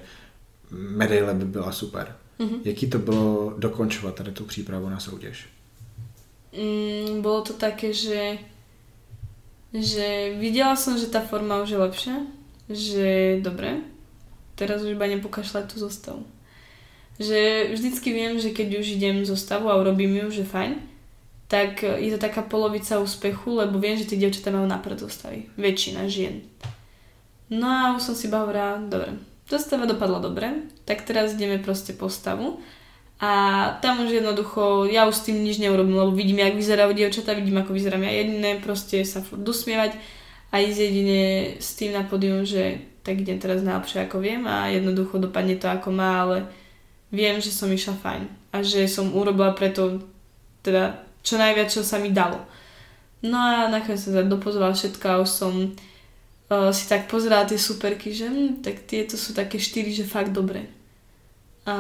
[0.72, 2.16] medaile by byla super.
[2.40, 2.60] Mm-hmm.
[2.64, 5.46] Jaký to bylo dokončovat tady tu přípravu na soutěž?
[6.54, 8.38] Mm, bolo to také, že
[9.74, 12.16] že videla som, že tá forma už je lepšia,
[12.72, 13.08] že
[13.44, 13.84] dobre,
[14.56, 16.24] teraz už iba nepokašľať tú zostavu.
[17.20, 20.80] Že vždycky viem, že keď už idem zostavu a urobím ju, že fajn,
[21.48, 25.48] tak je to taká polovica úspechu, lebo viem, že tie dievčatá majú napred zostavy.
[25.56, 26.44] Väčšina žien.
[27.48, 29.16] No a už som si iba hovorila, dobre,
[29.48, 32.60] zostava dopadla dobre, tak teraz ideme proste po stavu.
[33.18, 33.32] A
[33.82, 37.58] tam už jednoducho, ja už s tým nič neurobím, lebo vidím, jak vyzerajú dievčatá, vidím,
[37.58, 39.98] ako vyzerám ja jediné, proste sa furt dosmievať
[40.54, 41.22] a ísť jedine
[41.58, 45.66] s tým na podium, že tak idem teraz najlepšie ako viem a jednoducho dopadne to
[45.66, 46.46] ako má, ale
[47.10, 48.24] viem, že som išla fajn
[48.54, 50.04] a že som urobila preto
[50.62, 52.38] teda čo najviac, čo sa mi dalo.
[53.26, 55.54] No a nakoniec som sa dopozovala všetko a už som
[56.52, 60.32] uh, si tak pozerala tie superky, že hm, tak tieto sú také štyri, že fakt
[60.32, 60.68] dobre.
[61.68, 61.76] A,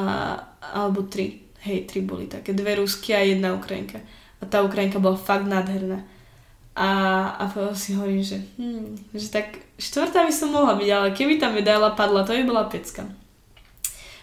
[0.59, 1.47] alebo tri.
[1.63, 2.51] Hej, tri boli také.
[2.51, 4.03] Dve rusky a jedna Ukrajinka.
[4.39, 6.03] A tá Ukrajinka bola fakt nádherná.
[6.77, 6.89] A,
[7.41, 11.49] a si hovorím, že, hm, že tak štvrtá by som mohla byť, ale keby tá
[11.49, 13.07] medaila padla, to by bola pecka.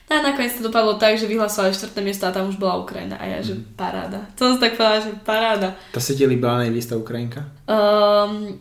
[0.05, 3.17] No a nakoniec to dopadlo tak, že vyhlasovali čtvrté miesto a tam už bola Ukrajina.
[3.17, 3.73] A ja, že mm.
[3.73, 4.21] paráda.
[4.37, 5.69] To som tak povedala, že paráda.
[5.97, 7.49] To si ti líbila najvíc tá Ukrajinka?
[7.65, 8.61] Um,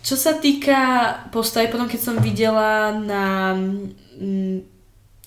[0.00, 0.78] čo sa týka
[1.30, 3.52] postavy, potom keď som videla na
[4.16, 4.58] mm,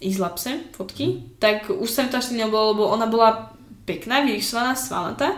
[0.01, 3.55] Izlapse fotky, tak už sa mi to až tak nebolo, lebo ona bola
[3.85, 5.31] pekná, vyrysovaná, svalnatá,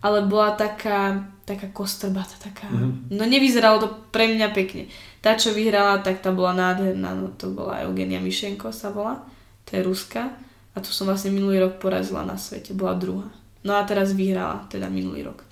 [0.00, 3.12] ale bola taká, taká kostrbata, taká, Mhm.
[3.12, 4.88] no nevyzeralo to pre mňa pekne.
[5.20, 9.20] Tá, čo vyhrala, tak tá bola nádherná, no to bola Eugenia Mišenko sa volá,
[9.68, 10.32] to je Ruska
[10.72, 13.28] a tu som vlastne minulý rok porazila na svete, bola druhá.
[13.60, 15.44] No a teraz vyhrala, teda minulý rok.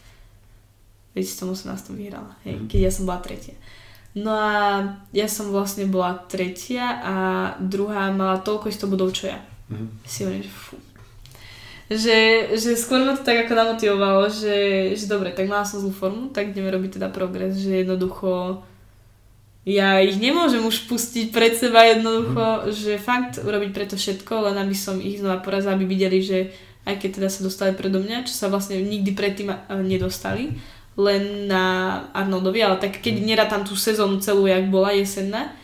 [1.10, 2.66] V 2018 vyhrala, hej, Mhm.
[2.66, 3.54] keď ja som bola tretia.
[4.14, 4.54] No a
[5.10, 7.14] ja som vlastne bola tretia a
[7.58, 9.38] druhá mala toľko isto bodov, čo ja.
[9.68, 9.86] Mhm.
[10.04, 10.74] Si hovorím, že fú.
[11.88, 12.18] Že,
[12.54, 14.56] že skôr ma to tak ako namotivovalo, že,
[14.92, 18.60] že dobre, tak mala som zlú formu, tak ideme robiť teda progres, že jednoducho
[19.64, 24.72] ja ich nemôžem už pustiť pred seba jednoducho, že fakt urobiť preto všetko, len aby
[24.74, 26.52] som ich znova porazila, aby videli, že
[26.84, 30.56] aj keď teda sa dostali predo mňa, čo sa vlastne nikdy predtým a- nedostali,
[30.98, 31.64] len na
[32.10, 35.54] Arnoldovi, ale tak keď nerátam tú sezónu celú, jak bola jesenná,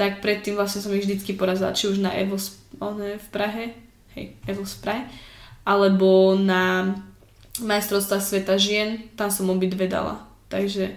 [0.00, 3.64] tak predtým vlastne som ich vždycky porazila, či už na Evos one, v Prahe,
[4.16, 5.02] hej, Evos v Prahe,
[5.68, 6.96] alebo na
[7.60, 10.24] majstrovstvá sveta žien, tam som obidve dala.
[10.48, 10.96] Takže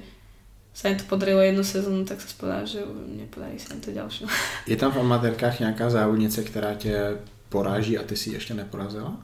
[0.72, 2.80] sa im to podarilo jednu sezónu, tak sa spovedala, že
[3.12, 4.24] nepodarí sa im to ďalšiu.
[4.72, 7.20] Je tam v amatérkách nějaká závodnice, která tě
[7.50, 9.18] poráží a ty si ještě neporazila?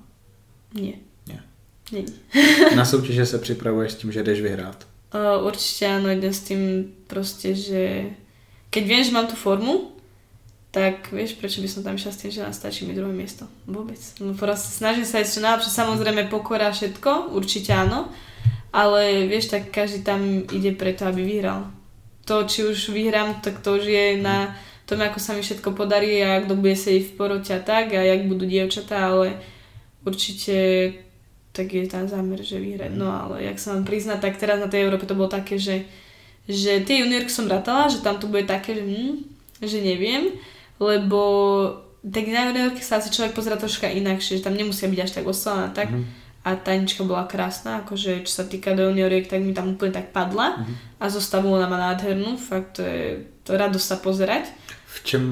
[0.74, 1.07] Nie.
[2.76, 4.88] Na soutěže se připravuješ s tím, že jdeš vyhrát.
[5.08, 8.12] Uh, určite áno, idem s tým proste, že
[8.68, 9.96] keď viem, že mám tú formu,
[10.76, 13.48] tak vieš, prečo by som tam išla s tým, že nám stačí mi druhé miesto.
[13.64, 13.98] Vôbec.
[14.20, 15.72] No proste snažím sa ísť čo najlepšie.
[15.72, 18.12] Samozrejme pokora všetko, určite áno,
[18.76, 21.72] ale vieš, tak každý tam ide preto, aby vyhral.
[22.28, 26.20] To, či už vyhrám, tak to už je na tom, ako sa mi všetko podarí
[26.20, 29.40] a kto bude sedieť v porote a tak a jak budú dievčatá, ale
[30.04, 30.56] určite
[31.58, 32.94] tak je tam zámer, že vyhrať.
[32.94, 35.90] No ale jak sa mám priznať, tak teraz na tej Európe to bolo také, že,
[36.46, 39.14] že tie juniorky som rátala, že tam to bude také, že, hm,
[39.66, 40.38] že neviem,
[40.78, 41.22] lebo
[42.06, 45.26] tak na juniorky sa asi človek pozera troška inakšie, že tam nemusia byť až tak
[45.26, 46.04] oslavená, tak Mhm.
[46.48, 50.16] a Tanička bola krásna, akože čo sa týka do junioriek, tak mi tam úplne tak
[50.16, 50.74] padla Mhm.
[51.02, 54.48] a zostavu ona má nádhernú, fakt to je to radosť sa pozerať.
[54.88, 55.24] V čem,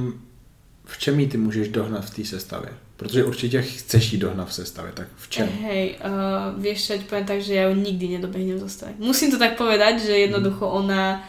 [0.86, 2.70] v čem jí ty můžeš dohnat v té sestavě?
[2.98, 5.50] Protože určitě chceš jí dohnat v sestavě, tak v čem?
[5.62, 8.96] Hej, uh, vieš čo, poviem tak, že ja ju nikdy nedobehnem zostave.
[9.04, 11.20] Musím to tak povedať, že jednoducho ona,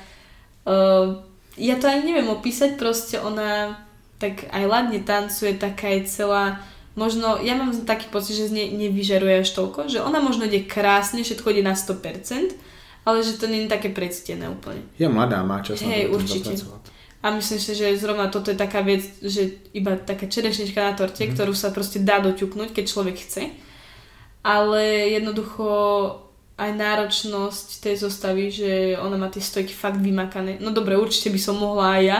[0.62, 1.18] uh,
[1.58, 3.82] ja to ani neviem opísať, proste ona
[4.22, 6.62] tak aj ladne tancuje, taká je celá,
[6.94, 10.64] možno, ja mám taký pocit, že z nej nevyžaruje až toľko, že ona možno ide
[10.70, 12.54] krásne, všetko ide na 100%,
[13.02, 14.86] ale že to nie je také predstené úplne.
[14.94, 16.54] Je mladá, má čas Hej, na to určite.
[16.54, 16.95] zapracovat.
[17.27, 21.27] A myslím si, že zrovna toto je taká vec, že iba taká čerešnička na torte,
[21.27, 21.35] Mhm.
[21.35, 23.51] ktorú sa proste dá doťuknúť, keď človek chce.
[24.47, 25.66] Ale jednoducho
[26.57, 30.57] aj náročnosť tej zostavy, že ona má tie stojky fakt vymakané.
[30.62, 32.18] No dobre, určite by som mohla aj ja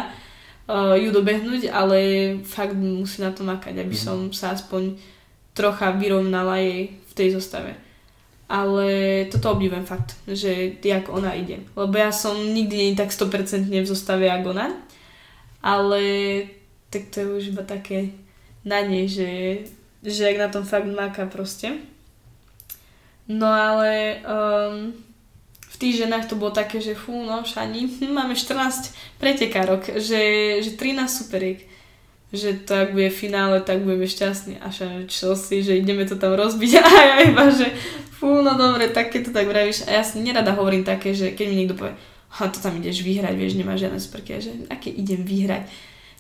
[0.67, 1.99] uh, ju dobehnúť, ale
[2.43, 4.03] fakt musí na to makať, aby Mhm.
[4.03, 4.99] som sa aspoň
[5.55, 7.79] trocha vyrovnala jej v tej zostave.
[8.51, 8.87] Ale
[9.31, 11.63] toto obdivujem fakt, že jak ona ide.
[11.75, 14.75] Lebo ja som nikdy nie tak 100% v zostave ako ona.
[15.63, 16.03] Ale
[16.91, 18.15] tak to je už iba také
[18.67, 19.31] na nej, že,
[20.03, 21.79] že jak na tom fakt máka proste.
[23.27, 24.95] No ale um,
[25.77, 30.23] v tých ženách to bolo také, že fú, no šani, hm, máme 14 pretekárok, že,
[30.63, 31.61] že 13 superiek.
[32.35, 34.59] Že to ak bude finále, tak budeme šťastní.
[34.59, 34.75] A
[35.07, 36.73] čo si, že ideme to tam rozbiť.
[36.83, 37.71] A ja iba, že
[38.19, 39.87] fú, no dobre, tak keď to tak vravíš.
[39.87, 41.95] A ja si nerada hovorím také, že keď mi niekto povie,
[42.37, 44.31] ha, to tam ideš vyhrať, vieš, nemáš žiadne superky.
[44.37, 45.67] A že aké idem vyhrať?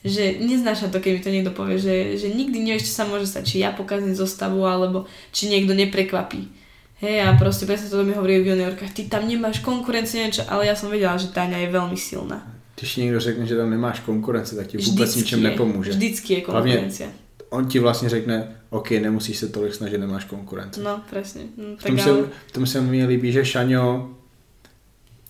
[0.04, 3.26] Že neznáša to, keď mi to niekto povie, že, že nikdy nevieš, čo sa môže
[3.26, 6.49] stať, či ja pokazím zostavu, alebo či niekto neprekvapí.
[6.96, 10.64] Hej, a proste presne to mi hovorí v juniorkách, ty tam nemáš konkurenciu, niečo, ale
[10.64, 12.41] ja som vedela, že Táňa je veľmi silná.
[12.76, 15.91] Když někdo řekne, že tam nemáš konkurenci, tak ti vůbec ničem je, nepomůže.
[15.91, 17.08] Vždycky je konkurencia.
[17.50, 20.80] On ti vlastně řekne, OK, nemusíš se tolik snažit, nemáš konkurenci.
[20.80, 21.42] No, presne.
[21.57, 22.24] No, v, tak tom se, ale...
[22.46, 24.11] v tom se mi líbí, že Šaňo,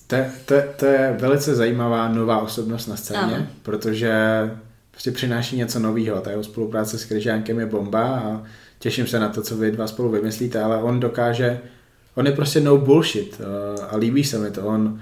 [0.07, 3.47] to, to, to je velice zajímavá nová osobnost na scéně, Ano.
[3.63, 4.13] protože
[4.91, 6.21] prostě přináší něco nového.
[6.21, 8.43] Ta jeho spolupráce s Kryžánkem je bomba a
[8.79, 11.61] těším se na to, co vy dva spolu vymyslíte, ale on dokáže,
[12.15, 14.63] on je prostě no bullshit eh, a líbí se mi to.
[14.63, 15.01] On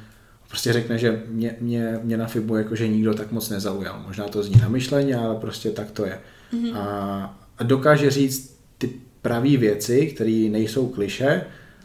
[0.48, 4.02] prostě řekne, že mě, mě, mě na FIBu jakože nikdo tak moc nezaujal.
[4.06, 6.18] Možná to zní na myšlení, ale prostě tak to je.
[6.52, 6.76] Mhm.
[6.76, 8.90] A, a dokáže říct ty
[9.22, 11.42] pravé věci, které nejsou kliše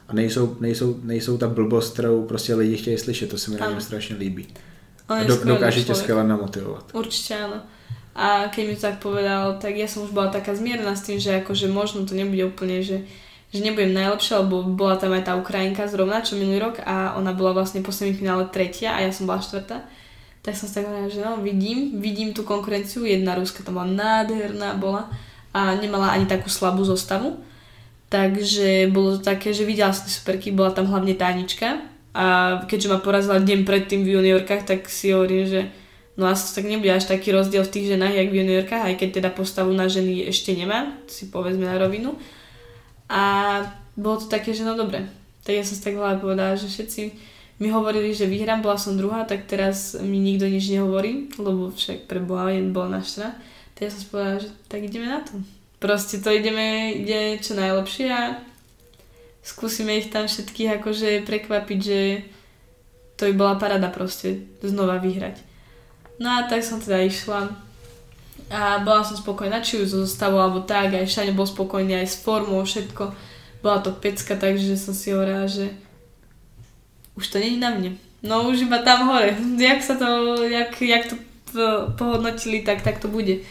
[0.09, 3.29] a nejsou, nejsou, nejsou ta blbost, kterou prostě lidi chtějí slyšet.
[3.29, 4.47] To se mi na něm strašně líbí.
[5.09, 6.01] On do, dokáže človek.
[6.01, 6.85] skvěle namotivovat.
[6.93, 7.65] Určite áno.
[8.19, 11.17] A keď mi to tak povedal, tak ja som už bola taká zmierna s tým,
[11.17, 13.07] že akože možno to nebude úplne, že,
[13.49, 17.33] že nebudem najlepšia, lebo bola tam aj tá Ukrajinka zrovna, čo minulý rok a ona
[17.33, 19.87] bola vlastne po semifinále tretia a ja som bola štvrtá.
[20.45, 23.89] Tak som si tak hovorila, že no vidím, vidím tú konkurenciu, jedna Ruska tam bola
[23.89, 25.09] nádherná bola
[25.55, 27.39] a nemala ani takú slabú zostavu.
[28.09, 31.77] Takže bolo to také, že videla som superky, bola tam hlavne Tánička
[32.09, 32.25] a
[32.65, 35.69] keďže ma porazila deň predtým v juniorkách, tak si hovorím, že
[36.17, 39.09] no asi tak nebude až taký rozdiel v tých ženách, jak v juniorkách, aj keď
[39.21, 42.17] teda postavu na ženy ešte nemá, si povedzme na rovinu.
[43.13, 43.61] A
[43.93, 45.05] bolo to také, že no dobre.
[45.45, 47.01] Tak ja som si tak hlavne povedala, že všetci
[47.61, 52.09] mi hovorili, že vyhrám, bola som druhá, tak teraz mi nikto nič nehovorí, lebo však
[52.09, 53.37] pre Boha jen bola naštvaná.
[53.77, 55.37] Tak ja som si povedala, že tak ideme na to
[55.79, 58.37] proste to ideme, ide čo najlepšie a
[59.41, 61.99] skúsime ich tam všetkých akože prekvapiť, že
[63.19, 65.39] to by bola parada proste znova vyhrať.
[66.19, 67.51] No a tak som teda išla
[68.49, 72.15] a bola som spokojná, či už zostavu alebo tak, aj Šaňo bol spokojný aj s
[72.19, 73.13] formou, všetko.
[73.61, 75.69] Bola to pecka, takže som si hovorila, že
[77.13, 77.99] už to není na mne.
[78.23, 79.35] No už iba tam hore.
[79.59, 81.15] Jak sa to, jak, jak to
[81.95, 83.43] pohodnotili, tak, tak to bude.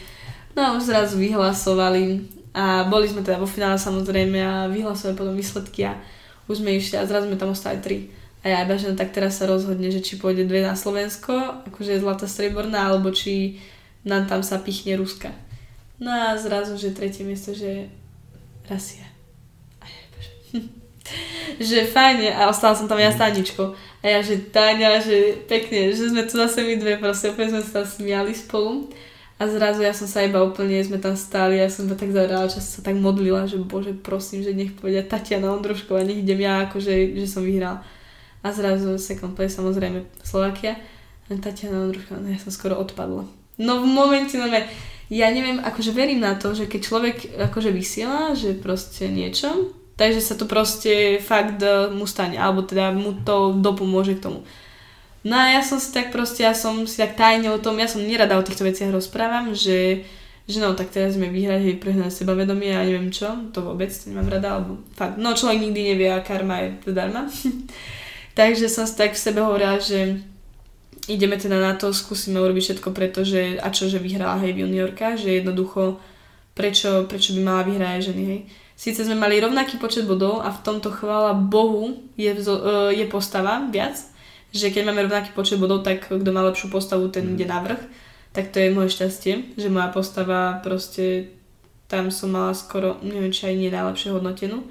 [0.59, 2.19] No a už zrazu vyhlasovali
[2.51, 5.95] a boli sme teda vo finále samozrejme a vyhlasovali potom výsledky a
[6.51, 8.11] už sme išli a zrazu sme tam ostali tri.
[8.43, 11.63] A ja iba, že no, tak teraz sa rozhodne, že či pôjde dve na Slovensko,
[11.63, 13.63] akože je zlatá streborná, alebo či
[14.03, 15.31] nám tam sa pichne Ruska.
[15.95, 17.87] No a zrazu, že tretie miesto, že
[18.67, 19.07] Rasia.
[19.79, 20.33] A ja iba, že...
[21.71, 23.79] že fajne a ostala som tam ja s Taničkou.
[24.03, 27.63] A ja, že Táňa, že pekne, že sme tu zase my dve, proste úplne sme
[27.63, 28.91] sa smiali spolu.
[29.39, 32.51] A zrazu ja som sa iba úplne, sme tam stáli, ja som iba tak zahrala,
[32.51, 36.67] že sa tak modlila, že bože prosím, že nech povedia Tatiana Ondrušková, nech idem ja,
[36.67, 37.79] akože, že som vyhral.
[38.43, 40.75] A zrazu second place samozrejme Slovakia.
[41.31, 43.23] A Tatiana Ondrušková, no ja som skoro odpadla.
[43.55, 44.67] No v momente, no ne,
[45.07, 47.17] ja neviem, akože verím na to, že keď človek
[47.49, 51.63] akože vysiela, že proste niečo, takže sa to proste fakt
[51.95, 54.43] mu stane, alebo teda mu to dopomôže k tomu.
[55.29, 57.85] No a ja som si tak proste, ja som si tak tajne o tom, ja
[57.85, 60.01] som nerada o týchto veciach rozprávam, že,
[60.49, 64.09] že no tak teraz sme vyhrať, hej, prehnať sebavedomie a neviem čo, to vôbec to
[64.09, 67.29] nemám rada, alebo fakt, no človek nikdy nevie a karma je zadarma.
[68.39, 70.17] Takže som si tak v sebe hovorila, že
[71.05, 75.45] ideme teda na to, skúsime urobiť všetko, pretože, a čo, že vyhrala hej juniorka, že
[75.45, 76.01] jednoducho,
[76.57, 78.41] prečo, prečo by mala vyhrať ženy, hej.
[78.79, 82.55] Síce sme mali rovnaký počet bodov a v tomto chvála Bohu je, e,
[82.95, 83.99] je postava viac,
[84.49, 87.33] že keď máme rovnaký počet bodov, tak kto má lepšiu postavu, ten mm.
[87.37, 87.81] ide na vrch.
[88.33, 91.33] Tak to je moje šťastie, že moja postava proste,
[91.89, 94.65] tam som mala skoro, neviem, či aj nie najlepšie hodnotenú.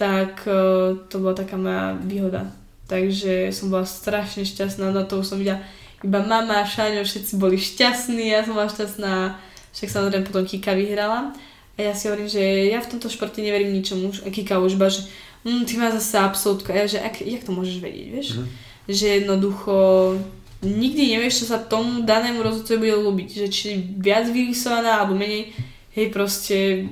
[0.00, 2.48] Tak uh, to bola taká moja výhoda.
[2.88, 5.60] Takže som bola strašne šťastná, na to som videla
[6.00, 9.36] iba mama, Šaňo, všetci boli šťastní, ja som bola šťastná,
[9.76, 11.36] však samozrejme potom Kika vyhrala.
[11.76, 12.40] A ja si hovorím, že
[12.72, 15.04] ja v tomto športe neverím ničomu, a Kika už iba, že
[15.44, 16.72] mm, ty máš zase absolútku.
[16.72, 18.28] A ja, že ak, jak to môžeš vedieť, vieš?
[18.40, 20.18] Mm-hmm že jednoducho
[20.60, 23.28] nikdy nevieš, čo sa tomu danému rozhodcovi bude ľúbiť.
[23.44, 25.56] Že či viac vyrysovaná alebo menej,
[25.96, 26.86] hej proste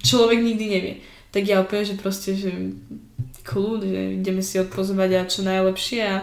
[0.00, 0.94] človek nikdy nevie.
[1.32, 2.52] Tak ja úplne, že proste, že
[3.44, 6.16] kľud, že ideme si odpozovať a čo najlepšie a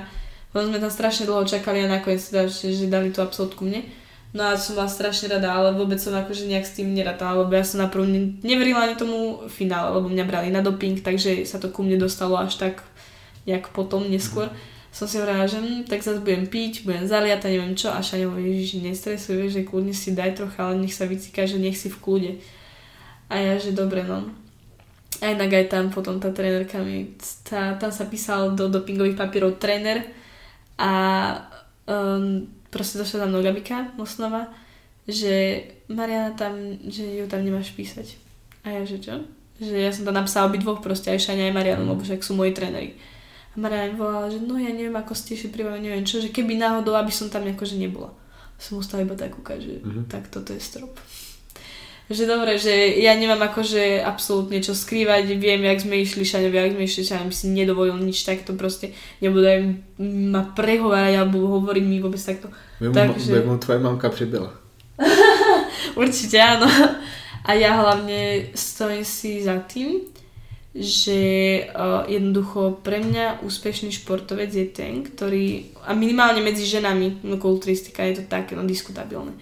[0.50, 3.86] potom sme tam strašne dlho čakali a nakoniec teda, že, že dali tú absolútku mne.
[4.30, 7.54] No a som bola strašne rada, ale vôbec som akože nejak s tým nerátala, lebo
[7.58, 8.06] ja som naprv
[8.46, 12.38] neverila ani tomu finále, lebo mňa brali na doping, takže sa to ku mne dostalo
[12.38, 12.86] až tak,
[13.50, 14.50] jak potom neskôr.
[14.54, 17.94] Mm som si hovorila, že hm, tak zase budem piť, budem zaliať a neviem čo
[17.94, 21.62] a Šaňa hovorí, že nestresuj, že kľudne si daj trocha, ale nech sa vycíka, že
[21.62, 22.32] nech si v kľude.
[23.30, 24.26] A ja, že dobre, no.
[25.22, 27.14] A inak aj tam potom tá trénerka mi,
[27.46, 30.10] tá, tam sa písal do dopingových papierov tréner
[30.80, 30.92] a
[31.86, 34.48] um, proste došla tam mnou Gabika Mosnova,
[35.06, 36.56] že Mariana tam,
[36.88, 38.16] že ju tam nemáš písať.
[38.64, 39.22] A ja, že čo?
[39.60, 42.56] Že ja som tam napísala obidvoch proste aj Šania aj Marianu, lebo však sú moji
[42.56, 42.96] tréneri.
[43.60, 46.96] Maria mi volala, že no ja neviem, ako ste pripravení, neviem čo, že keby náhodou,
[46.96, 48.16] aby som tam akože nebola.
[48.56, 50.08] Som musela iba tak kúkať, že mm-hmm.
[50.08, 50.96] tak toto je strop.
[52.10, 52.74] Že dobre, že
[53.06, 57.34] ja nemám akože absolútne čo skrývať, viem, jak sme išli šaňovi, jak sme išli šaňovi,
[57.38, 62.50] si nedovolil nič takto proste, nebude ma prehovárať alebo hovoriť mi vôbec takto.
[62.82, 63.46] Viem, Takže...
[63.46, 64.50] mu tvoja mamka pribyla.
[66.02, 66.66] Určite áno.
[67.46, 70.10] A ja hlavne stojím si za tým,
[70.80, 71.22] že
[71.76, 78.08] uh, jednoducho pre mňa úspešný športovec je ten, ktorý, a minimálne medzi ženami, no kulturistika
[78.08, 79.36] je to také, no diskutabilné,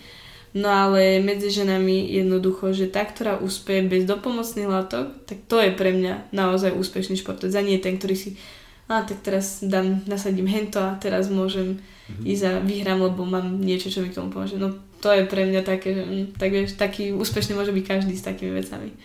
[0.58, 5.70] no ale medzi ženami jednoducho, že tá, ktorá úspeje bez dopomocných látok, tak to je
[5.78, 8.30] pre mňa naozaj úspešný športovec a nie ten, ktorý si
[8.88, 12.24] a tak teraz dám, nasadím hento a teraz môžem mm-hmm.
[12.24, 14.56] ísť a vyhrám, lebo mám niečo, čo mi k tomu pomôže.
[14.56, 14.72] No
[15.04, 18.24] to je pre mňa také, že hm, tak, vieš, taký úspešný môže byť každý s
[18.24, 18.96] takými vecami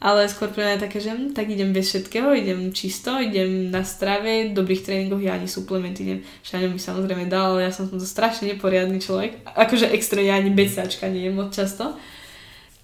[0.00, 3.86] ale skôr pre mňa také, že hm, tak idem bez všetkého, idem čisto, idem na
[3.86, 6.20] strave, dobrých tréningoch, ja ani suplementy idem.
[6.44, 11.08] Šaňo mi samozrejme dal, ale ja som to strašne neporiadny človek, akože extrémne ani besáčka
[11.08, 11.96] nie je moc často.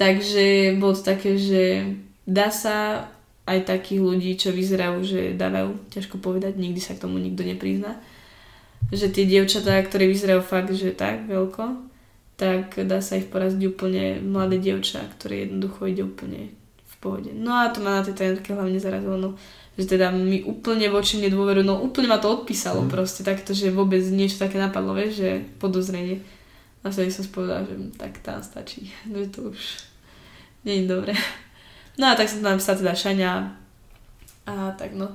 [0.01, 1.93] Takže bolo to také, že
[2.25, 3.05] dá sa
[3.45, 8.01] aj takých ľudí, čo vyzerajú, že dávajú, ťažko povedať, nikdy sa k tomu nikto neprizná,
[8.89, 11.85] že tie dievčatá, ktoré vyzerajú fakt, že tak veľko,
[12.41, 16.57] tak dá sa ich poraziť úplne mladé dievča, ktoré jednoducho ide úplne
[17.01, 17.33] pohode.
[17.33, 19.35] No a to ma na tej trénerke hlavne zarazilo, no,
[19.75, 22.91] že teda mi úplne voči mne dôveru, no úplne ma to odpísalo mm.
[22.93, 26.21] proste takto, že vôbec niečo také napadlo, vieš, že podozrenie.
[26.81, 29.61] A sa som spovedala, že tak tam stačí, že to už
[30.69, 31.17] nie je dobré.
[31.97, 33.57] No a tak som tam sa teda šania
[34.45, 35.09] a tak no.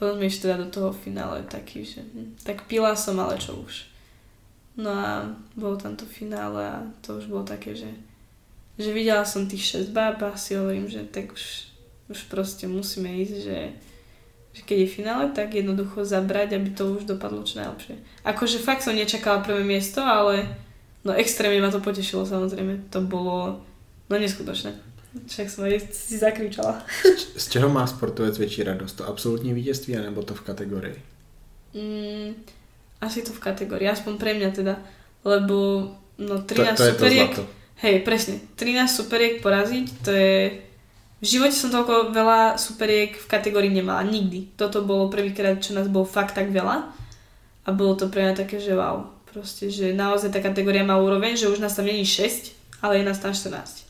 [0.00, 3.90] Potom ešte teda do toho finále taký, že hm, tak pila som, ale čo už.
[4.80, 7.90] No a bolo tam to finále a to už bolo také, že,
[8.78, 11.72] že videla som tých 6 báb a si hovorím, že tak už,
[12.12, 13.58] už proste musíme ísť, že,
[14.54, 17.98] že keď je finále, tak jednoducho zabrať, aby to už dopadlo čo najlepšie.
[18.24, 20.46] Akože fakt som nečakala prvé miesto, ale
[21.04, 22.92] no extrémne ma to potešilo samozrejme.
[22.92, 23.64] To bolo
[24.10, 24.90] no neskutočné.
[25.10, 26.86] Však som aj si zakričala.
[27.34, 29.02] Z čeho má sportovec väčší radosť?
[29.02, 30.98] To absolútne vítězství, anebo to v kategórii?
[31.74, 32.38] Mm,
[33.02, 34.74] asi to v kategórii, aspoň pre mňa teda,
[35.26, 37.32] lebo no 13 to, to superiek,
[37.80, 40.60] hej, presne, 13 superiek poraziť, to je,
[41.20, 44.56] v živote som toľko veľa superiek v kategórii nemala, nikdy.
[44.56, 46.88] Toto bolo prvýkrát, čo nás bolo fakt tak veľa
[47.64, 51.36] a bolo to pre mňa také, že wow, proste, že naozaj tá kategória má úroveň,
[51.36, 53.88] že už nás tam není 6, ale je nás tam 14.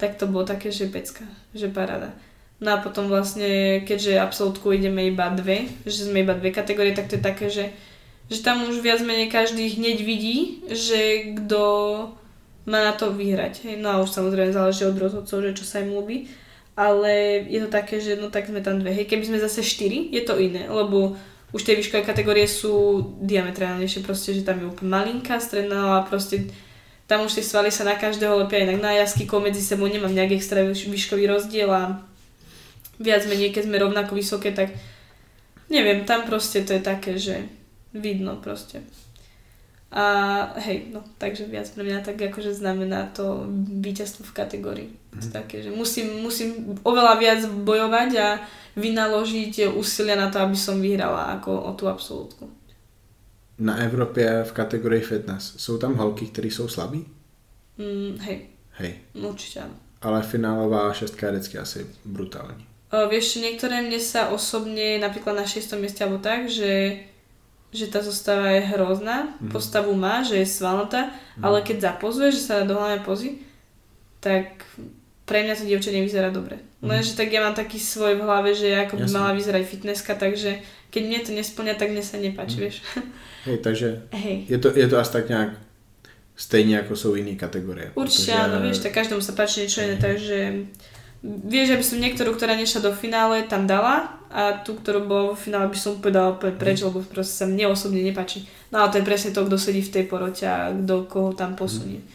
[0.00, 2.12] Tak to bolo také, že pecka, že paráda.
[2.60, 7.08] No a potom vlastne, keďže absolútku ideme iba dve, že sme iba dve kategórie, tak
[7.08, 7.72] to je také, že
[8.30, 11.62] že tam už viac menej každý hneď vidí, že kto
[12.66, 13.64] má na to vyhrať.
[13.68, 13.76] Hej.
[13.80, 16.28] No a už samozrejme záleží od rozhodcov, že čo sa im ľúbi.
[16.76, 18.92] Ale je to také, že no tak sme tam dve.
[18.92, 21.16] Hej, keby sme zase štyri, je to iné, lebo
[21.50, 26.46] už tie výškové kategórie sú diametrálnejšie, proste, že tam je úplne malinká, stredná a proste
[27.10, 30.38] tam už tie svaly sa na každého lepia inak na jazyko medzi sebou nemám nejaký
[30.38, 32.06] extra výškový rozdiel a
[33.02, 34.70] viac menej, keď sme rovnako vysoké, tak
[35.66, 37.50] neviem, tam proste to je také, že
[37.90, 38.86] vidno proste.
[39.90, 40.04] A
[40.62, 43.42] hej, no, takže viac pre mňa tak akože znamená to
[43.82, 44.90] víťazstvo v kategórii.
[45.10, 45.34] Mm.
[45.34, 48.28] Také, že musím, musím oveľa viac bojovať a
[48.78, 52.46] vynaložiť úsilia na to, aby som vyhrala ako o tú absolútku.
[53.58, 57.04] Na Evropě v kategorii fitness jsou tam holky, které jsou slabí?
[57.78, 58.38] Mm, hej.
[58.80, 58.92] Hej.
[59.12, 59.76] Určite áno.
[60.00, 62.66] Ale finálová šestka je vždycky asi brutální.
[62.90, 65.78] O, vieš, niektoré mne sa osobne, napríklad na 6.
[65.78, 66.98] mieste alebo tak, že
[67.70, 69.54] že tá zostava je hrozná, mm.
[69.54, 71.42] postavu má, že je svalnatá, mm.
[71.46, 73.38] ale keď zapozuje, že sa do hlavnej pozy,
[74.18, 74.66] tak
[75.22, 76.58] pre mňa to dievča nevyzerá dobre.
[76.82, 76.90] Mm.
[76.90, 80.58] Lenže tak ja mám taký svoj v hlave, že ako by mala vyzerať fitnesska, takže
[80.90, 82.62] keď mne to nesplňa, tak mne sa nepáči, mm.
[82.66, 82.76] vieš.
[83.46, 83.88] Hej, takže
[84.18, 84.36] Hej.
[84.50, 85.54] Je, to, je to asi tak nejak
[86.34, 87.94] stejne ako sú iné kategórie.
[87.94, 88.44] Určite pretože...
[88.50, 90.66] áno, vieš, tak každému sa páči niečo iné, takže
[91.22, 95.36] vieš, aby som niektorú, ktorá nešla do finále, tam dala a tú, ktorú bola vo
[95.36, 98.46] finále, by som povedala úplne preč, lebo proste sa mne osobne nepáči.
[98.70, 101.58] No ale to je presne to, kto sedí v tej porote a kto koho tam
[101.58, 101.98] posunie.
[101.98, 102.08] Mm.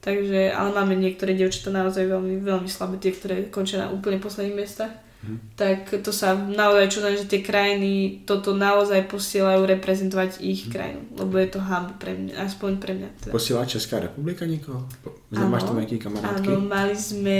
[0.00, 4.56] Takže, ale máme niektoré dievčatá naozaj veľmi, veľmi slabé, tie, ktoré končia na úplne posledných
[4.56, 4.88] miestach.
[5.20, 5.36] Mm.
[5.52, 10.70] Tak to sa naozaj čudám, že tie krajiny toto naozaj posielajú reprezentovať ich mm.
[10.72, 13.08] krajinu, lebo je to hamba pre mňa, aspoň pre mňa.
[13.20, 13.32] Teda.
[13.36, 14.88] Posiela Česká republika niekoho?
[15.28, 16.48] Máš tam nejaký kamarátky?
[16.48, 17.38] Áno, mali sme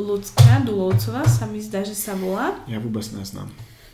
[0.00, 2.56] Lucka Dulovcová sa mi zdá, že sa volá.
[2.64, 3.52] Ja vôbec neznám.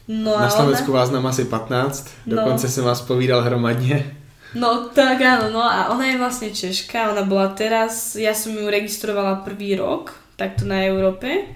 [0.08, 1.04] No Na Slovensku ona...
[1.04, 2.40] vás nám asi 15, no.
[2.40, 4.16] dokonce som vás povídal hromadne.
[4.56, 8.64] No tak áno, no a ona je vlastne Češka, ona bola teraz, ja som ju
[8.64, 11.52] registrovala prvý rok, takto na Európe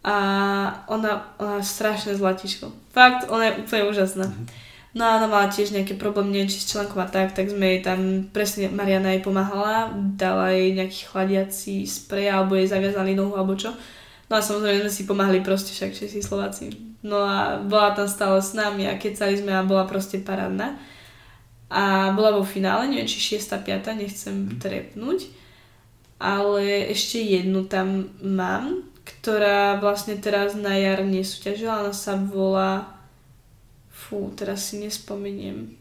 [0.00, 0.16] a
[0.88, 2.72] ona, ona strašné zlatičko.
[2.96, 4.26] Fakt, ona je úplne úžasná.
[4.32, 4.69] Mm-hmm.
[4.90, 7.78] No a ona mala tiež nejaké problémy, neviem, či s členkom a tak, tak sme
[7.78, 13.38] jej tam, presne Mariana jej pomáhala, dala jej nejaký chladiaci sprej, alebo jej zaviazali nohu,
[13.38, 13.70] alebo čo.
[14.26, 16.74] No a samozrejme sme si pomáhali proste však Česi Slováci.
[17.06, 20.74] No a bola tam stále s nami a kecali sme a bola proste parádna.
[21.70, 23.62] A bola vo finále, neviem, či 6.
[23.62, 23.94] 5.
[23.94, 24.58] nechcem mhm.
[24.58, 25.30] trepnúť.
[26.18, 32.99] Ale ešte jednu tam mám, ktorá vlastne teraz na jar nesúťažila, ona sa volá
[34.10, 35.78] fú, teraz si nespomeniem.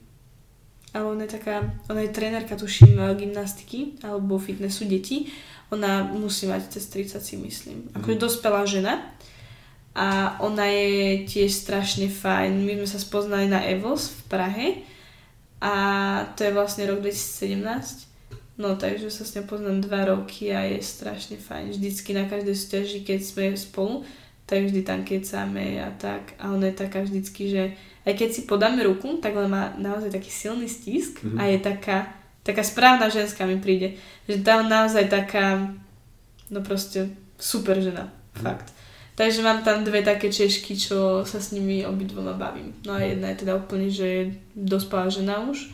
[0.94, 5.34] Ale ona je taká, ona je trénerka, tuším, gymnastiky alebo fitnessu detí.
[5.74, 7.78] Ona musí mať cez 30 si myslím.
[7.98, 8.22] Akože mm.
[8.22, 9.02] dospelá žena.
[9.94, 12.66] A ona je tiež strašne fajn.
[12.66, 14.68] My sme sa spoznali na Evos v Prahe.
[15.62, 15.74] A
[16.34, 18.10] to je vlastne rok 2017.
[18.58, 21.70] No takže sa s ňou poznám dva roky a je strašne fajn.
[21.70, 24.02] Vždycky na každej súťaži, keď sme spolu,
[24.50, 26.34] tak vždy tam kecáme a tak.
[26.42, 27.64] A ona je taká vždycky, že
[28.10, 31.38] aj keď si podáme ruku, tak ona má naozaj taký silný stisk mm-hmm.
[31.38, 31.98] a je taká,
[32.42, 34.02] taká správna ženská mi príde.
[34.26, 35.78] Že tam naozaj taká,
[36.50, 38.42] no proste super žena, mm-hmm.
[38.42, 38.74] fakt.
[39.14, 42.72] Takže mám tam dve také češky, čo sa s nimi obidvoma bavím.
[42.88, 44.24] No a jedna je teda úplne, že je
[44.56, 45.70] dospelá žena už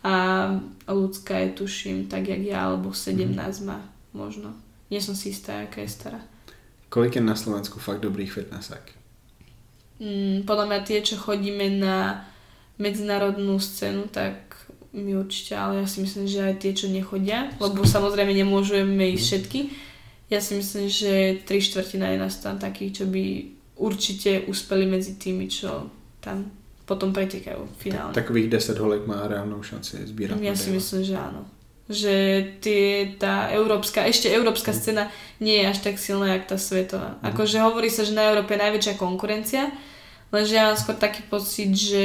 [0.00, 0.48] a
[0.88, 3.66] ľudská je tuším tak, jak ja, alebo 17 mm.
[3.68, 3.84] má
[4.16, 4.56] možno.
[4.88, 6.24] Nie som si istá, aká je stará.
[6.88, 9.05] Kolik je na Slovensku fakt dobrých fitnessák?
[9.96, 12.26] Mm, podľa mňa tie, čo chodíme na
[12.76, 14.56] medzinárodnú scénu, tak
[14.92, 19.20] my určite, ale ja si myslím, že aj tie, čo nechodia, lebo samozrejme nemôžeme ísť
[19.20, 19.28] mhm.
[19.28, 19.60] všetky,
[20.26, 21.12] ja si myslím, že
[21.46, 23.24] tri štvrtina je nás tam takých, čo by
[23.78, 25.86] určite uspeli medzi tými, čo
[26.18, 26.50] tam
[26.86, 28.14] potom pretekajú finálne.
[28.14, 30.38] Tak, takových 10 holek má reálnou šanci zbierať.
[30.42, 31.46] Ja si myslím, že áno.
[31.86, 32.14] Že
[32.58, 34.78] tie, tá európska, ešte európska mm.
[34.78, 35.04] scéna
[35.38, 37.14] nie je až tak silná, jak tá svetová.
[37.22, 37.30] Mm.
[37.30, 39.70] Akože hovorí sa, že na Európe je najväčšia konkurencia,
[40.34, 42.04] lenže ja mám skôr taký pocit, že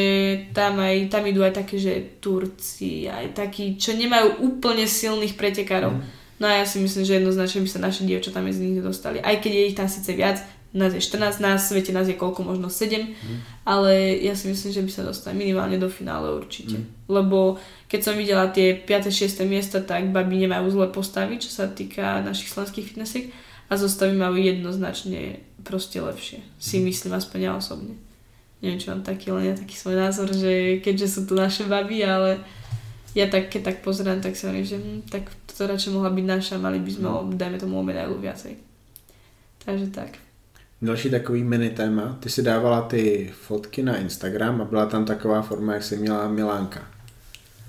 [0.54, 5.98] tam, aj, tam idú aj také, že Turci, aj takí, čo nemajú úplne silných pretekárov.
[5.98, 9.22] Mm No a ja si myslím, že jednoznačne by sa naše dievčatá medzi nich dostali.
[9.22, 10.42] Aj keď je ich tam síce viac,
[10.72, 13.38] nás je 14, nás svete nás je koľko, možno 7, mm.
[13.68, 16.80] ale ja si myslím, že by sa dostali minimálne do finále určite.
[16.80, 16.88] Mm.
[17.12, 17.60] Lebo
[17.92, 19.12] keď som videla tie 5.
[19.12, 19.44] 6.
[19.44, 23.26] miesta, tak baby nemajú zle postavy, čo sa týka našich slovenských fitnessiek
[23.68, 26.40] a zostavy majú jednoznačne proste lepšie.
[26.56, 26.84] Si mm.
[26.88, 28.00] myslím aspoň ja osobne.
[28.64, 32.00] Neviem, čo mám taký, len ja taký svoj názor, že keďže sú tu naše baby,
[32.06, 32.40] ale
[33.12, 36.26] ja tak, keď tak pozerám, tak si hovorím, že hm, tak to radšej mohla byť
[36.26, 37.28] naša, mali by sme, no.
[37.28, 38.56] dajme tomu o medailu viacej.
[39.68, 40.31] Takže tak.
[40.82, 45.42] Další takový mini téma, ty si dávala ty fotky na Instagram a byla tam taková
[45.42, 46.88] forma, jak si měla Milánka.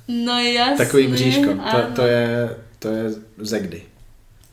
[0.09, 0.87] No jasne.
[0.87, 3.05] Takový bříško, to, to, je, to je
[3.39, 3.83] ze kdy?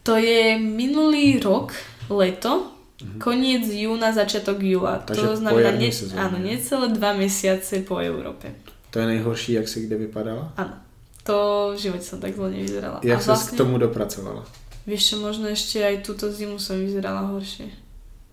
[0.03, 1.73] To je minulý rok,
[2.09, 2.71] leto,
[3.01, 3.19] mm-hmm.
[3.19, 4.99] koniec júna, začiatok júla.
[5.05, 8.53] Takže to znamená ne, áno, necelé dva mesiace po Európe.
[8.89, 10.53] To je nejhorší, jak si kde vypadala?
[10.57, 10.75] Áno.
[11.23, 13.05] To v živote som tak zle nevyzerala.
[13.05, 14.41] Jak sa vlastne, k tomu dopracovala?
[14.89, 17.88] Vieš čo, možno ešte aj túto zimu som vyzerala horšie.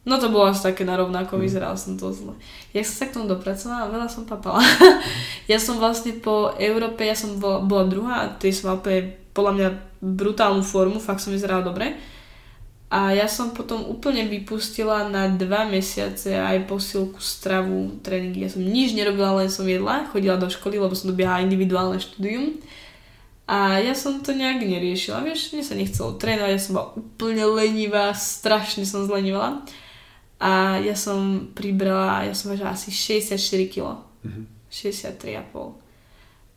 [0.06, 1.42] No to bolo asi také narovnako, hmm.
[1.42, 2.38] vyzerala som to zle.
[2.70, 4.62] Jak som sa k tomu dopracovala, veľa som papala.
[5.50, 9.52] ja som vlastne po Európe, ja som bola, bola druhá a tej som úplne podľa
[9.52, 9.68] mňa
[10.00, 11.98] brutálnu formu, fakt som vyzerala dobre.
[12.86, 18.46] A ja som potom úplne vypustila na dva mesiace aj posilku, stravu, tréningy.
[18.46, 22.62] Ja som nič nerobila, len som jedla, chodila do školy, lebo som dobiehala individuálne štúdium.
[23.50, 27.44] A ja som to nejak neriešila, vieš, mne sa nechcelo trénovať, ja som bola úplne
[27.46, 29.66] lenivá, strašne som zlenivala.
[30.36, 34.04] A ja som pribrala, ja som vážila asi 64 kg.
[34.26, 34.44] Mm-hmm.
[34.68, 35.80] 63,5.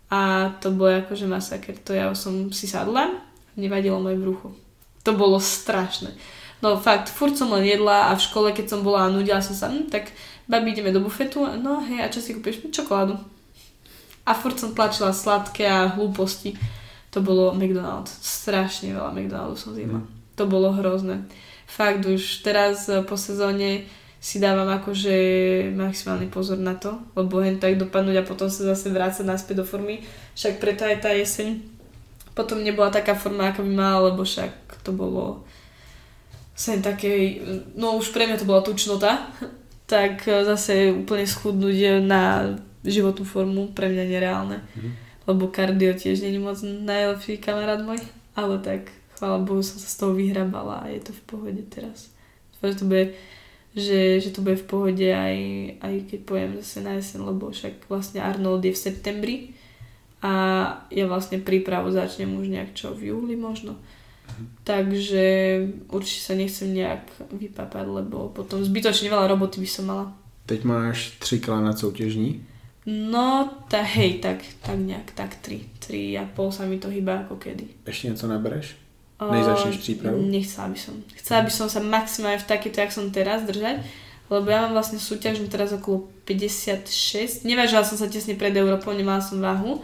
[0.10, 0.19] A
[0.60, 3.14] to bolo akože masaker, to ja som si sadla,
[3.56, 4.49] nevadilo moje brucho
[5.03, 6.14] to bolo strašné.
[6.61, 9.56] No fakt, furt som len jedla a v škole, keď som bola a nudila som
[9.56, 10.11] sa, hm, tak
[10.45, 12.68] babi, ideme do bufetu, no hej, a čo si kúpiš?
[12.69, 13.15] Čokoládu.
[14.27, 16.53] A furt som tlačila sladké a hlúposti.
[17.15, 18.14] To bolo McDonald's.
[18.22, 20.06] Strašne veľa McDonald's som zjedla.
[20.06, 20.10] Mm.
[20.38, 21.26] To bolo hrozné.
[21.69, 23.85] Fakt už teraz eh, po sezóne
[24.19, 25.15] si dávam akože
[25.79, 29.65] maximálny pozor na to, lebo hen tak dopadnúť a potom sa zase vrácať naspäť do
[29.65, 30.03] formy.
[30.35, 31.63] Však preto aj tá jeseň
[32.35, 35.43] potom nebola taká forma, ako by mala, lebo však to bolo
[36.59, 37.39] sem také,
[37.79, 39.31] no už pre mňa to bola tučnota,
[39.91, 44.57] tak e, zase úplne schudnúť na životnú formu pre mňa nereálne.
[44.59, 44.93] Mm-hmm.
[45.31, 48.03] Lebo kardio tiež není moc najlepší kamarát môj,
[48.35, 52.07] ale tak chvála Bohu som sa z toho vyhrabala a je to v pohode teraz.
[52.55, 53.05] Dúfam, že to bude,
[53.75, 55.37] že, že to bude v pohode aj,
[55.83, 59.35] aj keď poviem zase na jesen, lebo však vlastne Arnold je v septembri
[60.23, 60.31] a
[60.87, 63.75] ja vlastne prípravu začnem už nejak čo v júli možno.
[64.63, 65.25] Takže
[65.91, 70.15] určite sa nechcem nejak vypapať, lebo potom zbytočne veľa roboty by som mala.
[70.45, 72.45] Teď máš 3 kg na soutěžní?
[72.85, 75.61] No, ta, hej, tak, tak nejak, tak 3.
[75.79, 77.67] 3 a pol sa mi to hýba ako kedy.
[77.85, 78.89] Ešte něco nabereš?
[79.19, 80.21] Než začneš přípravu?
[80.31, 80.95] Nechcela by som.
[81.15, 83.83] Chcela by som sa maximálne v takéto, jak som teraz, držať,
[84.31, 87.43] lebo ja mám vlastne súťaž teraz okolo 56.
[87.43, 89.83] Nevážila som sa tesne pred Európou, nemala som váhu,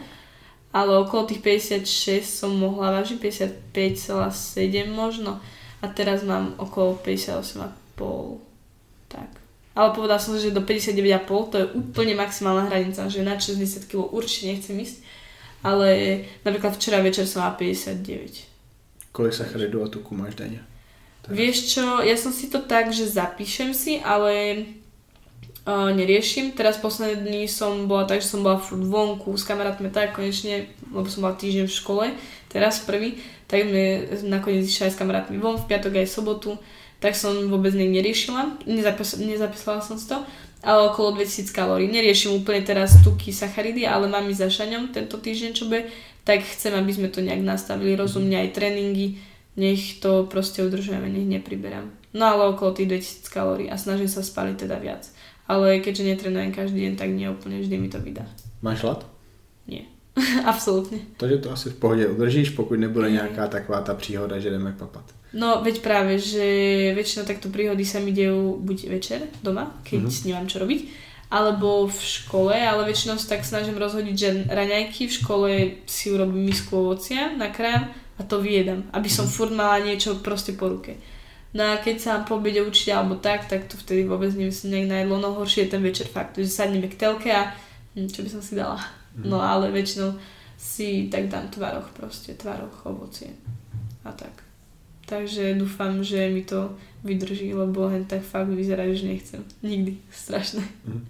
[0.72, 5.36] ale okolo tých 56 som mohla vážiť, 55,7 možno
[5.82, 8.40] a teraz mám okolo 58,5
[9.12, 9.28] tak.
[9.76, 14.08] Ale povedala som, že do 59,5 to je úplne maximálna hranica, že na 60 kg
[14.08, 15.04] určite nechcem ísť,
[15.60, 15.88] ale
[16.40, 18.55] napríklad včera večer som mala 59.
[19.16, 20.60] Kolik sacharidov a tuku máš denne?
[21.24, 24.62] Vieš čo, ja som si to tak, že zapíšem si, ale
[25.64, 26.52] uh, neriešim.
[26.52, 30.68] Teraz posledné dny som bola tak, že som bola furt vonku s kamarátmi tak konečne,
[30.92, 32.04] lebo som bola týždeň v škole,
[32.52, 33.16] teraz prvý,
[33.48, 36.60] tak sme nakoniec išli aj s kamarátmi von, v piatok aj sobotu,
[37.00, 38.68] tak som vôbec nej neriešila,
[39.16, 40.20] nezapísala som si to,
[40.62, 41.88] ale okolo 2000 kalórií.
[41.90, 45.88] Neriešim úplne teraz tuky, sacharidy, ale mám ísť za šaňom tento týždeň, čo bude,
[46.26, 49.20] tak chcem, aby sme to nejak nastavili rozumne, aj tréningy,
[49.56, 51.88] nech to proste udržujeme, nech nepriberám.
[52.16, 55.08] No ale okolo tých 2000 kalórií a snažím sa spaliť teda viac.
[55.46, 58.26] Ale keďže netrenujem každý deň, tak nie úplne vždy mi to vydá.
[58.64, 59.06] Máš hlad?
[59.70, 59.86] Nie.
[60.50, 61.06] Absolútne.
[61.20, 65.04] Takže to asi v pohode udržíš, pokud nebude nejaká taková tá príhoda, že jdeme papat.
[65.36, 66.40] No, veď práve, že
[66.96, 70.24] väčšinou takto príhody sa mi dejú buď večer doma, keď mm-hmm.
[70.32, 70.80] nemám čo robiť,
[71.28, 75.50] alebo v škole, ale väčšinou sa tak snažím rozhodiť, že raňajky v škole
[75.84, 80.72] si urobím misku ovocia, nakrám a to vyjedam, aby som furt mala niečo proste po
[80.72, 80.96] ruke.
[81.52, 84.88] No a keď sa po obede učiť alebo tak, tak to vtedy vôbec nemyslím nejak
[84.88, 87.52] na jedlo, no horšie je ten večer fakt, že sadneme k telke a
[87.92, 88.80] hm, čo by som si dala.
[89.20, 89.28] Mm.
[89.28, 90.16] No ale väčšinou
[90.56, 93.36] si tak dám tvaroch proste, tvaroch, ovocie
[94.00, 94.45] a tak.
[95.06, 96.74] Takže dúfam, že mi to
[97.04, 99.44] vydrží, lebo hen tak fakt vyzerá, že nechcem.
[99.62, 99.96] Nikdy.
[100.10, 100.62] Strašné.
[100.86, 101.06] Mm.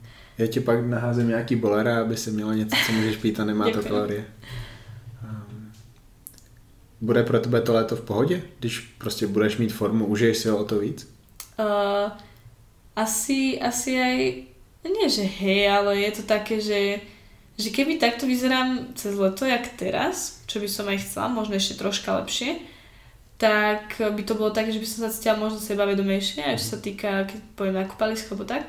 [0.49, 3.83] Ti pak naházím nějaký bolera, aby si měla něco, co můžeš pít a nemá to
[3.83, 4.25] kalorie.
[7.01, 10.59] Bude pro tebe to léto v pohodě, když prostě budeš mít formu, užiješ si ho
[10.59, 11.09] o to víc?
[11.59, 12.13] Uh,
[12.97, 14.17] asi, asi aj,
[14.85, 17.01] nie že hej, ale je to také, že,
[17.59, 21.81] že keby takto vyzerám cez leto, jak teraz, čo by som aj chcela, možno ešte
[21.81, 22.61] troška lepšie,
[23.37, 27.29] tak by to bolo také, že by som sa cítila možno sebavedomejšie, čo sa týka,
[27.29, 28.65] keď poviem na kúpalisko alebo tak.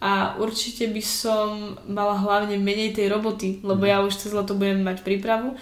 [0.00, 3.90] A určite by som mala hlavne menej tej roboty, lebo mhm.
[3.90, 5.58] ja už cez leto budem mať prípravu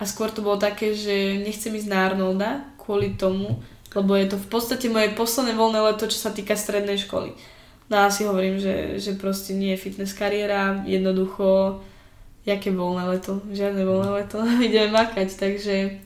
[0.00, 3.60] a skôr to bolo také, že nechcem ísť na Arnolda kvôli tomu,
[3.92, 7.36] lebo je to v podstate moje posledné voľné leto, čo sa týka strednej školy.
[7.92, 11.82] No a si hovorím, že, že proste nie je fitness kariéra, jednoducho,
[12.48, 16.00] jaké voľné leto, žiadne voľné leto, ideme makať, takže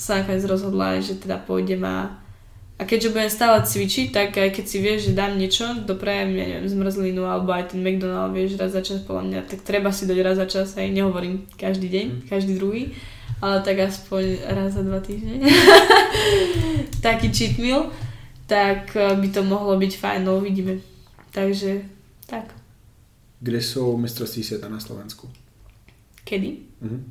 [0.00, 2.24] sa nakoniec rozhodla, že teda pôjdem a
[2.74, 6.42] a keďže budem stále cvičiť, tak aj keď si vieš, že dám niečo, doprajem, ja
[6.42, 10.10] neviem, zmrzlinu alebo aj ten McDonald, vieš, raz za čas podľa mňa, tak treba si
[10.10, 12.20] dať raz za čas, aj nehovorím každý deň, mm.
[12.26, 12.90] každý druhý,
[13.38, 15.38] ale tak aspoň raz za dva týždne.
[17.06, 17.94] Taký cheat meal,
[18.50, 20.82] tak eh, by to mohlo byť fajn, no uvidíme.
[21.30, 21.78] Takže,
[22.26, 22.58] tak.
[23.38, 25.30] Kde sú mistrovství sveta na Slovensku?
[26.26, 26.50] Kedy?
[26.82, 27.02] Mm-hmm.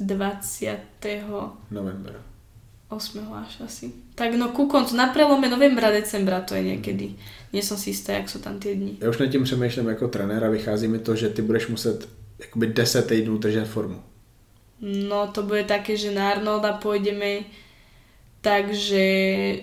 [0.00, 0.78] 20.
[1.70, 2.20] novembra.
[2.88, 3.32] 8.
[3.32, 3.92] až asi.
[4.14, 7.14] Tak no ku koncu, na prelome novembra, decembra to je někdy.
[7.52, 8.92] Nie som si jistá, jak jsou tam ty dny.
[9.00, 12.08] Já už nad tím přemýšlím jako trenér a vychází mi to, že ty budeš muset
[12.38, 14.02] jakoby 10 týdnů držet formu.
[14.80, 17.44] No to bude také, že na Arnolda pôjdeme
[18.40, 19.04] takže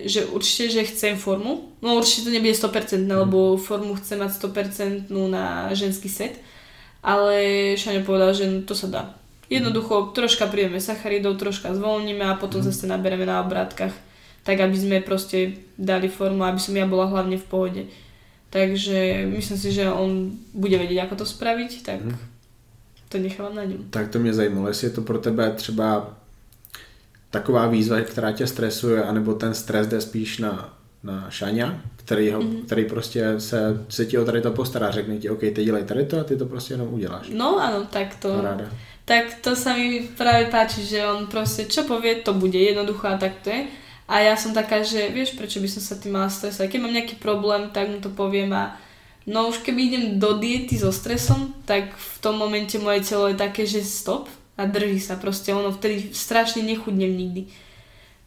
[0.06, 1.74] že určite, že chcem formu.
[1.82, 3.10] No určite to nebude 100%, mm.
[3.10, 6.38] lebo formu chcem mať 100% na ženský set.
[7.02, 7.34] Ale
[7.78, 9.02] Šaňo povedal, že to sa dá.
[9.48, 12.68] Jednoducho troška príjeme sacharidov, troška zvolníme a potom mm.
[12.68, 13.96] zase nabereme na obrátkach.
[14.44, 17.82] Tak aby sme proste dali formu, aby som ja bola hlavne v pohode.
[18.52, 22.16] Takže myslím si, že on bude vedieť, ako to spraviť, tak mm.
[23.08, 23.88] to nechávam na ňom.
[23.92, 26.16] Tak to mě zajímalo, jestli je to pro tebe třeba
[27.30, 32.40] taková výzva, která tě stresuje, anebo ten stres jde spíš na, na Šaňa, který, ho,
[32.42, 32.62] mm.
[32.66, 36.04] který prostě se, se ti o tady to postará, řekne ti, OK, ty dělej tady
[36.04, 37.28] to a ty to prostě jenom uděláš.
[37.32, 38.68] No ano, tak to, Ráda
[39.08, 43.16] tak to sa mi práve páči, že on proste čo povie, to bude jednoducho a
[43.16, 43.64] tak to je.
[44.04, 46.68] A ja som taká, že vieš, prečo by som sa tým mala stresovať.
[46.68, 48.76] Keď mám nejaký problém, tak mu to poviem a
[49.24, 53.40] no už keby idem do diety so stresom, tak v tom momente moje telo je
[53.40, 54.28] také, že stop
[54.60, 55.56] a drží sa proste.
[55.56, 57.48] Ono vtedy strašne nechudnem nikdy.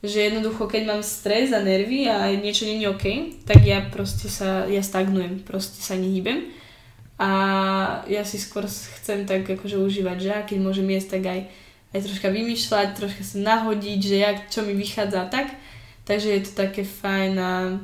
[0.02, 3.06] Že jednoducho, keď mám stres a nervy a niečo není OK,
[3.46, 6.61] tak ja proste sa, ja stagnujem, proste sa nehýbem
[7.22, 7.30] a
[8.10, 11.40] ja si skôr chcem tak akože užívať, že keď môžem jesť, tak aj,
[11.94, 15.54] aj troška vymýšľať, troška sa nahodiť, že jak, čo mi vychádza tak.
[16.10, 17.78] Takže je to také fajn a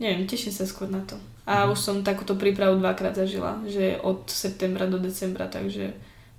[0.00, 1.20] neviem, teším sa skôr na to.
[1.44, 1.76] A mm.
[1.76, 5.92] už som takúto prípravu dvakrát zažila, že od septembra do decembra, takže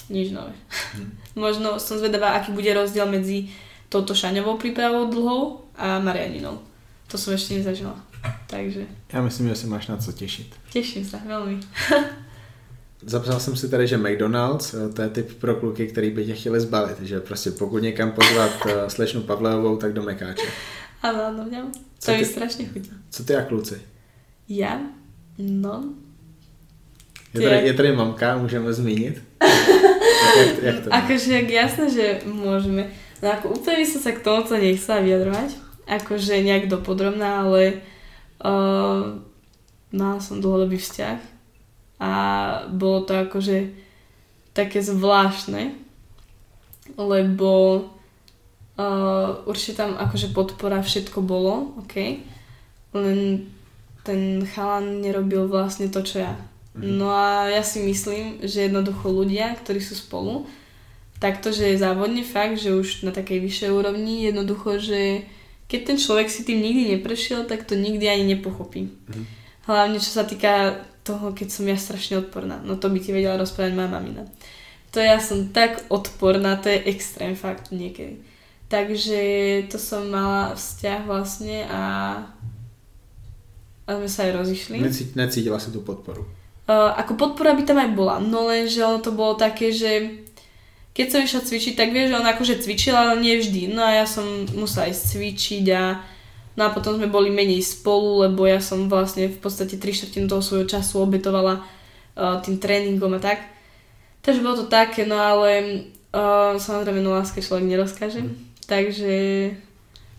[0.09, 0.57] nič nové.
[0.97, 1.13] Mm.
[1.45, 3.53] Možno som zvedavá, aký bude rozdiel medzi
[3.93, 6.57] touto šaňovou prípravou dlhou a Marianinou.
[7.13, 7.93] To som ešte nezažila.
[8.47, 8.85] Takže.
[9.13, 10.55] Já myslím, že se máš na co těšit.
[10.69, 11.59] Těším se, velmi.
[13.05, 16.33] Zapsal jsem si tady, že McDonald's, eh, to je typ pro kluky, který by tě
[16.33, 20.47] chtěli zbalit, že prostě pokud někam pozvat eh, slečnu Pavleovou, tak do Mekáče.
[21.01, 21.63] Ano, ano, mě
[22.05, 22.91] to je strašně chutí.
[23.09, 23.81] Co ty a kluci?
[24.49, 24.81] Já?
[25.37, 25.83] No.
[27.33, 29.23] Je tady, je tady mamka, můžeme zmínit?
[30.37, 32.91] jak, jak to akože jasné, že môžeme.
[33.21, 35.49] No ako úplne by som sa k tomuto nechcela vyjadrovať,
[35.85, 37.85] akože nejak dopodrobná, ale
[38.41, 39.21] Uh,
[39.93, 41.19] mala som dlhodobý vzťah
[42.01, 42.11] a
[42.73, 43.69] bolo to akože
[44.57, 45.77] také zvláštne,
[46.97, 47.51] lebo
[48.81, 51.95] uh, určite tam akože podpora všetko bolo, ok,
[52.97, 53.47] len
[54.01, 56.33] ten chalan nerobil vlastne to, čo ja.
[56.73, 56.97] Mhm.
[56.97, 60.47] No a ja si myslím, že jednoducho ľudia, ktorí sú spolu,
[61.21, 65.29] tak to, že je závodne fakt, že už na takej vyššej úrovni, jednoducho, že
[65.71, 68.91] keď ten človek si tým nikdy neprešiel, tak to nikdy ani nepochopí.
[68.91, 69.23] Mhm.
[69.71, 72.59] Hlavne čo sa týka toho, keď som ja strašne odporná.
[72.59, 74.23] No to by ti vedela rozprávať moja mamina.
[74.91, 78.19] To ja som tak odporná, to je extrém fakt niekedy.
[78.67, 79.19] Takže
[79.71, 81.83] to som mala vzťah vlastne a,
[83.87, 84.77] a sme sa aj rozišli.
[84.83, 86.27] Necít, necítila si tú podporu.
[86.67, 90.20] Uh, ako podpora by tam aj bola, no lenže ono to bolo také, že
[90.91, 93.71] keď som išla cvičiť, tak vieš, že on akože cvičila, ale nie vždy.
[93.71, 96.03] No a ja som musela ísť cvičiť a
[96.59, 100.27] no a potom sme boli menej spolu, lebo ja som vlastne v podstate 3 štvrtinu
[100.27, 103.39] toho svojho času obetovala uh, tým tréningom a tak.
[104.21, 108.27] Takže bolo to také, no ale uh, samozrejme no láske človek nerozkáže.
[108.27, 108.35] Mm.
[108.67, 109.15] Takže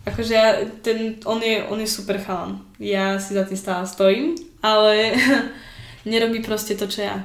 [0.09, 2.65] akože ja, ten, on, je, on je super chalan.
[2.81, 5.13] Ja si za tým stále stojím, ale
[6.09, 7.21] nerobí proste to, čo ja.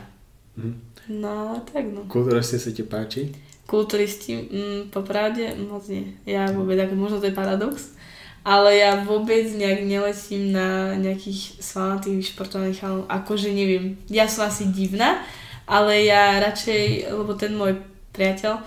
[0.61, 0.88] Mhm.
[1.09, 2.05] No tak no.
[2.05, 3.33] Kulturisti sa ti páči?
[3.69, 6.17] Kulturisti, mm, popravde moc nie.
[6.25, 7.93] Ja vôbec, ako možno to je paradox,
[8.41, 14.01] ale ja vôbec nejak neletím na nejakých svalnatých športových chalanov, akože neviem.
[14.09, 15.21] Ja som asi divná,
[15.69, 17.77] ale ja radšej, lebo ten môj
[18.17, 18.65] priateľ,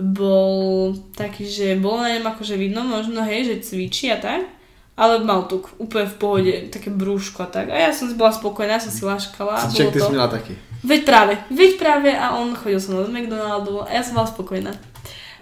[0.00, 4.48] bol taký, že bolo na ňom akože vidno možno, hej, že cvičí a tak,
[4.96, 7.70] ale mal tu úplne v pohode, také brúško a tak.
[7.72, 9.56] A ja som si bola spokojná, ja som si laškala.
[9.56, 10.06] a Čak, ty to...
[10.06, 10.54] si mala taký.
[10.84, 14.72] Veď práve, veď práve a on chodil som do McDonaldu a ja som bola spokojná.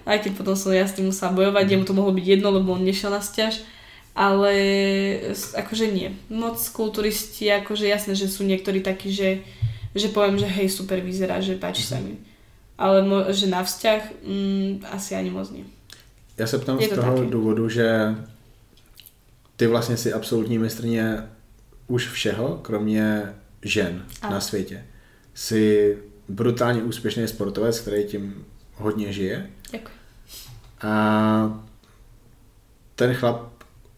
[0.07, 2.73] Aj keď potom som ja s tým musela bojovať, jemu to mohlo byť jedno, lebo
[2.73, 3.61] on nešiel na stiaž.
[4.15, 4.53] Ale
[5.55, 6.13] akože nie.
[6.29, 9.41] Moc kulturisti, akože jasné, že sú niektorí takí, že,
[9.95, 12.19] že poviem, že hej, super vyzerá, že páči sa mi.
[12.81, 15.65] Ale mo- že na vzťah, mm, asi ani moc nie.
[16.39, 17.31] Já se ptám Je z to toho taky.
[17.31, 17.87] důvodu, že
[19.61, 21.17] ty vlastně si absolutní mistrně
[21.87, 23.23] už všeho, kromě
[23.63, 24.33] žen Ano.
[24.35, 24.85] na světě.
[25.35, 29.99] Jsi brutálně úspěšný sportovec, který tím hodně žije Ďakujem.
[30.81, 31.63] a
[32.95, 33.53] ten chlap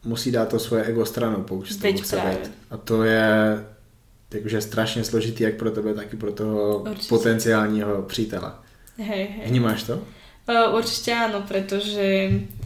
[0.05, 2.51] musí dát to svoje ego stranou, pokud s tebou Veď chce být.
[2.71, 3.65] A to je
[4.29, 7.09] takže strašně složitý jak pro tebe, tak i pro toho Určitě.
[7.09, 8.53] potenciálního přítele.
[8.99, 9.07] Hej,
[9.39, 9.49] hej.
[9.51, 9.95] Vnímáš to?
[10.49, 12.63] Uh, určite áno, pretože uh,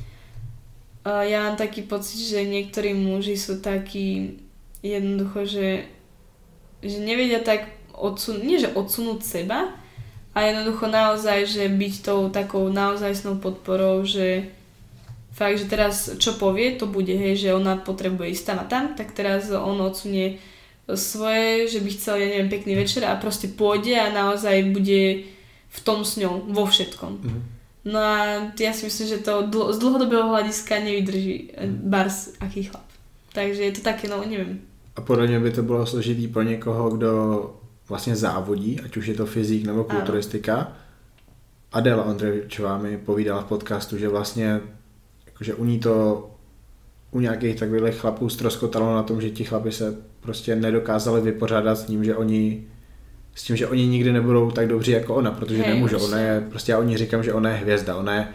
[1.06, 4.42] ja mám taký pocit, že niektorí muži sú takí
[4.82, 5.68] jednoducho, že,
[6.82, 9.74] že nevedia tak odsun- nie že odsunúť seba,
[10.36, 14.52] a jednoducho naozaj, že byť tou takou naozajstnou podporou, že
[15.32, 18.84] fakt, že teraz čo povie, to bude, hej, že ona potrebuje ísť tam a tam,
[18.92, 20.36] tak teraz on odsunie
[20.92, 25.24] svoje, že by chcel, ja neviem, pekný večer a proste pôjde a naozaj bude
[25.72, 27.12] v tom s ňou, vo všetkom.
[27.16, 27.40] Mhm.
[27.86, 32.62] No a ja si myslím, že to dl- z dlhodobého hľadiska nevydrží eh, bars aký
[32.66, 32.82] chlap.
[33.32, 34.58] Takže je to také, no neviem.
[34.96, 37.10] A podle mě by to bylo složitý pro někoho, kdo
[37.88, 39.98] vlastně závodí, ať už je to fyzik nebo Ano.
[39.98, 40.72] kulturistika.
[41.72, 44.60] Adela Ondřejčová mi povídala v podcastu, že vlastně
[45.26, 46.26] jakože u ní to
[47.10, 51.84] u nějakých takových chlapů stroskotalo na tom, že ti chlapi se prostě nedokázali vypořádat s
[51.84, 52.66] tím, že oni
[53.36, 55.98] s tím, že oni nikdy nebudou tak dobří jako ona, protože Hej, nemůžou.
[56.04, 57.96] Ona je, prostě já o ní říkám, že ona je hvězda.
[57.96, 58.28] Ona je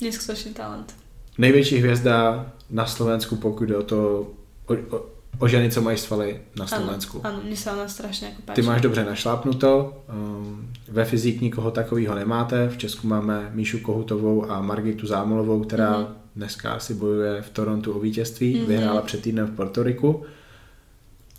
[0.00, 0.94] Neskutočný talent.
[1.38, 4.30] největší hvězda na Slovensku, pokud jde o to,
[4.66, 5.06] o, o,
[5.38, 7.20] o ženy, co mají svaly na Slovensku.
[7.24, 8.56] Áno, áno, mne sa ona strašne ako páči.
[8.56, 9.70] Ty máš dobře našlápnuto,
[10.08, 15.98] um, ve fyzik nikoho takového nemáte, v Česku máme Míšu Kohutovou a Margitu Zámolovou, která
[15.98, 16.08] Mhm.
[16.36, 18.66] dneska asi bojuje v Torontu o vítězství, Mhm.
[18.66, 20.24] vyhrála před týdnem v Portoriku.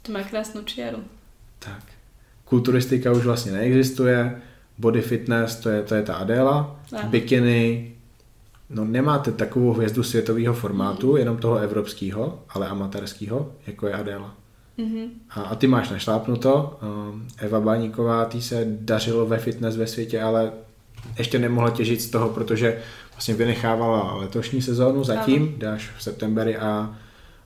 [0.02, 0.98] To má krásnu čiaru.
[1.60, 1.84] Tak.
[2.50, 4.42] Kulturistika už vlastně neexistuje,
[4.78, 7.10] body fitness, to je, to je ta Adéla, Áno.
[7.10, 7.92] bikiny,
[8.70, 11.18] no nemáte takovou hvězdu světového formátu, Mhm.
[11.18, 14.36] jenom toho evropského, ale amatérského, jako je Adéla.
[14.78, 15.06] Mhm.
[15.30, 16.80] A, a ty máš našlápnuto.
[16.82, 20.52] Um, Eva Baníková, ty se dařilo ve fitness ve světě, ale
[21.18, 22.78] ještě nemohla těžit z toho, protože
[23.14, 26.96] vlastně vynechávala letošní sezónu zatím, dáš v septemberi a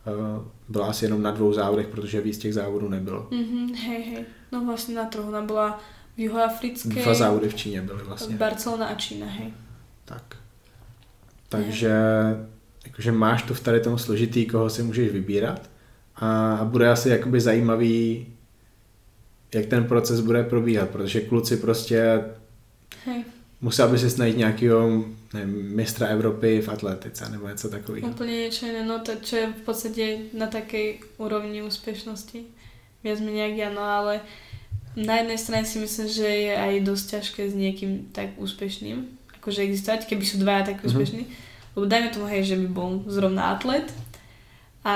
[0.05, 3.27] uh, byla asi jenom na dvou závodech, protože víc těch závodů nebylo.
[3.31, 4.25] Mhm, hej, hej.
[4.51, 5.27] No vlastne na trochu.
[5.31, 5.79] Ona bola
[6.15, 8.35] v juhoafrickej, Dva závody v Číně byly vlastně.
[8.35, 9.53] Barcelona a Čína, hej.
[10.05, 10.37] Tak.
[11.49, 11.93] Takže
[12.85, 15.69] jakože máš to v tady tom složitý, koho si můžeš vybírat
[16.15, 18.27] a bude asi jakoby zajímavý,
[19.53, 22.23] jak ten proces bude probíhat, protože kluci prostě
[23.05, 23.23] Hej,
[23.61, 28.09] musel by si najít nějakého nevím, mistra Evropy v atletice nebo něco takového.
[28.09, 28.83] úplne niečo iné.
[28.83, 32.43] No to, čo je v podstate na takej úrovni úspešnosti.
[33.03, 34.21] Viac menej jak ja, no ale
[34.99, 39.07] na jednej strane si myslím, že je aj dosť ťažké s niekým tak úspešným,
[39.39, 40.85] akože existovať, keby sú dvaja tak Mhm.
[40.91, 41.23] úspešní.
[41.75, 43.87] Lebo dajme tomu, hej, že by bol zrovna atlet
[44.83, 44.95] a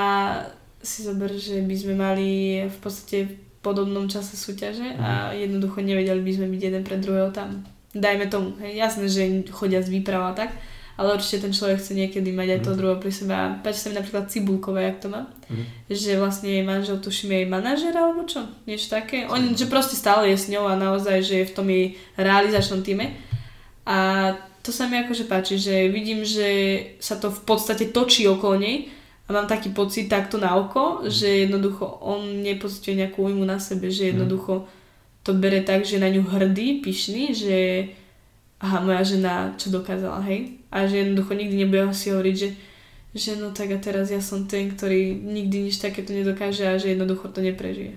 [0.84, 2.28] si zober, že by sme mali
[2.68, 3.34] v podstate v
[3.64, 7.64] podobnom čase súťaže a jednoducho nevedeli by sme byť jeden pre druhého tam.
[7.96, 10.52] Dajme tomu, hej, jasné, že chodia z výprava tak,
[10.96, 12.78] ale určite ten človek chce niekedy mať aj to Mhm.
[12.78, 13.32] druhé pri sebe.
[13.32, 15.64] A páči sa mi napríklad Cibulková, jak to má, Mhm.
[15.90, 19.24] že vlastne jej manžel, tuším, jej manažer alebo čo, niečo také.
[19.26, 21.86] On, že proste stále je s ňou a naozaj, že je v tom jej
[22.16, 23.16] realizačnom týme.
[23.86, 23.98] A
[24.60, 26.48] to sa mi akože páči, že vidím, že
[26.98, 28.90] sa to v podstate točí okolo nej
[29.24, 33.88] a mám taký pocit takto na oko, že jednoducho on nepocituje nejakú újmu na sebe,
[33.88, 34.66] že jednoducho
[35.26, 37.58] to bere tak, že na ňu hrdý, pyšný, že
[38.62, 40.62] aha, moja žena čo dokázala, hej?
[40.70, 42.50] A že jednoducho nikdy nebude si hovoriť, že,
[43.18, 46.94] že no tak a teraz ja som ten, ktorý nikdy nič takéto nedokáže a že
[46.94, 47.92] jednoducho to neprežije.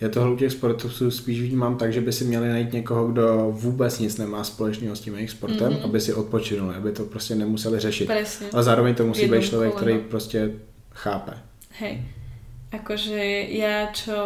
[0.00, 3.48] Já tohle u těch sportovců spíš vnímám tak, že by si měli najít někoho, kdo
[3.50, 5.80] vůbec nic nemá společného s tím jejich sportem, Mhm.
[5.84, 8.06] aby si odpočinuli, aby to prostě nemuseli řešit.
[8.06, 8.46] Presne.
[8.52, 9.90] Ale zároveň to musí Jednou být člověk, koleno.
[9.98, 10.50] který prostě
[10.94, 11.32] chápe.
[11.78, 12.02] Hej.
[12.68, 13.16] Akože
[13.50, 14.16] ja, čo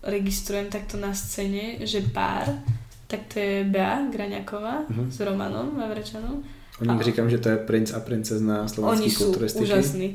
[0.00, 2.46] registrujem takto na scéne, že pár,
[3.04, 5.10] tak to je Bea Graňaková Mhm.
[5.10, 6.44] s Romanom Vavrečanom.
[6.78, 9.64] O nich říkám, že to je princ a princezna Oni slovenské sú kulturistiky.
[9.64, 10.08] úžasní.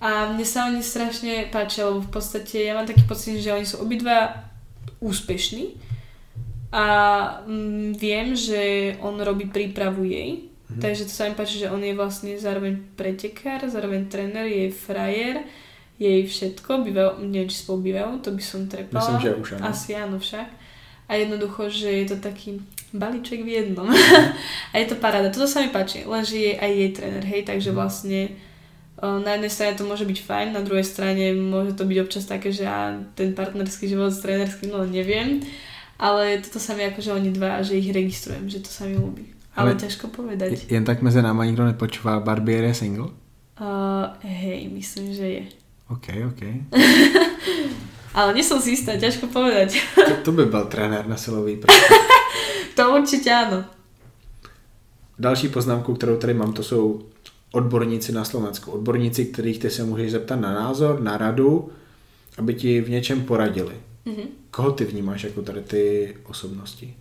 [0.00, 3.62] A mne sa oni strašne páčia, lebo v podstate ja mám taký pocit, že oni
[3.62, 4.48] sú obidva
[4.98, 5.76] úspešní
[6.68, 6.84] a
[7.42, 8.60] mm, viem, že
[8.98, 10.80] on robí prípravu jej, Mhm.
[10.80, 15.46] takže to sa mi páči, že on je vlastne zároveň pretekár, zároveň tréner, je frajer,
[16.00, 19.04] jej všetko, bývajú, neviem, či spolu bývajú, to by som trepala.
[19.04, 19.64] Myslím, že už áno.
[19.68, 20.48] Asi áno však.
[21.10, 22.64] A jednoducho, že je to taký
[22.96, 23.84] balíček v jednom.
[24.72, 25.28] a je to paráda.
[25.28, 28.32] Toto sa mi páči, lenže je aj jej tréner, hej, takže vlastne
[28.96, 32.24] o, na jednej strane to môže byť fajn, na druhej strane môže to byť občas
[32.24, 35.44] také, že ja ten partnerský život s trénerským, no neviem.
[36.00, 39.36] Ale toto sa mi akože oni dva, že ich registrujem, že to sa mi ľúbi.
[39.52, 40.64] Ale, Ale- ťažko povedať.
[40.72, 43.12] Jen tak mezi náma nikdo nepočúva, Barbier je single?
[43.60, 45.44] Uh, hej, myslím, že je.
[45.90, 46.42] OK, OK.
[48.18, 49.78] Ale nie som si istá, ťažko povedať.
[49.94, 51.62] To, to by byl trenér na silový
[52.76, 53.64] to určite áno.
[55.18, 57.02] Další poznámku, kterou tady mám, to jsou
[57.52, 58.70] odborníci na Slovensku.
[58.70, 61.70] Odborníci, kterých ty se můžeš zeptat na názor, na radu,
[62.38, 63.74] aby ti v něčem poradili.
[64.04, 64.22] Mhm.
[64.50, 66.94] Koho ty vnímáš jako tady ty osobnosti?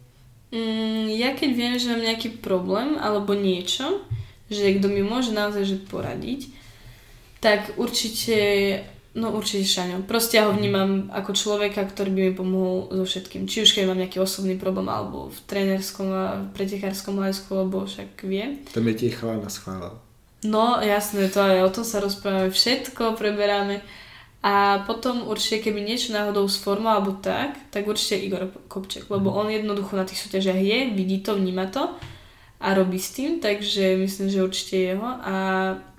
[0.50, 4.02] Mm, ja keď viem, že mám nejaký problém alebo niečo,
[4.50, 6.50] že kto mi môže naozaj že poradiť,
[7.40, 8.38] tak určite,
[9.16, 10.04] no určite Šaňo.
[10.04, 13.48] Proste ja ho vnímam ako človeka, ktorý by mi pomohol so všetkým.
[13.48, 17.88] Či už keď mám nejaký osobný problém, alebo v trénerskom a v pretekárskom hľadisku, lebo
[17.88, 18.60] však vie.
[18.76, 19.96] To mi ti chala naschválil.
[20.44, 23.84] No jasné, to aj o tom sa rozprávame, všetko preberáme.
[24.40, 29.36] A potom určite, keby niečo náhodou s formou alebo tak, tak určite Igor Kopček, lebo
[29.36, 31.92] on jednoducho na tých súťažiach je, vidí to, vníma to
[32.60, 35.36] a robí s tým, takže myslím, že určite jeho a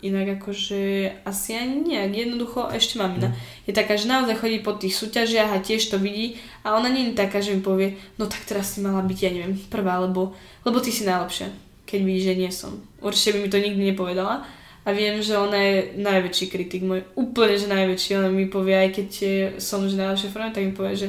[0.04, 3.32] inak akože asi ani nejak, jednoducho ešte mamina.
[3.64, 7.08] Je taká, že naozaj chodí po tých súťažiach a tiež to vidí a ona nie
[7.08, 10.36] je taká, že mi povie, no tak teraz si mala byť, ja neviem, prvá, lebo,
[10.68, 11.48] lebo ty si najlepšia,
[11.88, 12.76] keď vidí, že nie som.
[13.00, 14.44] Určite by mi to nikdy nepovedala
[14.84, 18.90] a viem, že ona je najväčší kritik môj, úplne, že najväčší, ona mi povie, aj
[19.00, 19.08] keď
[19.56, 21.08] som že najlepšia forme, tak mi povie,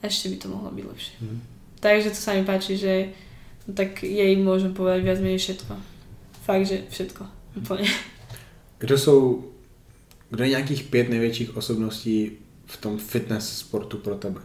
[0.00, 1.14] ešte by to mohlo byť lepšie.
[1.20, 1.36] Mhm.
[1.84, 3.12] Takže to sa mi páči, že
[3.74, 5.74] tak jej môžem povedať viac menej všetko.
[6.46, 7.22] Fakt, že všetko.
[7.56, 7.88] Úplne.
[8.78, 9.44] Kdo jsou,
[10.30, 12.32] kdo je nějakých pět největších osobností
[12.66, 14.40] v tom fitness sportu pro tebe?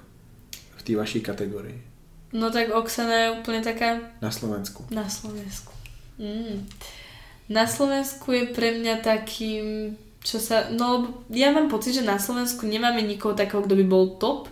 [0.76, 1.81] V té vaší kategorii.
[2.34, 4.88] No tak Oksana je úplne taká Na Slovensku.
[4.88, 5.76] Na Slovensku.
[6.15, 6.64] Mm.
[7.52, 9.93] Na Slovensku je pre mňa takým,
[10.23, 14.15] čo sa, no ja mám pocit, že na Slovensku nemáme nikoho takého, kto by bol
[14.15, 14.48] top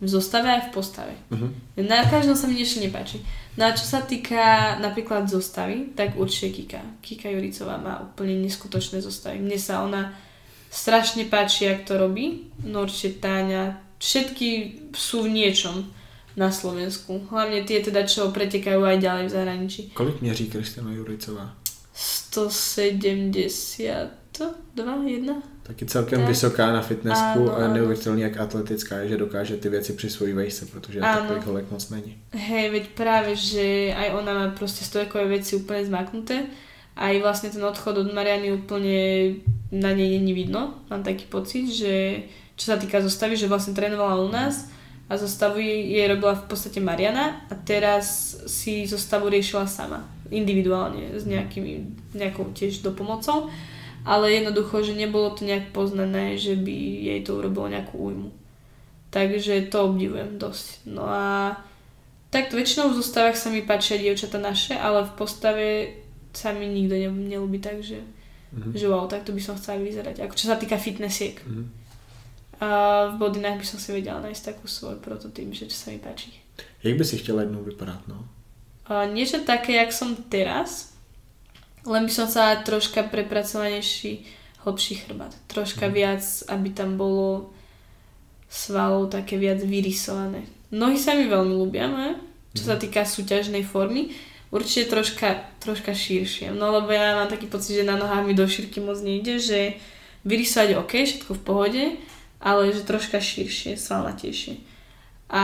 [0.00, 1.14] v zostave aj v postave.
[1.28, 1.48] Mhm.
[1.84, 3.20] Na každom sa mi niečo nepáči.
[3.58, 7.02] No a čo sa týka napríklad zostavy, tak určite Kika.
[7.02, 9.42] Kika Juricová má úplne neskutočné zostavy.
[9.42, 10.14] Mne sa ona
[10.70, 12.54] strašne páči, jak to robí.
[12.62, 13.82] No určite Táňa.
[13.98, 14.48] Všetky
[14.94, 15.90] sú v niečom
[16.38, 17.26] na Slovensku.
[17.34, 19.82] Hlavne tie teda, čo pretekajú aj ďalej v zahraničí.
[19.90, 21.58] Kolik měří Kristina Juricová?
[24.38, 25.42] 172, 1?
[25.62, 26.28] Taky celkem Tak.
[26.28, 27.74] vysoká na fitnessku Áno, a áno.
[27.74, 31.20] neuvěřitelně jak atletická je, že dokáže ty věci při svojí vejse, protože Áno.
[31.20, 32.16] takových holek moc není.
[32.32, 36.46] Hej, veď práve, že aj ona má proste stojkové veci úplne zmaknuté.
[36.98, 38.96] Aj vlastne ten odchod od Mariany úplne
[39.70, 40.74] na nej není vidno.
[40.90, 42.22] Mám taký pocit, že
[42.58, 44.66] čo sa týka zostavy, že vlastne trénovala u nás
[45.08, 50.02] a zostavu jej robila v podstate Mariana a teraz si zostavu riešila sama.
[50.28, 51.72] Individuálne, s nejakými,
[52.18, 53.46] nejakou tiež dopomocou.
[54.08, 56.72] Ale jednoducho, že nebolo to nejak poznané, že by
[57.04, 58.32] jej to urobilo nejakú újmu.
[59.12, 60.88] Takže to obdivujem dosť.
[60.88, 61.56] No a
[62.32, 65.66] tak väčšinou v zostavách sa mi páčia dievčata naše, ale v postave
[66.32, 68.00] sa mi nikto ne, nelúbi, takže
[68.48, 68.72] Mhm.
[68.72, 70.24] že wow, takto by som chcela vyzerať.
[70.24, 71.36] Ako čo sa týka fitnessiek.
[71.44, 71.64] Mhm.
[72.64, 72.68] A
[73.12, 76.32] v bodinách by som si vedela nájsť takú svoj prototyp, že čo sa mi páči.
[76.82, 78.24] Jak by si chtěla jednou vypadat, no?
[78.88, 80.87] A niečo také, jak som teraz,
[81.86, 84.24] Len by som chcela troška prepracovanejší,
[84.64, 85.34] hlbší chrbát.
[85.46, 85.94] Troška Mhm.
[85.94, 87.50] viac, aby tam bolo
[88.48, 90.42] svalov také viac vyrysované.
[90.72, 92.16] Nohy sa mi veľmi ľúbia, ne?
[92.56, 92.68] čo Mhm.
[92.68, 94.10] sa týka súťažnej formy.
[94.48, 96.56] Určite troška, troška širšie.
[96.56, 99.76] No lebo ja mám taký pocit, že na nohách mi do šírky moc nejde, že
[100.24, 101.84] vyrysovať OK, všetko v pohode,
[102.40, 104.56] ale že troška širšie, svalnatejšie.
[105.28, 105.42] A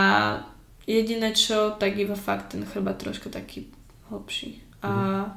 [0.88, 3.68] jediné čo, tak iba fakt ten chrbát troška taký
[4.08, 4.64] hlbší.
[4.80, 5.28] A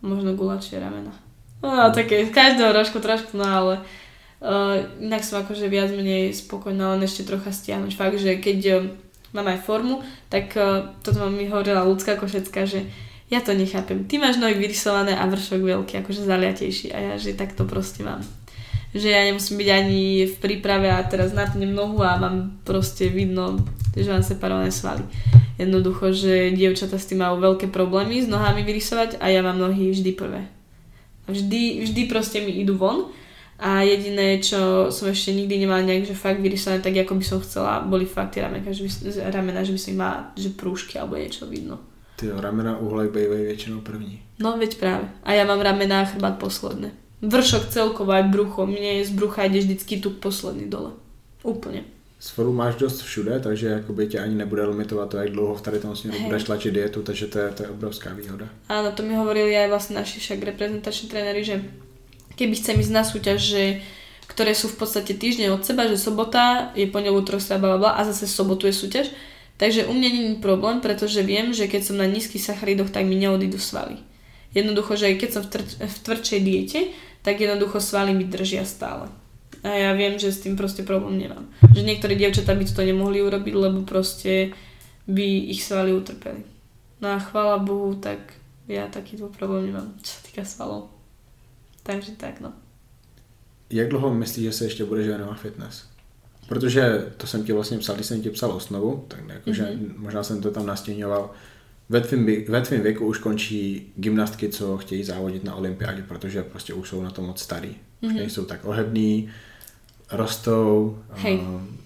[0.00, 1.12] možno gulačie ramena.
[1.60, 3.74] No, také, každého rožku trošku, no ale
[4.40, 7.92] uh, inak som akože viac menej spokojná, len ešte trocha stiahnuť.
[7.92, 8.78] Fakt, že keď uh,
[9.36, 10.00] mám aj formu,
[10.32, 12.88] tak uh, toto mi hovorila ľudská košecká, že
[13.30, 14.08] ja to nechápem.
[14.10, 16.90] Ty máš nohy vyrysované a vršok veľký, akože zaliatejší.
[16.90, 18.24] A ja, že tak to proste mám.
[18.90, 23.62] Že ja nemusím byť ani v príprave a teraz napnem nohu a mám proste vidno,
[23.94, 25.06] že mám separované svaly.
[25.60, 29.92] Jednoducho, že dievčata s tým majú veľké problémy s nohami vyrysovať a ja mám nohy
[29.94, 30.48] vždy prvé.
[31.30, 33.14] Vždy, vždy proste mi idú von
[33.60, 37.38] a jediné, čo som ešte nikdy nemala nejak, že fakt vyrysované tak, ako by som
[37.44, 38.90] chcela, boli fakt tie ramena, že by,
[39.30, 41.78] ramena, že by som mala, že prúžky alebo niečo vidno.
[42.16, 44.22] Ty ramena uhlej bývají většinou první.
[44.40, 45.08] No veď práve.
[45.24, 46.90] A ja mám ramená a chrbát posledné.
[47.20, 48.64] Vršok celkovo aj brucho.
[48.64, 50.96] Mne z brucha ide vždycky tu posledný dole.
[51.44, 51.84] Úplne.
[52.20, 55.80] Svalů máš dost všude, takže jakoby tě ani nebude limitovat to, jak dlouho v tady
[55.80, 56.26] tom směru Hej.
[56.26, 58.44] budeš tlačit dietu, takže to je, to je obrovská výhoda.
[58.68, 61.64] Áno, to mi hovorili aj vlastne naši však reprezentační tréneri, že
[62.36, 63.62] keby chcem ísť na súťaž, že
[64.28, 68.04] ktoré sú v podstate týždne od seba, že sobota je pondelú trojstra bla bla a
[68.04, 69.16] zase sobotu je súťaž.
[69.56, 73.16] Takže u mňa není problém, pretože viem, že keď som na nízkych sacharidoch, tak mi
[73.16, 73.96] neodídu svaly.
[74.52, 76.80] Jednoducho, že keď som v, tr- v tvrdšej diete,
[77.22, 79.08] tak jednoducho svaly mi držia stále.
[79.60, 81.44] A ja viem, že s tým proste problém nemám.
[81.76, 84.56] Že niektoré dievčatá by to nemohli urobiť, lebo proste
[85.04, 86.40] by ich svaly utrpeli.
[87.00, 90.88] No a chvála Bohu, tak ja takýto problém nemám, čo sa týka svalov.
[91.82, 92.52] Takže tak, no.
[93.70, 95.84] Jak dlouho myslíš, že se ještě budeš věnovat fitness?
[96.48, 99.92] Protože to jsem ti vlastně psal, když jsem ti psal osnovu, tak jakože mm-hmm.
[99.96, 101.30] možná jsem to tam nastěňoval.
[102.48, 107.02] Ve tvým věku už končí gymnastky, co chtějí závodit na olympiádě, protože prostě už jsou
[107.02, 107.68] na to moc starý.
[107.70, 107.76] Už
[108.08, 108.16] Mhm.
[108.16, 109.30] nejsou tak ohební,
[110.12, 111.38] rostou, Hej.
[111.38, 111.78] um,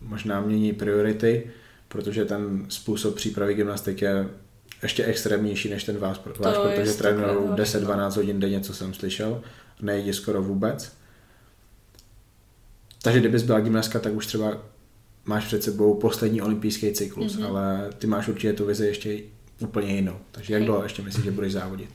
[0.00, 1.50] možná mění priority,
[1.88, 4.28] protože ten způsob přípravy gymnastik je
[4.82, 9.42] ještě extrémnější než ten váš, váš protože trénují horší, 10-12 hodin denně, co jsem slyšel,
[9.82, 10.92] nejedí skoro vůbec.
[13.02, 14.58] Takže kdybys byla gymnastka, tak už třeba
[15.26, 17.44] máš před sebou poslední olympijský cyklus, Mhm.
[17.44, 17.48] mm-hmm.
[17.48, 19.18] ale ty máš určitě tu vizi ještě
[19.60, 20.16] úplně jinou.
[20.32, 21.90] Takže jak dlouho ještě myslíš, že budeš závodit?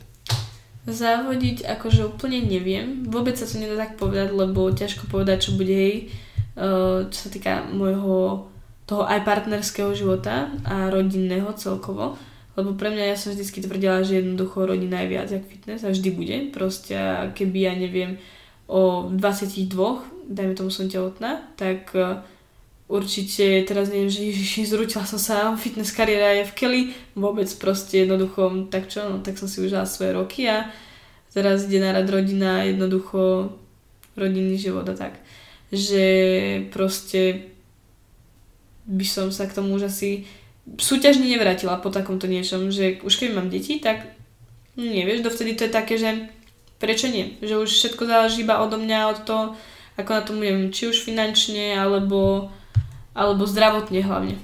[0.82, 3.06] Závodiť akože úplne neviem.
[3.06, 6.10] Vôbec sa to nedá tak povedať, lebo ťažko povedať, čo bude jej,
[6.58, 8.50] eh, čo sa týka môjho
[8.90, 12.18] toho aj partnerského života a rodinného celkovo.
[12.58, 15.94] Lebo pre mňa ja som vždy tvrdila, že jednoducho rodina je viac jak fitness a
[15.94, 16.38] vždy bude.
[16.50, 16.98] Proste
[17.38, 18.18] keby ja neviem
[18.66, 19.70] o 22,
[20.34, 22.26] dajme tomu som tehotná, tak eh,
[22.92, 26.82] určite teraz neviem, že ježiši, zrútila som sa, fitness kariéra je v keli,
[27.16, 30.68] vôbec proste jednoducho, tak čo, no tak som si užila svoje roky a
[31.32, 33.56] teraz ide na rad rodina, jednoducho
[34.20, 35.24] rodinný život a tak.
[35.72, 36.06] Že
[36.76, 37.48] proste
[38.84, 40.28] by som sa k tomu už asi
[40.68, 44.04] súťažne nevrátila po takomto niečom, že už keď mám deti, tak
[44.76, 46.28] nevieš, dovtedy to je také, že
[46.78, 47.40] prečo nie?
[47.40, 49.44] Že už všetko záleží iba odo mňa, od toho,
[49.96, 52.50] ako na tom budem, či už finančne, alebo,
[53.16, 54.36] alebo zdravotne hlavne.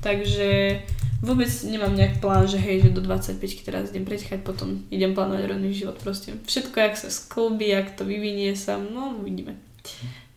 [0.00, 0.80] Takže
[1.22, 5.44] vôbec nemám nejak plán, že hej, že do 25 teraz idem prečkať, potom idem plánovať
[5.50, 6.36] rodný život proste.
[6.46, 9.56] Všetko, jak sa sklbí, jak to vyvinie sa, no uvidíme.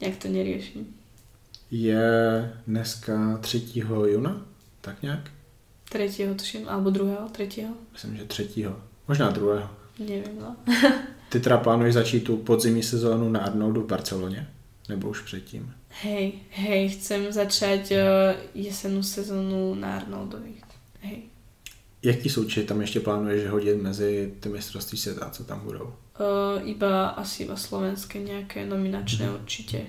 [0.01, 0.87] Nejak to neriešim.
[1.71, 2.01] Je
[2.67, 3.61] dneska 3.
[4.05, 4.41] juna,
[4.81, 5.29] tak nějak?
[5.89, 8.65] Tretieho tuším, alebo druhého, tretieho, Myslím, že 3.
[9.07, 9.71] Možná 2.
[9.99, 10.55] neviem no.
[11.29, 14.47] Ty teda plánuješ začít tu podzimní sezónu na Arnoldu v Barceloně?
[14.89, 15.73] Nebo už předtím?
[15.99, 20.55] Hej, hej, chcem začať uh, jesenú sezónu na Arnoldovi.
[21.03, 21.27] Hej.
[22.03, 25.93] Jaký součet tam ještě plánuješ hodit mezi ty mistrovství světa, co tam budou?
[26.19, 29.87] Uh, iba asi iba slovenské nejaké nominačné určite.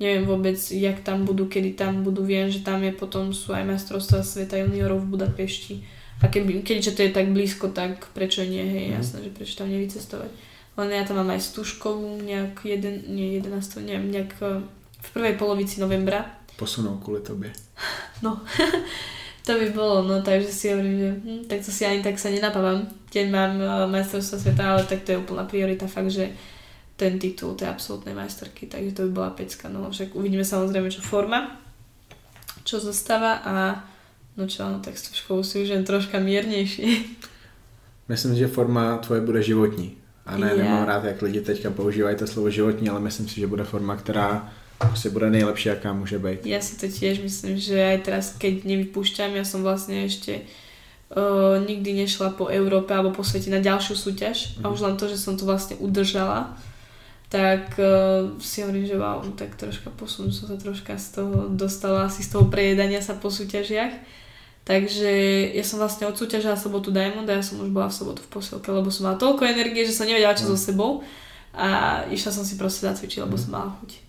[0.00, 2.24] Neviem vôbec, jak tam budú, kedy tam budú.
[2.26, 5.74] Viem, že tam je potom sú aj majstrovstvá sveta juniorov v Budapešti.
[6.20, 8.96] A keby, keďže to je tak blízko, tak prečo nie, hej, Mhm.
[9.00, 10.30] jasné, že prečo tam nevycestovať.
[10.76, 14.60] Len ja tam mám aj Stužkovú, nejak jeden, nie 11, neviem, nejak eh,
[15.04, 16.30] v prvej polovici novembra.
[16.56, 17.52] Posunou kvůli tobě.
[18.22, 18.40] No,
[19.46, 22.32] to by bolo, no takže si hovorím, že hm, tak to si ani tak sa
[22.32, 26.32] nenapávam, keď mám uh, majstrovstvo sveta, ale tak to je úplná priorita, fakt, že
[26.96, 31.02] ten titul tej absolútnej majsterky, takže to by bola pecka, no však uvidíme samozrejme, čo
[31.02, 31.60] forma,
[32.64, 33.84] čo zostáva a
[34.38, 36.88] no čo, no tak s Tuškou si už troška miernejšie.
[38.08, 39.96] Myslím, že forma tvoje bude životní.
[40.26, 40.56] A ne, Já.
[40.56, 43.96] nemám rád, jak lidi teďka používají to slovo životní, ale myslím si, že bude forma,
[43.96, 44.52] která
[44.88, 46.46] prostě bude nejlepší, jaká může být.
[46.46, 50.40] Ja si to tiež myslím, že aj teraz, keď nevypúšťam, ja som vlastne ešte
[51.14, 54.72] uh, nikdy nešla po Európe alebo po svete na ďalšiu súťaž a Mhm.
[54.74, 56.56] už len to, že som to vlastne udržala,
[57.28, 62.06] tak uh, si hovorím, že wow, tak troška posun som sa troška z toho dostala
[62.06, 63.92] asi z toho prejedania sa po súťažiach.
[64.64, 65.10] Takže
[65.52, 68.72] ja som vlastne odsúťažila sobotu Diamond a ja som už bola v sobotu v posilke,
[68.72, 71.04] lebo som mala toľko energie, že som nevedela čo so sebou
[71.52, 74.03] a išla som si proste zacvičiť, lebo som mala chuť.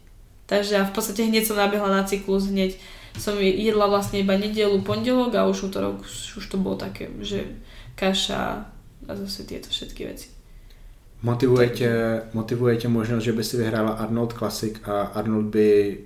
[0.46, 2.78] Takže ja v podstate hneď som nabehla na cyklus, hneď
[3.18, 7.58] som jedla vlastne iba nedelu, pondelok a už útorok už, to bolo také, že
[7.96, 8.70] kaša
[9.08, 10.28] a zase tieto všetky veci.
[11.24, 15.98] Motivuje tě, motivuje tě možnost, že by si vyhrála Arnold Classic a Arnold by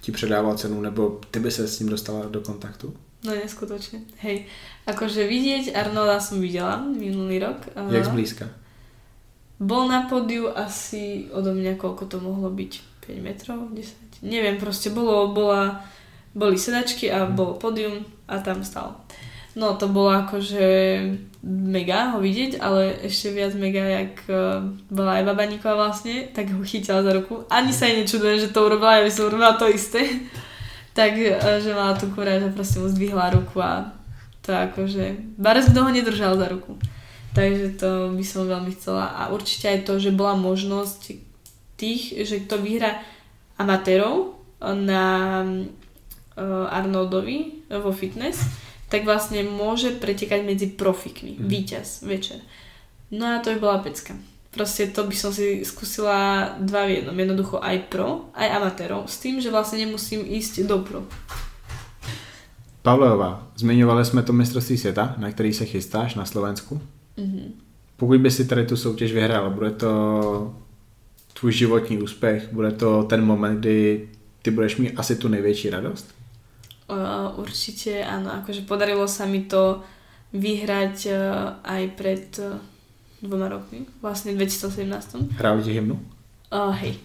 [0.00, 2.94] ti předával cenu, nebo ty by se s ním dostala do kontaktu?
[3.24, 4.06] No neskutočne.
[4.22, 4.46] Hej,
[4.86, 7.66] akože vidieť Arnolda som videla minulý rok.
[7.74, 8.46] Jak zblízka?
[9.58, 12.97] Bol na pódiu asi odo mňa, koľko to mohlo byť?
[13.08, 13.72] 5 metrov?
[13.72, 14.20] 10?
[14.20, 15.80] Neviem, proste bolo, bola,
[16.36, 19.00] boli sedačky a bolo pódium a tam stal.
[19.56, 20.68] No to bolo akože
[21.42, 26.62] mega ho vidieť, ale ešte viac mega, jak uh, bola aj Babaníková vlastne, tak ho
[26.62, 27.42] chytila za ruku.
[27.50, 30.04] Ani sa jej nečudujem, že to urobila, ja by som urobila to isté.
[30.98, 33.90] tak, uh, že mala tu kuráž a proste mu zdvihla ruku a
[34.46, 36.78] to akože, Bares by ho nedržal za ruku.
[37.34, 39.14] Takže to by som veľmi chcela.
[39.14, 41.27] A určite aj to, že bola možnosť
[41.78, 42.98] tých, že kto vyhra
[43.54, 44.34] amatérov
[44.74, 45.04] na
[45.46, 48.42] uh, Arnoldovi vo fitness,
[48.90, 51.38] tak vlastne môže pretekať medzi profikmi.
[51.38, 51.46] Mm.
[51.46, 52.42] Výťaz večer.
[53.14, 54.18] No a to by bola pecka.
[54.50, 57.14] Proste to by som si skúsila dva v jednom.
[57.14, 59.06] Jednoducho aj pro, aj amatérov.
[59.06, 61.04] S tým, že vlastne nemusím ísť do pro.
[62.82, 66.80] Pavlová, zmiňovali jsme to mistrovství světa, na který se chystáš na Slovensku.
[67.16, 67.52] Mhm.
[67.96, 70.54] Pokud by si tady tu soutěž vyhrála, bude to
[71.40, 74.08] tvůj životní úspěch, bude to ten moment, kdy
[74.42, 76.14] ty budeš mít asi tu největší radost?
[76.88, 79.84] Uh, určite áno, akože podarilo sa mi to
[80.32, 82.56] vyhrať uh, aj pred uh,
[83.20, 85.36] dvoma rokmi, vlastne v 2017.
[85.36, 86.00] Hráli ti hymnu?
[86.48, 86.96] Uh, hej,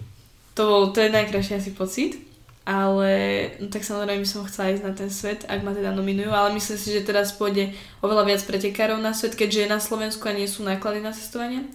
[0.55, 2.15] to, to je najkrajší asi pocit,
[2.63, 3.11] ale
[3.59, 6.55] no, tak samozrejme by som chcela ísť na ten svet, ak ma teda nominujú, ale
[6.55, 10.31] myslím si, že teraz pôjde oveľa viac pretekárov na svet, keďže je na Slovensku a
[10.31, 11.67] nie sú náklady na cestovanie.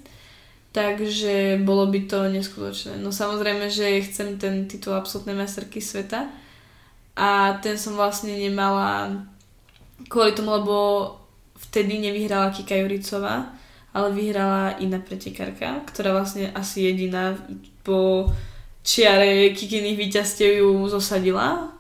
[0.79, 3.03] Takže bolo by to neskutočné.
[3.03, 6.31] No samozrejme, že chcem ten titul absolútnej majsterky sveta
[7.19, 9.11] a ten som vlastne nemala
[10.07, 10.77] kvôli tomu, lebo
[11.59, 13.51] vtedy nevyhrala Kika Juricová,
[13.91, 17.35] ale vyhrala iná pretekárka, ktorá vlastne asi jediná
[17.83, 18.31] po
[18.87, 21.75] čiare Kikiných víťazstiev ju zosadila.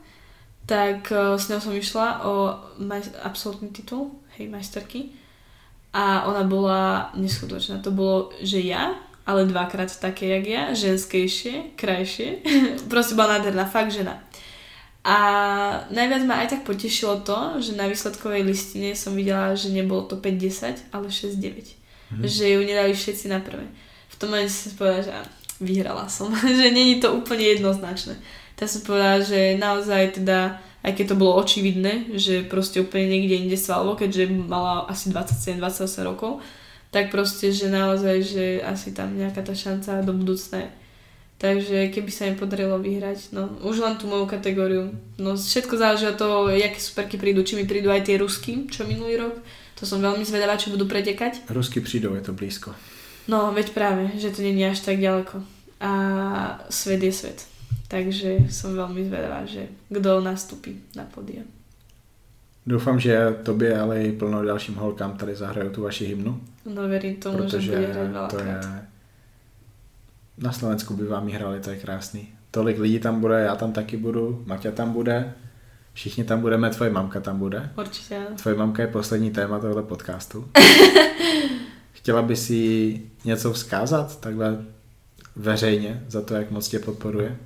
[0.66, 2.50] Tak eh, s ňou som išla o
[3.22, 5.14] absolútny titul, hej, majsterky.
[5.98, 7.82] A ona bola neskutočná.
[7.82, 8.94] To bolo, že ja,
[9.26, 12.46] ale dvakrát také, jak ja, ženskejšie, krajšie.
[12.92, 14.22] Proste bola nádherná, fakt žena.
[15.02, 15.16] A
[15.90, 20.20] najviac ma aj tak potešilo to, že na výsledkovej listine som videla, že nebolo to
[20.20, 21.74] 5-10, ale 6-9.
[22.14, 22.22] Mm.
[22.28, 23.66] Že ju nedali všetci na prvé.
[24.08, 25.12] V tom momente som povedala, že
[25.60, 26.30] vyhrala som.
[26.60, 28.20] že není to úplne jednoznačné.
[28.56, 33.44] Tak som povedala, že naozaj teda, aj keď to bolo očividné, že proste úplne niekde
[33.44, 36.40] inde svalovo, keďže mala asi 27-28 rokov,
[36.88, 40.70] tak proste, že naozaj, že asi tam nejaká tá šanca do budúcna je.
[41.38, 44.90] Takže keby sa im podarilo vyhrať, no už len tú moju kategóriu.
[45.22, 48.88] No všetko záleží od toho, aké superky prídu, či mi prídu aj tie rusky, čo
[48.88, 49.38] minulý rok.
[49.78, 51.46] To som veľmi zvedavá, či budú pretekať.
[51.46, 52.74] Rusky přijdou, je to blízko.
[53.30, 55.38] No, veď práve, že to není až tak ďaleko.
[55.78, 55.92] A
[56.72, 57.57] svet je svet.
[57.88, 61.40] Takže som veľmi zvedavá, že kto nastúpi na pódia.
[62.68, 66.40] Doufám, že tobě, ale i plno dalším holkám tady zahrajou tu vaši hymnu,
[66.74, 68.60] No verím tomu, že bude hrať to je...
[70.38, 72.28] Na Slovensku by vám hrali, to je krásný.
[72.50, 75.34] Tolik lidí tam bude, já tam taky budu, Maťa tam bude,
[75.92, 77.70] všichni tam budeme, tvoje mamka tam bude.
[77.76, 78.36] Určite áno.
[78.36, 80.48] Tvoje mamka je poslední téma tohle podcastu.
[81.92, 82.60] Chtěla by si
[83.24, 84.58] něco vzkázat takhle
[85.36, 87.36] veřejně za to, jak moc tě podporuje?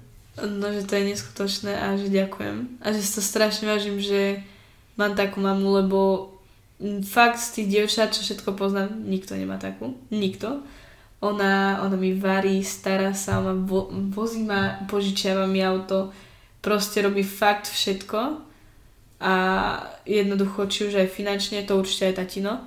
[0.40, 2.80] No, že to je neskutočné a že ďakujem.
[2.80, 4.40] A že si to strašne vážim, že
[4.96, 6.32] mám takú mamu, lebo
[7.04, 9.94] fakt z tých dievčat, čo všetko poznám, nikto nemá takú.
[10.09, 10.64] Nikto.
[11.22, 16.10] Ona, ona mi varí, stará sa, ona vo, vozí ma, požičiava mi auto,
[16.59, 18.42] proste robí fakt všetko
[19.22, 19.34] a
[20.02, 22.59] jednoducho, či už aj finančne, to určite aj tatino,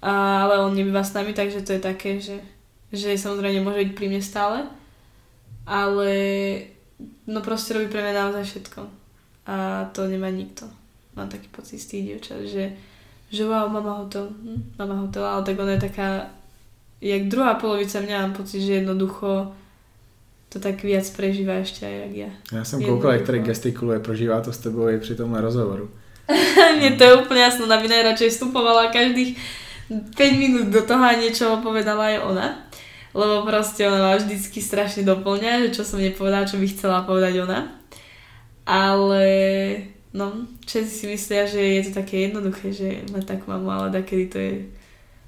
[0.00, 0.12] a,
[0.48, 2.40] ale on nebýva s nami, takže to je také, že,
[2.88, 4.64] že samozrejme môže byť pri mne stále,
[5.68, 6.10] ale
[7.28, 8.80] no proste robí pre mňa naozaj všetko.
[9.46, 10.64] A to nemá nikto.
[11.16, 12.72] Mám taký pocit z tých dievčat, že,
[13.28, 16.08] že wow, mama hotel, hm, mama hotel, ale tak ona je taká
[17.00, 19.52] jak druhá polovica mňa mám pocit, že jednoducho
[20.48, 22.28] to tak viac prežívá ještě jak já.
[22.52, 25.90] Já jsem koukal, jak tady gestikuluje, prožívá to s tebou i při tomhle rozhovoru.
[26.78, 29.38] Mně to je úplně jasno, ona by najradšej vstupovala každých
[30.16, 32.46] 5 minút do toho a niečo povedala aj ona.
[33.18, 37.42] Lebo proste ona ma vždycky strašne doplňa, že čo som nepovedala, čo by chcela povedať
[37.42, 37.66] ona.
[38.62, 39.26] Ale
[40.14, 44.24] no, všetci si myslia, že je to také jednoduché, že má takú mamu, ale takedy
[44.30, 44.54] to je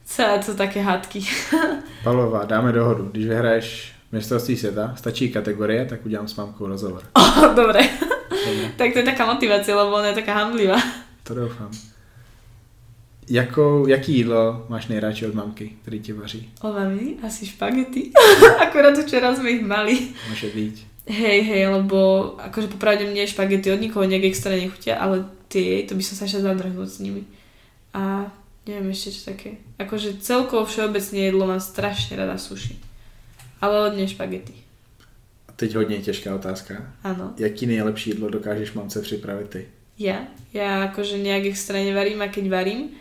[0.07, 1.27] celé to také hádky.
[2.07, 3.09] Palová, dáme dohodu.
[3.11, 7.03] Když vyhraješ mistrovství světa, stačí kategorie, tak udělám s mamkou rozhovor.
[7.12, 7.83] Oh, dobre.
[8.31, 8.71] dobre.
[8.77, 10.77] tak to je taká motivácia, lebo ona je taká hamblivá.
[11.23, 11.90] To doufám.
[13.31, 16.51] Jakou, jaký jídlo máš nejradši od mamky, který ti vaří?
[16.61, 17.16] Od mami?
[17.27, 18.11] Asi špagety.
[18.62, 20.11] Akorát včera sme ich mali.
[20.27, 20.77] Môže byť.
[21.07, 25.94] Hej, hej, lebo akože popravde mne špagety od nikoho nejak extra nechutia, ale tie, to
[25.94, 27.23] by som sa šla zadrhnúť s nimi.
[27.94, 28.27] A
[28.66, 29.62] neviem ešte čo také.
[29.78, 32.82] Akože celkovo všeobecne jedlo mám strašne rada suši.
[33.62, 34.52] Ale hodně špagety.
[35.57, 36.94] Teď hodně těžká otázka.
[37.02, 37.35] Ano.
[37.39, 39.69] Jaký nejlepší jídlo dokážeš mamce připravit ty?
[39.98, 40.27] Ja?
[40.57, 42.97] Ja akože nejak extra nevarím a keď varím,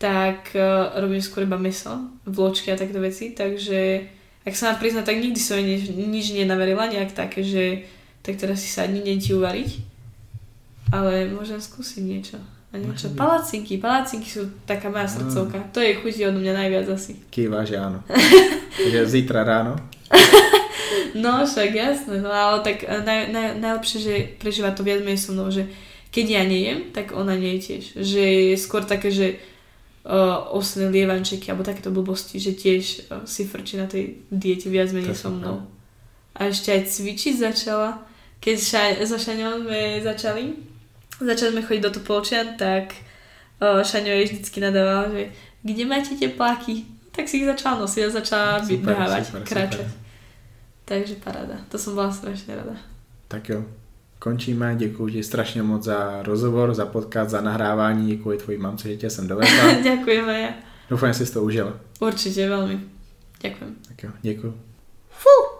[0.00, 1.92] tak uh, robím skôr iba meso,
[2.24, 4.08] vločky a takto veci, takže
[4.48, 7.84] ak sa mám priznať, tak nikdy som nič, nič nenaverila, nejak také, že
[8.24, 9.70] tak teraz si sadni, deň ti uvariť.
[10.96, 12.40] Ale môžem skúsiť niečo.
[12.72, 13.12] A niečo.
[13.12, 15.74] Palacinky, palacinky sú taká moja srdcovka.
[15.76, 17.20] To je chutí od mňa najviac asi.
[17.28, 18.00] Kýva, že áno.
[18.80, 19.76] Takže zítra ráno?
[21.22, 25.36] no však jasné, no ale tak naj, naj, najlepšie, že prežíva to viac menej so
[25.36, 25.68] mnou, že
[26.10, 27.84] keď ja nejem, tak ona nie je tiež.
[28.00, 28.22] Že
[28.54, 29.38] je skôr také, že
[30.04, 34.92] uh, osné lievančeky alebo takéto blbosti, že tiež uh, si frčí na tej diete viac
[34.92, 35.66] menej so mnou.
[36.36, 38.00] A ešte aj cvičiť začala.
[38.40, 40.56] Keď ša- so Šaňom sme začali,
[41.20, 42.96] začali sme chodiť do Topolčian, tak
[43.60, 45.22] uh, Šaňo jej vždycky nadával, že
[45.60, 46.88] kde máte tepláky?
[47.12, 49.88] Tak si ich začala nosiť a začala super, behávať, super, kráčať.
[49.88, 49.98] Super.
[50.88, 51.56] Takže paráda.
[51.68, 52.78] To som bola strašne rada.
[53.28, 53.79] Tak jo
[54.20, 54.76] končíme.
[54.76, 58.16] Děkuji ti strašně moc za rozhovor, za podcast, za nahrávání.
[58.16, 59.72] Děkuji tvojí mamce, že tě jsem dovezla.
[59.84, 60.48] Ďakujeme ja.
[60.90, 61.76] Doufám, že si to užil.
[62.00, 62.80] Určitě velmi.
[63.42, 63.74] Ďakujem.
[63.88, 64.54] Tak jo, děkuji.
[65.10, 65.58] Fú.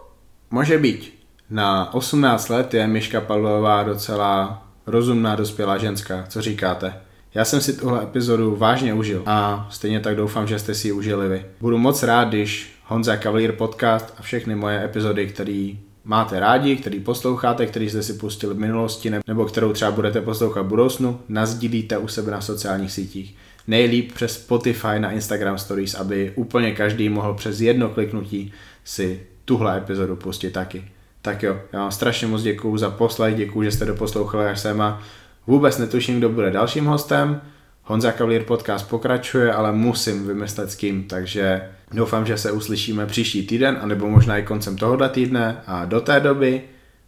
[0.51, 1.13] Může být.
[1.49, 6.25] Na 18 let je Miška Pavlová docela rozumná dospělá ženská.
[6.27, 6.93] Co říkáte?
[7.33, 10.91] Já jsem si tuhle epizodu vážně užil a stejně tak doufám, že jste si ji
[10.91, 11.45] užili vy.
[11.61, 15.73] Budu moc rád, když Honza Cavalier podcast a všechny moje epizody, které
[16.03, 20.61] máte rádi, který posloucháte, který jste si pustili v minulosti nebo kterou třeba budete poslouchat
[20.61, 23.35] v budoucnu, nazdílíte u sebe na sociálních sítích.
[23.67, 28.53] Nejlíp přes Spotify na Instagram Stories, aby úplně každý mohl přes jedno kliknutí
[28.83, 30.85] si tuhle epizodu pustit taky.
[31.21, 34.81] Tak jo, já vám strašně moc děkuju za poslech, děkuju, že jste doposlouchali až sem
[34.81, 35.01] a
[35.47, 37.41] vůbec netuším, kdo bude dalším hostem.
[37.83, 41.61] Honza Cavalier podcast pokračuje, ale musím vymyslet s kým, takže
[41.93, 46.19] doufám, že se uslyšíme příští týden, anebo možná i koncem tohohle týdne a do té
[46.19, 46.61] doby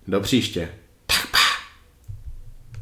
[0.08, 0.70] do příště.